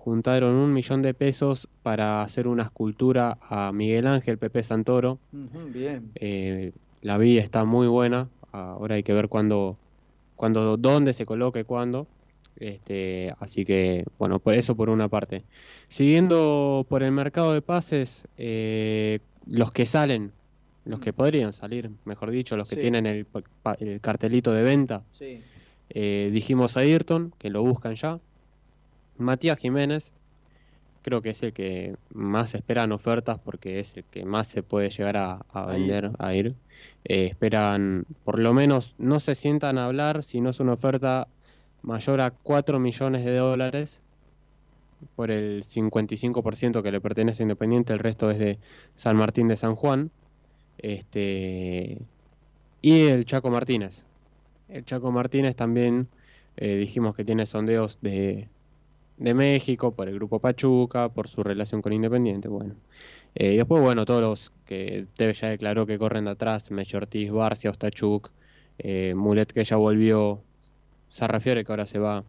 juntaron 0.04 0.54
un 0.54 0.72
millón 0.72 1.02
de 1.02 1.12
pesos 1.12 1.68
para 1.82 2.22
hacer 2.22 2.48
una 2.48 2.64
escultura 2.64 3.38
a 3.42 3.70
Miguel 3.72 4.06
Ángel 4.06 4.38
Pepe 4.38 4.62
Santoro. 4.62 5.18
bien. 5.72 6.10
Eh, 6.14 6.72
la 7.02 7.18
vía 7.18 7.42
está 7.42 7.64
muy 7.64 7.86
buena. 7.86 8.28
Ahora 8.52 8.94
hay 8.94 9.02
que 9.02 9.12
ver 9.12 9.28
cuándo, 9.28 9.76
cuándo 10.36 10.76
dónde 10.76 11.12
se 11.12 11.26
coloque, 11.26 11.64
cuándo. 11.64 12.06
Este, 12.56 13.34
así 13.38 13.64
que, 13.64 14.04
bueno, 14.18 14.38
por 14.38 14.54
eso 14.54 14.74
por 14.74 14.88
una 14.88 15.08
parte. 15.08 15.44
Siguiendo 15.88 16.86
por 16.88 17.02
el 17.02 17.12
mercado 17.12 17.52
de 17.52 17.62
pases, 17.62 18.24
eh, 18.38 19.20
los 19.46 19.70
que 19.70 19.86
salen 19.86 20.32
los 20.86 21.00
que 21.00 21.12
podrían 21.12 21.52
salir, 21.52 21.90
mejor 22.04 22.30
dicho, 22.30 22.56
los 22.56 22.68
que 22.68 22.76
tienen 22.76 23.06
el, 23.06 23.26
cartelito 24.00 24.52
de 24.52 24.62
venta. 24.62 25.04
Eh, 25.90 26.30
dijimos 26.32 26.76
a 26.76 26.80
Ayrton, 26.80 27.32
que 27.38 27.50
lo 27.50 27.62
buscan 27.62 27.94
ya. 27.96 28.18
Matías 29.20 29.58
Jiménez, 29.58 30.12
creo 31.02 31.22
que 31.22 31.30
es 31.30 31.42
el 31.42 31.52
que 31.52 31.96
más 32.12 32.54
esperan 32.54 32.92
ofertas 32.92 33.38
porque 33.38 33.80
es 33.80 33.96
el 33.96 34.04
que 34.04 34.24
más 34.24 34.46
se 34.48 34.62
puede 34.62 34.90
llegar 34.90 35.16
a, 35.16 35.66
vender, 35.66 36.10
a 36.18 36.34
ir. 36.34 36.54
Eh, 37.04 37.26
esperan, 37.26 38.06
por 38.24 38.38
lo 38.38 38.52
menos, 38.54 38.94
no 38.98 39.20
se 39.20 39.34
sientan 39.34 39.78
a 39.78 39.86
hablar 39.86 40.22
si 40.22 40.40
no 40.40 40.50
es 40.50 40.60
una 40.60 40.74
oferta 40.74 41.28
mayor 41.82 42.20
a 42.20 42.30
4 42.30 42.78
millones 42.78 43.24
de 43.24 43.36
dólares 43.36 44.00
por 45.16 45.30
el 45.30 45.64
55% 45.64 46.82
que 46.82 46.92
le 46.92 47.00
pertenece 47.00 47.42
a 47.42 47.44
Independiente, 47.44 47.92
el 47.92 47.98
resto 47.98 48.30
es 48.30 48.38
de 48.38 48.58
San 48.94 49.16
Martín 49.16 49.48
de 49.48 49.56
San 49.56 49.74
Juan. 49.74 50.10
Este, 50.78 51.98
y 52.82 53.00
el 53.02 53.24
Chaco 53.24 53.50
Martínez. 53.50 54.04
El 54.68 54.84
Chaco 54.84 55.10
Martínez 55.10 55.56
también 55.56 56.08
eh, 56.56 56.76
dijimos 56.76 57.14
que 57.14 57.24
tiene 57.24 57.46
sondeos 57.46 57.98
de, 58.00 58.48
de, 59.20 59.34
México, 59.34 59.92
por 59.94 60.08
el 60.08 60.14
grupo 60.16 60.40
Pachuca, 60.40 61.08
por 61.10 61.28
su 61.28 61.42
relación 61.42 61.82
con 61.82 61.92
Independiente. 61.92 62.48
Bueno. 62.48 62.74
Eh, 63.34 63.54
y 63.54 63.56
después, 63.56 63.82
bueno, 63.82 64.04
todos 64.04 64.22
los 64.22 64.52
que 64.66 65.06
Teve 65.16 65.34
ya 65.34 65.48
declaró 65.48 65.86
que 65.86 65.98
corren 65.98 66.24
de 66.24 66.32
atrás, 66.32 66.70
Mecho 66.70 66.96
Ortiz, 66.98 67.30
Barcia, 67.30 67.70
Ostachuk, 67.70 68.30
eh, 68.78 69.14
Mulet 69.16 69.52
que 69.52 69.64
ya 69.64 69.76
volvió, 69.76 70.42
Sarrafiore 71.10 71.64
que 71.64 71.72
ahora 71.72 71.86
se 71.86 71.98
va. 71.98 72.24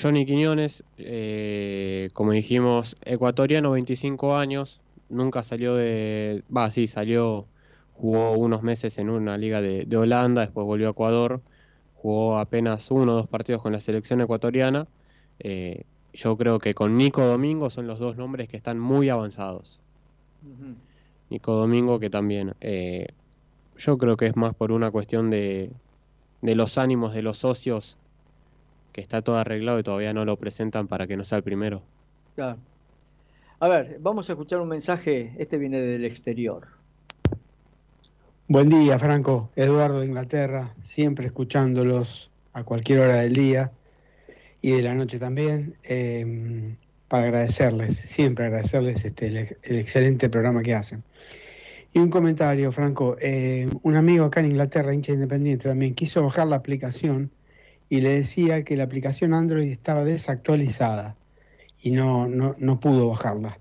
Johnny 0.00 0.26
Quiñones, 0.26 0.84
como 2.12 2.32
dijimos, 2.32 2.96
ecuatoriano, 3.04 3.70
25 3.70 4.36
años, 4.36 4.80
nunca 5.08 5.42
salió 5.42 5.74
de... 5.74 6.42
Va, 6.54 6.70
sí, 6.70 6.86
salió, 6.86 7.46
jugó 7.94 8.32
unos 8.32 8.62
meses 8.62 8.98
en 8.98 9.10
una 9.10 9.38
liga 9.38 9.60
de, 9.60 9.96
Holanda, 9.96 10.42
después 10.42 10.66
volvió 10.66 10.88
a 10.88 10.90
Ecuador, 10.90 11.40
jugó 12.04 12.36
apenas 12.36 12.90
uno 12.90 13.12
o 13.12 13.16
dos 13.16 13.28
partidos 13.28 13.62
con 13.62 13.72
la 13.72 13.80
selección 13.80 14.20
ecuatoriana. 14.20 14.86
Eh, 15.38 15.84
yo 16.12 16.36
creo 16.36 16.58
que 16.58 16.74
con 16.74 16.98
Nico 16.98 17.24
Domingo 17.24 17.70
son 17.70 17.86
los 17.86 17.98
dos 17.98 18.18
nombres 18.18 18.46
que 18.46 18.58
están 18.58 18.78
muy 18.78 19.08
avanzados. 19.08 19.80
Nico 21.30 21.54
Domingo 21.54 21.98
que 21.98 22.10
también, 22.10 22.56
eh, 22.60 23.06
yo 23.78 23.96
creo 23.96 24.18
que 24.18 24.26
es 24.26 24.36
más 24.36 24.54
por 24.54 24.70
una 24.70 24.90
cuestión 24.90 25.30
de, 25.30 25.70
de 26.42 26.54
los 26.54 26.76
ánimos 26.76 27.14
de 27.14 27.22
los 27.22 27.38
socios, 27.38 27.96
que 28.92 29.00
está 29.00 29.22
todo 29.22 29.38
arreglado 29.38 29.78
y 29.78 29.82
todavía 29.82 30.12
no 30.12 30.26
lo 30.26 30.36
presentan 30.36 30.88
para 30.88 31.06
que 31.06 31.16
no 31.16 31.24
sea 31.24 31.38
el 31.38 31.42
primero. 31.42 31.80
Claro. 32.34 32.58
A 33.60 33.68
ver, 33.68 33.96
vamos 33.98 34.28
a 34.28 34.34
escuchar 34.34 34.60
un 34.60 34.68
mensaje, 34.68 35.34
este 35.38 35.56
viene 35.56 35.80
del 35.80 36.04
exterior. 36.04 36.68
Buen 38.46 38.68
día, 38.68 38.98
Franco. 38.98 39.48
Eduardo 39.56 40.00
de 40.00 40.06
Inglaterra, 40.06 40.74
siempre 40.84 41.24
escuchándolos 41.24 42.30
a 42.52 42.62
cualquier 42.62 42.98
hora 42.98 43.16
del 43.16 43.32
día 43.32 43.72
y 44.60 44.72
de 44.72 44.82
la 44.82 44.92
noche 44.92 45.18
también, 45.18 45.76
em, 45.82 46.76
para 47.08 47.24
agradecerles, 47.24 47.96
siempre 47.96 48.44
agradecerles 48.44 49.02
este, 49.02 49.28
el, 49.28 49.78
excelente 49.78 50.28
programa 50.28 50.62
que 50.62 50.74
hacen. 50.74 51.02
Y 51.94 52.00
un 52.00 52.10
comentario, 52.10 52.70
Franco. 52.70 53.16
Em, 53.18 53.70
un 53.82 53.96
amigo 53.96 54.26
acá 54.26 54.40
en 54.40 54.46
Inglaterra, 54.50 54.92
hincha 54.92 55.14
independiente 55.14 55.66
también, 55.70 55.94
quiso 55.94 56.22
bajar 56.22 56.46
la 56.46 56.56
aplicación 56.56 57.30
y 57.88 58.02
le 58.02 58.10
decía 58.10 58.62
que 58.62 58.76
la 58.76 58.84
aplicación 58.84 59.32
Android 59.32 59.70
estaba 59.70 60.04
desactualizada 60.04 61.16
y 61.80 61.92
no, 61.92 62.28
no, 62.28 62.56
no 62.58 62.78
pudo 62.78 63.08
bajarla. 63.08 63.58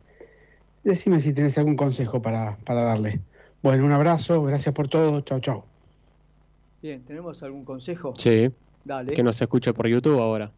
Decime 0.83 1.21
si 1.21 1.31
tenés 1.31 1.57
algún 1.57 1.77
consejo 1.77 2.21
para, 2.21 2.57
para 2.65 2.81
darle. 2.81 3.21
Bueno, 3.63 3.85
un 3.85 3.93
abrazo, 3.93 4.43
gracias 4.43 4.75
por 4.75 4.89
todo, 4.89 5.21
chao, 5.21 5.39
chao. 5.39 5.65
Bien, 6.81 7.01
¿tenemos 7.05 7.41
algún 7.43 7.63
consejo? 7.63 8.11
Sí. 8.17 8.51
Dale. 8.83 9.13
Que 9.13 9.23
nos 9.23 9.41
escuche 9.41 9.73
por 9.73 9.87
YouTube 9.87 10.19
ahora. 10.19 10.51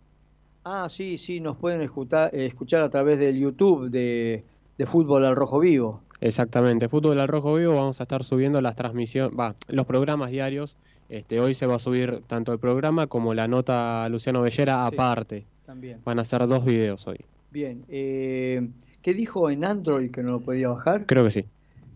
Ah, 0.64 0.88
sí, 0.90 1.20
sí, 1.20 1.40
nos 1.40 1.56
pueden 1.56 1.84
escuchar, 1.84 2.34
escuchar 2.34 2.82
a 2.82 2.90
través 2.90 3.20
del 3.20 3.38
YouTube 3.38 3.92
de, 3.92 4.44
de 4.80 4.86
Fútbol 4.88 5.24
al 5.24 5.36
Rojo 5.36 5.60
Vivo. 5.60 6.02
Exactamente, 6.20 6.90
Fútbol 6.90 7.20
al 7.20 7.28
Rojo 7.28 7.54
Vivo 7.54 7.76
vamos 7.76 8.00
a 8.00 8.04
estar 8.06 8.24
subiendo 8.24 8.60
las 8.60 8.76
transmisiones, 8.76 9.38
va, 9.40 9.54
los 9.68 9.86
programas 9.86 10.32
diarios. 10.32 10.76
Este, 11.08 11.40
hoy 11.40 11.54
se 11.54 11.68
va 11.68 11.76
a 11.76 11.80
subir 11.80 12.24
tanto 12.26 12.54
el 12.54 12.58
programa 12.58 13.06
como 13.06 13.36
la 13.36 13.48
nota 13.48 14.10
Luciano 14.10 14.42
Bellera 14.42 14.88
aparte. 14.88 15.46
También. 15.68 16.00
Van 16.04 16.18
a 16.18 16.24
ser 16.24 16.48
dos 16.48 16.66
videos 16.66 17.06
hoy. 17.06 17.20
Bien, 17.52 17.86
eh, 17.88 18.68
¿qué 19.04 19.14
dijo 19.14 19.52
en 19.52 19.64
Android 19.64 20.10
que 20.10 20.24
no 20.24 20.32
lo 20.32 20.40
podía 20.40 20.70
bajar? 20.70 21.06
Creo 21.06 21.24
que 21.26 21.30
sí. 21.30 21.46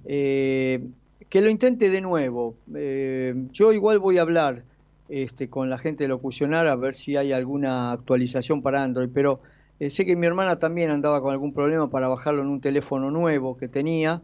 Eh, 0.05 0.87
que 1.29 1.41
lo 1.41 1.49
intente 1.49 1.89
de 1.89 2.01
nuevo. 2.01 2.55
Eh, 2.75 3.33
yo 3.51 3.71
igual 3.71 3.99
voy 3.99 4.17
a 4.17 4.21
hablar 4.21 4.63
este, 5.07 5.49
con 5.49 5.69
la 5.69 5.77
gente 5.77 6.03
de 6.03 6.07
Locucionar 6.09 6.67
a 6.67 6.75
ver 6.75 6.95
si 6.95 7.17
hay 7.17 7.31
alguna 7.31 7.91
actualización 7.91 8.61
para 8.61 8.83
Android, 8.83 9.09
pero 9.13 9.39
eh, 9.79 9.89
sé 9.89 10.05
que 10.05 10.15
mi 10.15 10.27
hermana 10.27 10.59
también 10.59 10.91
andaba 10.91 11.21
con 11.21 11.31
algún 11.31 11.53
problema 11.53 11.89
para 11.89 12.07
bajarlo 12.07 12.41
en 12.41 12.47
un 12.47 12.61
teléfono 12.61 13.11
nuevo 13.11 13.57
que 13.57 13.67
tenía 13.67 14.21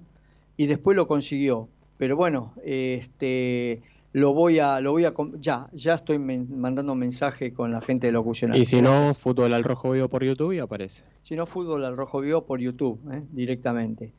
y 0.57 0.67
después 0.67 0.97
lo 0.97 1.07
consiguió. 1.07 1.69
Pero 1.97 2.17
bueno, 2.17 2.53
este 2.63 3.81
lo 4.15 4.33
voy 4.33 4.59
a, 4.59 4.79
lo 4.79 4.93
voy 4.93 5.03
a, 5.03 5.13
ya, 5.41 5.67
ya 5.73 5.95
estoy 5.95 6.19
mandando 6.19 6.95
mensaje 6.95 7.53
con 7.53 7.73
la 7.73 7.81
gente 7.81 8.07
de 8.07 8.13
Locucionar. 8.13 8.57
Y 8.57 8.63
si 8.63 8.81
no, 8.81 9.13
Fútbol 9.13 9.53
al 9.53 9.65
Rojo 9.65 9.91
Vivo 9.91 10.07
por 10.07 10.23
YouTube 10.23 10.53
y 10.53 10.59
aparece. 10.59 11.03
Si 11.23 11.35
no, 11.35 11.45
Fútbol 11.45 11.83
al 11.83 11.97
Rojo 11.97 12.21
Vivo 12.21 12.45
por 12.45 12.61
YouTube, 12.61 12.97
¿eh? 13.11 13.23
directamente. 13.33 14.13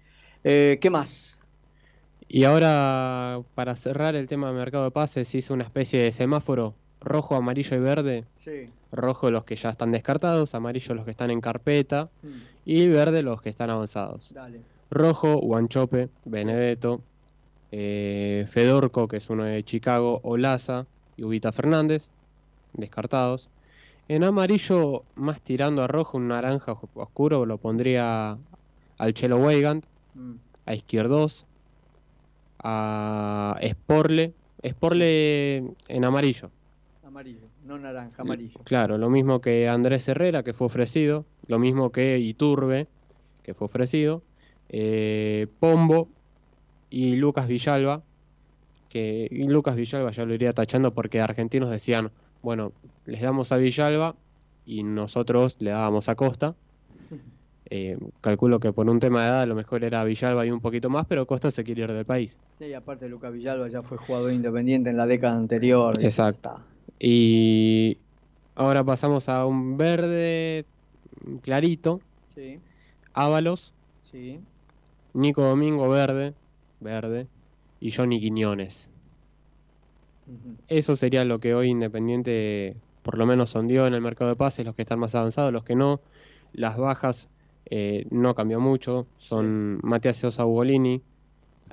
Eh, 0.45 0.77
¿Qué 0.83 0.91
más? 0.91 1.36
Y 2.29 2.45
ahora, 2.45 3.41
para 3.55 3.77
cerrar 3.77 4.17
el 4.17 4.27
tema 4.27 4.49
de 4.49 4.55
mercado 4.55 4.85
de 4.85 4.91
pases, 4.91 5.33
hizo 5.35 5.55
una 5.55 5.65
especie 5.65 6.01
de 6.03 6.13
semáforo 6.13 6.75
rojo, 7.01 7.37
amarillo 7.37 7.77
y 7.77 7.81
verde. 7.81 8.25
Sí. 8.45 8.69
Rojo 8.91 9.31
los 9.31 9.45
que 9.45 9.55
ya 9.57 9.71
están 9.71 9.93
descartados, 9.93 10.55
amarillo 10.55 10.95
los 10.95 11.05
que 11.05 11.13
están 11.13 11.31
en 11.31 11.41
carpeta 11.41 12.09
Mm. 12.23 12.29
y 12.65 12.89
verde 12.89 13.23
los 13.23 13.41
que 13.43 13.51
están 13.51 13.71
avanzados. 13.71 14.29
Dale. 14.33 14.61
Rojo, 14.91 15.37
Guanchope, 15.37 16.09
Benedetto, 16.25 17.01
eh, 17.71 18.47
Fedorco, 18.51 19.07
que 19.09 19.19
es 19.19 19.31
uno 19.31 19.45
de 19.45 19.63
Chicago, 19.65 20.21
Olaza 20.25 20.87
y 21.17 21.23
Ubita 21.25 21.53
Fernández, 21.53 22.09
descartados. 22.73 23.49
En 24.09 24.23
amarillo, 24.25 25.03
más 25.17 25.41
tirando 25.43 25.83
a 25.83 25.87
rojo, 25.89 26.17
un 26.19 26.29
naranja 26.29 26.73
os- 26.73 26.89
oscuro, 26.95 27.45
lo 27.47 27.59
pondría 27.59 28.37
al 28.99 29.15
Chelo 29.15 29.39
Weigand, 29.39 29.85
Mm. 30.15 30.35
a 30.67 30.75
Izquierdos, 30.75 31.45
a 32.63 33.59
Sporle, 33.63 34.35
Sporle 34.65 35.65
en 35.89 36.05
amarillo. 36.05 36.51
Amarillo, 37.07 37.49
no 37.65 37.79
naranja, 37.79 38.23
amarillo. 38.23 38.61
Claro, 38.65 38.99
lo 38.99 39.11
mismo 39.11 39.41
que 39.41 39.69
Andrés 39.69 40.09
Herrera, 40.09 40.43
que 40.43 40.53
fue 40.53 40.67
ofrecido, 40.67 41.25
lo 41.47 41.59
mismo 41.59 41.91
que 41.91 42.19
Iturbe, 42.19 42.89
que 43.43 43.55
fue 43.55 43.67
ofrecido, 43.67 44.23
eh, 44.69 45.47
Pombo 45.61 46.09
y 46.91 47.17
Lucas 47.17 47.47
Villalba, 47.47 48.03
que 48.89 49.29
y 49.31 49.45
Lucas 49.45 49.77
Villalba 49.77 50.11
ya 50.11 50.25
lo 50.25 50.35
iría 50.35 50.53
tachando 50.53 50.93
porque 50.93 51.21
argentinos 51.21 51.71
decían, 51.71 52.11
bueno, 52.43 52.73
les 53.05 53.23
damos 53.23 53.53
a 53.53 53.57
Villalba 53.57 54.17
y 54.65 54.83
nosotros 54.83 55.57
le 55.61 55.71
dábamos 55.71 56.09
a 56.09 56.17
Costa. 56.17 56.55
Eh, 57.69 57.99
calculo 58.21 58.61
que 58.61 58.73
por 58.73 58.89
un 58.89 59.01
tema 59.01 59.23
de 59.23 59.29
edad 59.29 59.41
a 59.43 59.47
lo 59.47 59.57
mejor 59.57 59.83
era 59.83 60.05
Villalba 60.05 60.47
y 60.47 60.51
un 60.51 60.61
poquito 60.61 60.89
más, 60.89 61.05
pero 61.07 61.27
Costa 61.27 61.51
se 61.51 61.65
quiere 61.65 61.83
ir 61.83 61.93
del 61.93 62.05
país. 62.05 62.39
Sí, 62.59 62.73
aparte 62.73 63.09
Lucas 63.09 63.33
Villalba 63.33 63.69
ya 63.69 63.83
fue 63.83 63.99
jugador 63.99 64.33
independiente 64.33 64.91
en 64.91 64.97
la 64.97 65.07
década 65.07 65.37
anterior. 65.37 65.99
Exacto. 66.01 66.61
Y 67.01 67.99
ahora 68.55 68.85
pasamos 68.85 69.29
a 69.29 69.45
un 69.47 69.77
verde 69.77 70.65
clarito, 71.43 72.01
Sí, 72.35 72.61
Ábalos, 73.15 73.73
sí. 74.03 74.39
Nico 75.15 75.43
Domingo 75.43 75.89
verde, 75.89 76.35
verde, 76.81 77.27
y 77.81 77.91
Johnny 77.91 78.21
Quiñones. 78.21 78.91
Eso 80.69 80.97
sería 80.97 81.25
lo 81.25 81.39
que 81.39 81.55
hoy 81.55 81.69
Independiente 81.69 82.77
por 83.03 83.19
lo 83.19 83.25
menos 83.25 83.51
sondeó 83.51 83.87
en 83.87 83.95
el 83.95 84.01
mercado 84.01 84.31
de 84.31 84.37
pases, 84.37 84.67
los 84.67 84.75
que 84.75 84.83
están 84.83 84.99
más 84.99 85.15
avanzados, 85.15 85.53
los 85.53 85.63
que 85.63 85.77
no. 85.77 86.01
Las 86.53 86.77
bajas 86.77 87.29
eh, 87.71 88.07
no 88.11 88.35
cambió 88.35 88.61
mucho, 88.61 89.07
son 89.19 89.81
Matías 89.83 90.17
Sosa 90.17 90.47
Ugolini, 90.47 91.03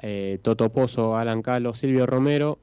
eh, 0.02 0.40
Toto 0.42 0.70
Pozo, 0.70 1.16
Alan 1.16 1.42
Calo, 1.42 1.74
Silvio 1.74 2.06
Romero, 2.06 2.58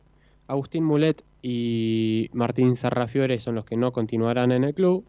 Agustín 0.49 0.85
Mulet 0.85 1.23
y 1.43 2.29
Martín 2.33 2.77
Sarrafiore 2.77 3.39
son 3.39 3.55
los 3.55 3.65
que 3.65 3.77
no 3.77 3.93
continuarán 3.93 4.53
en 4.53 4.65
el 4.65 4.75
club. 4.75 5.05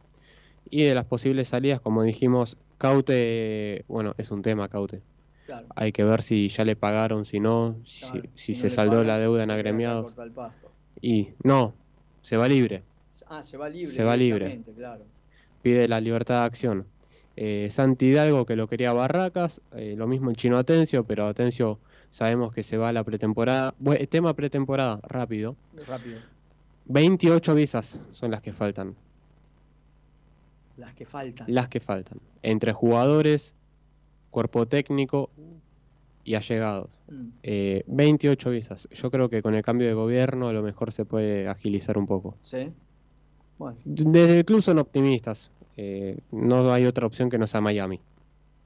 Y 0.70 0.84
de 0.84 0.94
las 0.96 1.06
posibles 1.06 1.50
salidas, 1.50 1.82
como 1.82 2.04
dijimos, 2.04 2.58
Caute, 2.78 3.84
bueno, 3.88 4.14
es 4.18 4.32
un 4.32 4.42
tema 4.42 4.70
Caute. 4.70 5.02
Claro. 5.48 5.68
Hay 5.76 5.92
que 5.92 6.04
ver 6.04 6.22
si 6.22 6.48
ya 6.48 6.64
le 6.64 6.76
pagaron, 6.76 7.26
si 7.26 7.40
no, 7.40 7.76
si, 7.86 8.06
Claro, 8.06 8.30
si 8.36 8.54
si 8.54 8.54
no 8.54 8.60
se 8.60 8.70
saldó 8.70 8.92
pagan, 8.94 9.08
la 9.08 9.20
deuda 9.20 9.44
en 9.44 9.52
agremiados. 9.52 10.14
Y 11.02 11.30
no, 11.44 11.74
se 12.22 12.38
va 12.38 12.48
libre, 12.48 12.84
Ah, 13.28 13.44
se 13.44 13.58
va 13.58 13.70
libre. 13.70 13.92
Se 13.92 14.04
va 14.04 14.18
libre. 14.18 14.62
Claro. 14.76 15.04
pide 15.62 15.88
la 15.88 16.02
libertad 16.02 16.42
de 16.42 16.46
acción. 16.46 16.86
Eh, 17.38 17.70
Santi 17.72 18.08
Hidalgo 18.08 18.46
que 18.46 18.56
lo 18.56 18.68
quería 18.68 18.92
Barracas, 18.94 19.62
eh, 19.76 19.96
lo 19.98 20.08
mismo 20.08 20.30
el 20.30 20.36
chino 20.36 20.58
Atencio, 20.58 21.04
pero 21.06 21.28
Atencio 21.28 21.80
sabemos 22.10 22.54
que 22.54 22.62
se 22.64 22.78
va 22.78 22.90
a 22.90 22.94
la 22.94 23.04
pretemporada. 23.04 23.74
Bue- 23.80 24.08
tema 24.10 24.34
pretemporada, 24.34 25.00
rápido. 25.04 25.56
Rápido. 25.88 26.20
28 26.86 27.56
visas 27.56 28.00
son 28.12 28.32
las 28.32 28.42
que 28.42 28.52
faltan. 28.52 28.96
Las 30.78 30.94
que 30.94 31.06
faltan. 31.06 31.48
Las 31.50 31.68
que 31.70 31.80
faltan. 31.80 32.20
Entre 32.44 32.74
jugadores, 32.74 33.54
cuerpo 34.30 34.66
técnico 34.68 35.30
y 36.24 36.36
allegados. 36.36 36.90
Mm. 37.10 37.28
Eh, 37.44 37.84
28 37.88 38.50
visas. 38.50 38.88
Yo 38.92 39.12
creo 39.12 39.30
que 39.30 39.42
con 39.42 39.54
el 39.56 39.64
cambio 39.64 39.88
de 39.88 39.94
gobierno 39.94 40.48
a 40.50 40.54
lo 40.54 40.64
mejor 40.64 40.92
se 40.92 41.06
puede 41.06 41.48
agilizar 41.48 41.98
un 41.98 42.08
poco. 42.08 42.36
Sí. 42.44 42.72
Bueno, 43.58 43.78
Desde 43.86 44.40
el 44.40 44.46
club 44.46 44.62
son 44.62 44.80
optimistas. 44.80 45.52
Eh, 45.84 46.20
no 46.32 46.72
hay 46.72 46.86
otra 46.86 47.08
opción 47.08 47.32
que 47.32 47.40
no 47.40 47.48
sea 47.48 47.60
Miami. 47.60 48.00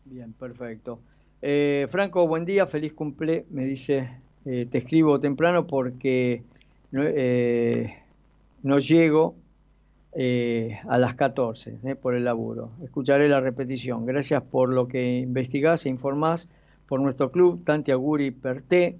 bien, 0.03 0.34
perfecto. 0.34 0.99
Eh, 1.41 1.88
Franco, 1.89 2.28
buen 2.28 2.43
día, 2.43 2.68
feliz 2.68 2.93
cumple. 2.93 3.45
Me 3.51 3.63
dice, 3.63 4.09
eh, 4.43 4.68
te 4.70 4.80
escribo 4.80 5.18
temprano 5.22 5.66
porque 5.66 6.43
no, 6.91 8.80
llego 8.80 9.36
a 10.89 10.97
las 10.97 11.16
14 11.16 11.78
eh, 11.86 11.95
por 11.95 12.16
el 12.16 12.26
laburo. 12.26 12.72
Escucharé 12.84 13.30
la 13.30 13.39
repetición. 13.39 14.05
Gracias 14.05 14.43
por 14.43 14.74
lo 14.74 14.89
que 14.89 15.20
investigás 15.20 15.86
e 15.86 15.89
informás 15.89 16.49
por 16.89 16.99
nuestro 16.99 17.32
club, 17.32 17.63
tanti 17.63 17.91
auguri 17.91 18.32
per 18.32 18.61
te. 18.61 18.97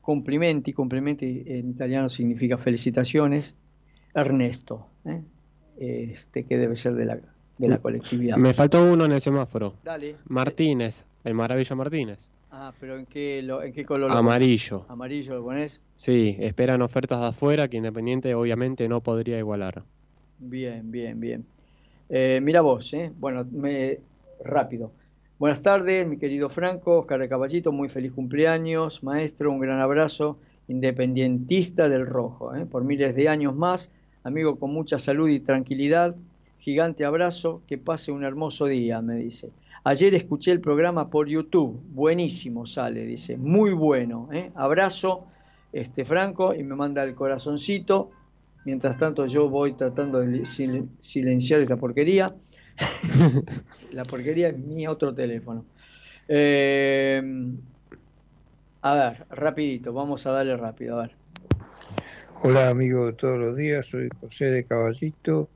Complimenti, 0.00 0.72
complimenti 0.72 1.42
en 1.46 1.70
italiano 1.70 2.08
significa 2.08 2.56
felicitaciones. 2.56 3.56
Ernesto, 4.14 4.86
este 5.76 6.44
que 6.44 6.56
debe 6.56 6.76
ser 6.76 6.94
de 6.94 7.04
la, 7.04 7.18
de 7.58 7.68
la 7.68 7.78
colectividad. 7.78 8.36
Me 8.36 8.54
faltó 8.54 8.84
uno 8.84 9.04
en 9.04 9.12
el 9.12 9.20
semáforo. 9.20 9.74
Dale. 9.84 10.16
Martínez, 10.28 11.04
el 11.24 11.34
Maravilla 11.34 11.76
Martínez. 11.76 12.18
Ah, 12.50 12.72
pero 12.80 12.98
¿en 12.98 13.06
qué, 13.06 13.42
lo, 13.42 13.62
en 13.62 13.72
qué 13.72 13.84
color? 13.84 14.10
Amarillo. 14.10 14.84
Lo 14.88 14.92
¿Amarillo 14.92 15.34
lo 15.34 15.44
pones? 15.44 15.80
Sí, 15.96 16.36
esperan 16.40 16.80
ofertas 16.82 17.20
de 17.20 17.26
afuera 17.26 17.68
que 17.68 17.76
Independiente 17.76 18.34
obviamente 18.34 18.88
no 18.88 19.00
podría 19.00 19.38
igualar. 19.38 19.82
Bien, 20.38 20.90
bien, 20.90 21.20
bien. 21.20 21.44
Eh, 22.08 22.40
mira 22.42 22.62
vos, 22.62 22.92
¿eh? 22.94 23.12
Bueno, 23.18 23.44
me, 23.50 23.98
rápido. 24.44 24.92
Buenas 25.38 25.62
tardes, 25.62 26.06
mi 26.06 26.16
querido 26.18 26.48
Franco, 26.48 26.98
Oscar 26.98 27.20
de 27.20 27.28
Caballito, 27.28 27.70
muy 27.70 27.88
feliz 27.88 28.12
cumpleaños, 28.12 29.04
maestro, 29.04 29.52
un 29.52 29.60
gran 29.60 29.80
abrazo, 29.80 30.38
independientista 30.66 31.88
del 31.88 32.06
rojo, 32.06 32.56
¿eh? 32.56 32.66
por 32.66 32.82
miles 32.82 33.14
de 33.14 33.28
años 33.28 33.54
más, 33.54 33.90
amigo 34.24 34.58
con 34.58 34.72
mucha 34.72 34.98
salud 34.98 35.28
y 35.28 35.38
tranquilidad, 35.38 36.16
gigante 36.68 37.06
abrazo, 37.06 37.62
que 37.66 37.78
pase 37.78 38.12
un 38.12 38.24
hermoso 38.24 38.66
día, 38.66 39.00
me 39.00 39.16
dice. 39.16 39.50
Ayer 39.84 40.14
escuché 40.14 40.50
el 40.50 40.60
programa 40.60 41.08
por 41.08 41.26
YouTube, 41.26 41.80
buenísimo 41.94 42.66
sale, 42.66 43.06
dice, 43.06 43.38
muy 43.38 43.72
bueno, 43.72 44.28
¿eh? 44.34 44.50
abrazo, 44.54 45.24
este 45.72 46.04
Franco, 46.04 46.52
y 46.54 46.62
me 46.62 46.74
manda 46.74 47.02
el 47.04 47.14
corazoncito, 47.14 48.10
mientras 48.66 48.98
tanto 48.98 49.24
yo 49.24 49.48
voy 49.48 49.72
tratando 49.72 50.20
de 50.20 50.44
silenciar 50.44 51.62
esta 51.62 51.78
porquería. 51.78 52.34
la 53.92 54.02
porquería 54.02 54.48
es 54.48 54.58
mi 54.58 54.86
otro 54.86 55.14
teléfono. 55.14 55.64
Eh, 56.28 57.22
a 58.82 58.94
ver, 58.94 59.26
rapidito, 59.30 59.94
vamos 59.94 60.26
a 60.26 60.32
darle 60.32 60.54
rápido, 60.54 60.98
a 60.98 61.02
ver. 61.02 61.16
Hola 62.42 62.68
amigo 62.68 63.06
de 63.06 63.14
todos 63.14 63.38
los 63.38 63.56
días, 63.56 63.86
soy 63.86 64.10
José 64.20 64.50
de 64.50 64.64
Caballito. 64.64 65.48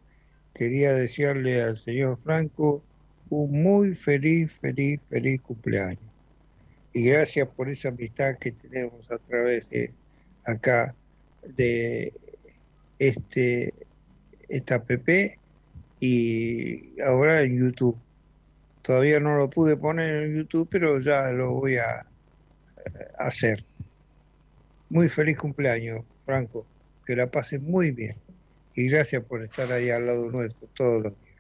Quería 0.55 0.93
desearle 0.93 1.63
al 1.63 1.77
señor 1.77 2.17
Franco 2.17 2.83
un 3.31 3.63
muy 3.63 3.95
feliz, 3.95 4.53
feliz, 4.61 5.09
feliz 5.09 5.41
cumpleaños. 5.41 6.13
Y 6.93 7.07
gracias 7.07 7.49
por 7.49 7.71
esa 7.71 7.89
amistad 7.89 8.37
que 8.39 8.53
tenemos 8.53 9.11
a 9.11 9.19
través 9.19 9.71
de 9.71 9.91
acá, 10.45 10.95
de 11.57 12.13
este, 12.99 13.73
esta 14.49 14.75
app 14.77 14.91
y 15.99 17.01
ahora 17.01 17.43
en 17.43 17.59
YouTube. 17.59 17.99
Todavía 18.83 19.21
no 19.21 19.37
lo 19.37 19.49
pude 19.49 19.77
poner 19.77 20.25
en 20.25 20.37
YouTube, 20.37 20.69
pero 20.71 21.01
ya 21.01 21.31
lo 21.31 21.53
voy 21.53 21.77
a 21.77 22.05
hacer. 23.19 23.65
Muy 24.91 25.09
feliz 25.09 25.39
cumpleaños, 25.39 26.05
Franco. 26.21 26.67
Que 27.07 27.17
la 27.17 27.31
pases 27.31 27.63
muy 27.63 27.93
bien. 27.93 28.17
Y 28.75 28.89
gracias 28.89 29.23
por 29.25 29.43
estar 29.43 29.71
ahí 29.71 29.91
al 29.91 30.07
lado 30.07 30.31
nuestro 30.31 30.69
todos 30.75 31.03
los 31.03 31.19
días. 31.19 31.37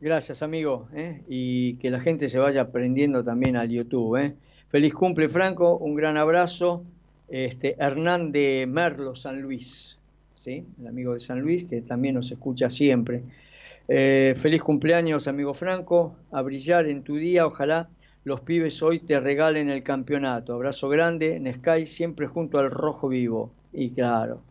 Gracias, 0.00 0.42
amigo. 0.42 0.88
¿eh? 0.94 1.22
Y 1.28 1.74
que 1.76 1.90
la 1.90 2.00
gente 2.00 2.28
se 2.28 2.38
vaya 2.38 2.62
aprendiendo 2.62 3.22
también 3.22 3.56
al 3.56 3.68
YouTube. 3.68 4.16
¿eh? 4.16 4.34
Feliz 4.70 4.94
cumple, 4.94 5.28
Franco. 5.28 5.76
Un 5.76 5.94
gran 5.94 6.16
abrazo. 6.16 6.84
Este, 7.28 7.76
Hernán 7.78 8.32
Merlo, 8.32 9.14
San 9.14 9.40
Luis. 9.42 9.98
¿sí? 10.34 10.64
El 10.80 10.86
amigo 10.86 11.14
de 11.14 11.20
San 11.20 11.40
Luis, 11.40 11.64
que 11.64 11.82
también 11.82 12.14
nos 12.14 12.32
escucha 12.32 12.70
siempre. 12.70 13.22
Eh, 13.88 14.34
feliz 14.36 14.62
cumpleaños, 14.62 15.26
amigo 15.28 15.52
Franco, 15.52 16.16
a 16.30 16.42
brillar 16.42 16.86
en 16.86 17.02
tu 17.02 17.16
día, 17.16 17.44
ojalá 17.44 17.88
los 18.22 18.40
pibes 18.40 18.82
hoy 18.82 19.00
te 19.00 19.18
regalen 19.18 19.68
el 19.68 19.82
campeonato. 19.82 20.54
Abrazo 20.54 20.88
grande, 20.88 21.40
Nescay, 21.40 21.86
siempre 21.86 22.26
junto 22.26 22.58
al 22.58 22.70
rojo 22.70 23.08
vivo. 23.08 23.52
Y 23.72 23.90
claro, 23.90 24.42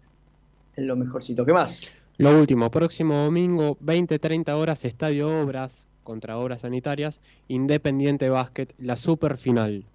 lo 0.87 0.95
mejorcito. 0.95 1.45
¿Qué 1.45 1.53
más? 1.53 1.95
Lo 2.17 2.37
último, 2.37 2.69
próximo 2.69 3.15
domingo, 3.15 3.77
20-30 3.79 4.51
horas, 4.53 4.83
Estadio 4.83 5.41
Obras 5.41 5.85
contra 6.03 6.37
Obras 6.37 6.61
Sanitarias, 6.61 7.21
Independiente 7.47 8.29
Básquet, 8.29 8.73
la 8.77 8.97
super 8.97 9.37
final. 9.37 9.85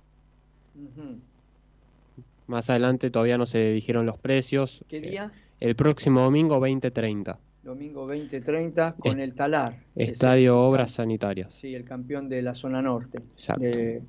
Más 2.47 2.71
adelante 2.71 3.11
todavía 3.11 3.37
no 3.37 3.47
se 3.47 3.73
dijeron 3.73 4.07
los 4.07 4.19
precios. 4.19 4.85
¿Qué 4.89 5.01
día? 5.01 5.33
El 5.61 5.77
próximo 5.77 6.23
domingo 6.23 6.59
20-30 6.61 7.37
domingo 7.65 8.07
2030 8.07 8.97
con 8.99 9.19
el 9.19 9.35
Talar. 9.35 9.79
Estadio 9.97 10.61
Obras 10.61 10.93
Sanitarias. 10.93 11.53
Sí, 11.55 11.75
el 11.75 11.85
campeón 11.85 12.29
de 12.29 12.43
la 12.43 12.55
zona 12.55 12.83
norte. 12.83 13.19
Exacto. 13.19 13.65
Eh, 13.65 14.03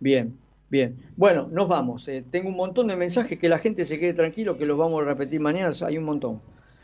bien, 0.00 0.38
bien. 0.68 0.96
Bueno, 1.16 1.48
nos 1.50 1.68
vamos. 1.68 2.08
Eh, 2.08 2.24
tengo 2.30 2.48
un 2.48 2.56
montón 2.56 2.88
de 2.88 2.96
mensajes 2.96 3.38
que 3.38 3.48
la 3.48 3.58
gente 3.58 3.84
se 3.84 3.98
quede 3.98 4.14
tranquilo, 4.14 4.56
que 4.58 4.66
los 4.66 4.78
vamos 4.78 5.02
a 5.02 5.04
repetir 5.04 5.40
mañana. 5.40 5.72
Hay 5.86 5.98
un 5.98 6.04
montón, 6.04 6.40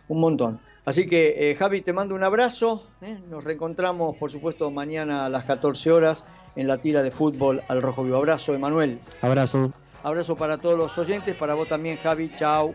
un 0.09 0.21
montón. 0.21 0.61
Así 0.85 1.07
que, 1.07 1.51
eh, 1.51 1.55
Javi, 1.55 1.83
te 1.83 1.93
mando 1.93 2.15
un 2.15 2.23
abrazo. 2.23 2.85
Nos 3.29 3.45
reencontramos, 3.45 4.17
por 4.17 4.31
supuesto, 4.31 4.71
mañana 4.71 5.27
a 5.27 5.29
las 5.29 5.45
14 5.45 5.91
horas 5.93 6.25
en 6.57 6.67
la 6.67 6.79
tira 6.79 7.03
de 7.03 7.11
fútbol 7.11 7.63
al 7.69 7.83
Rojo 7.83 8.05
Vivo. 8.05 8.17
Abrazo, 8.17 8.55
Emanuel. 8.55 8.99
Abrazo. 9.21 9.73
Abrazo 10.03 10.37
para 10.37 10.59
todos 10.59 10.79
los 10.79 10.97
oyentes, 10.97 11.37
para 11.37 11.55
vos 11.55 11.69
también, 11.69 11.99
Javi. 11.99 12.31
Chao. 12.35 12.75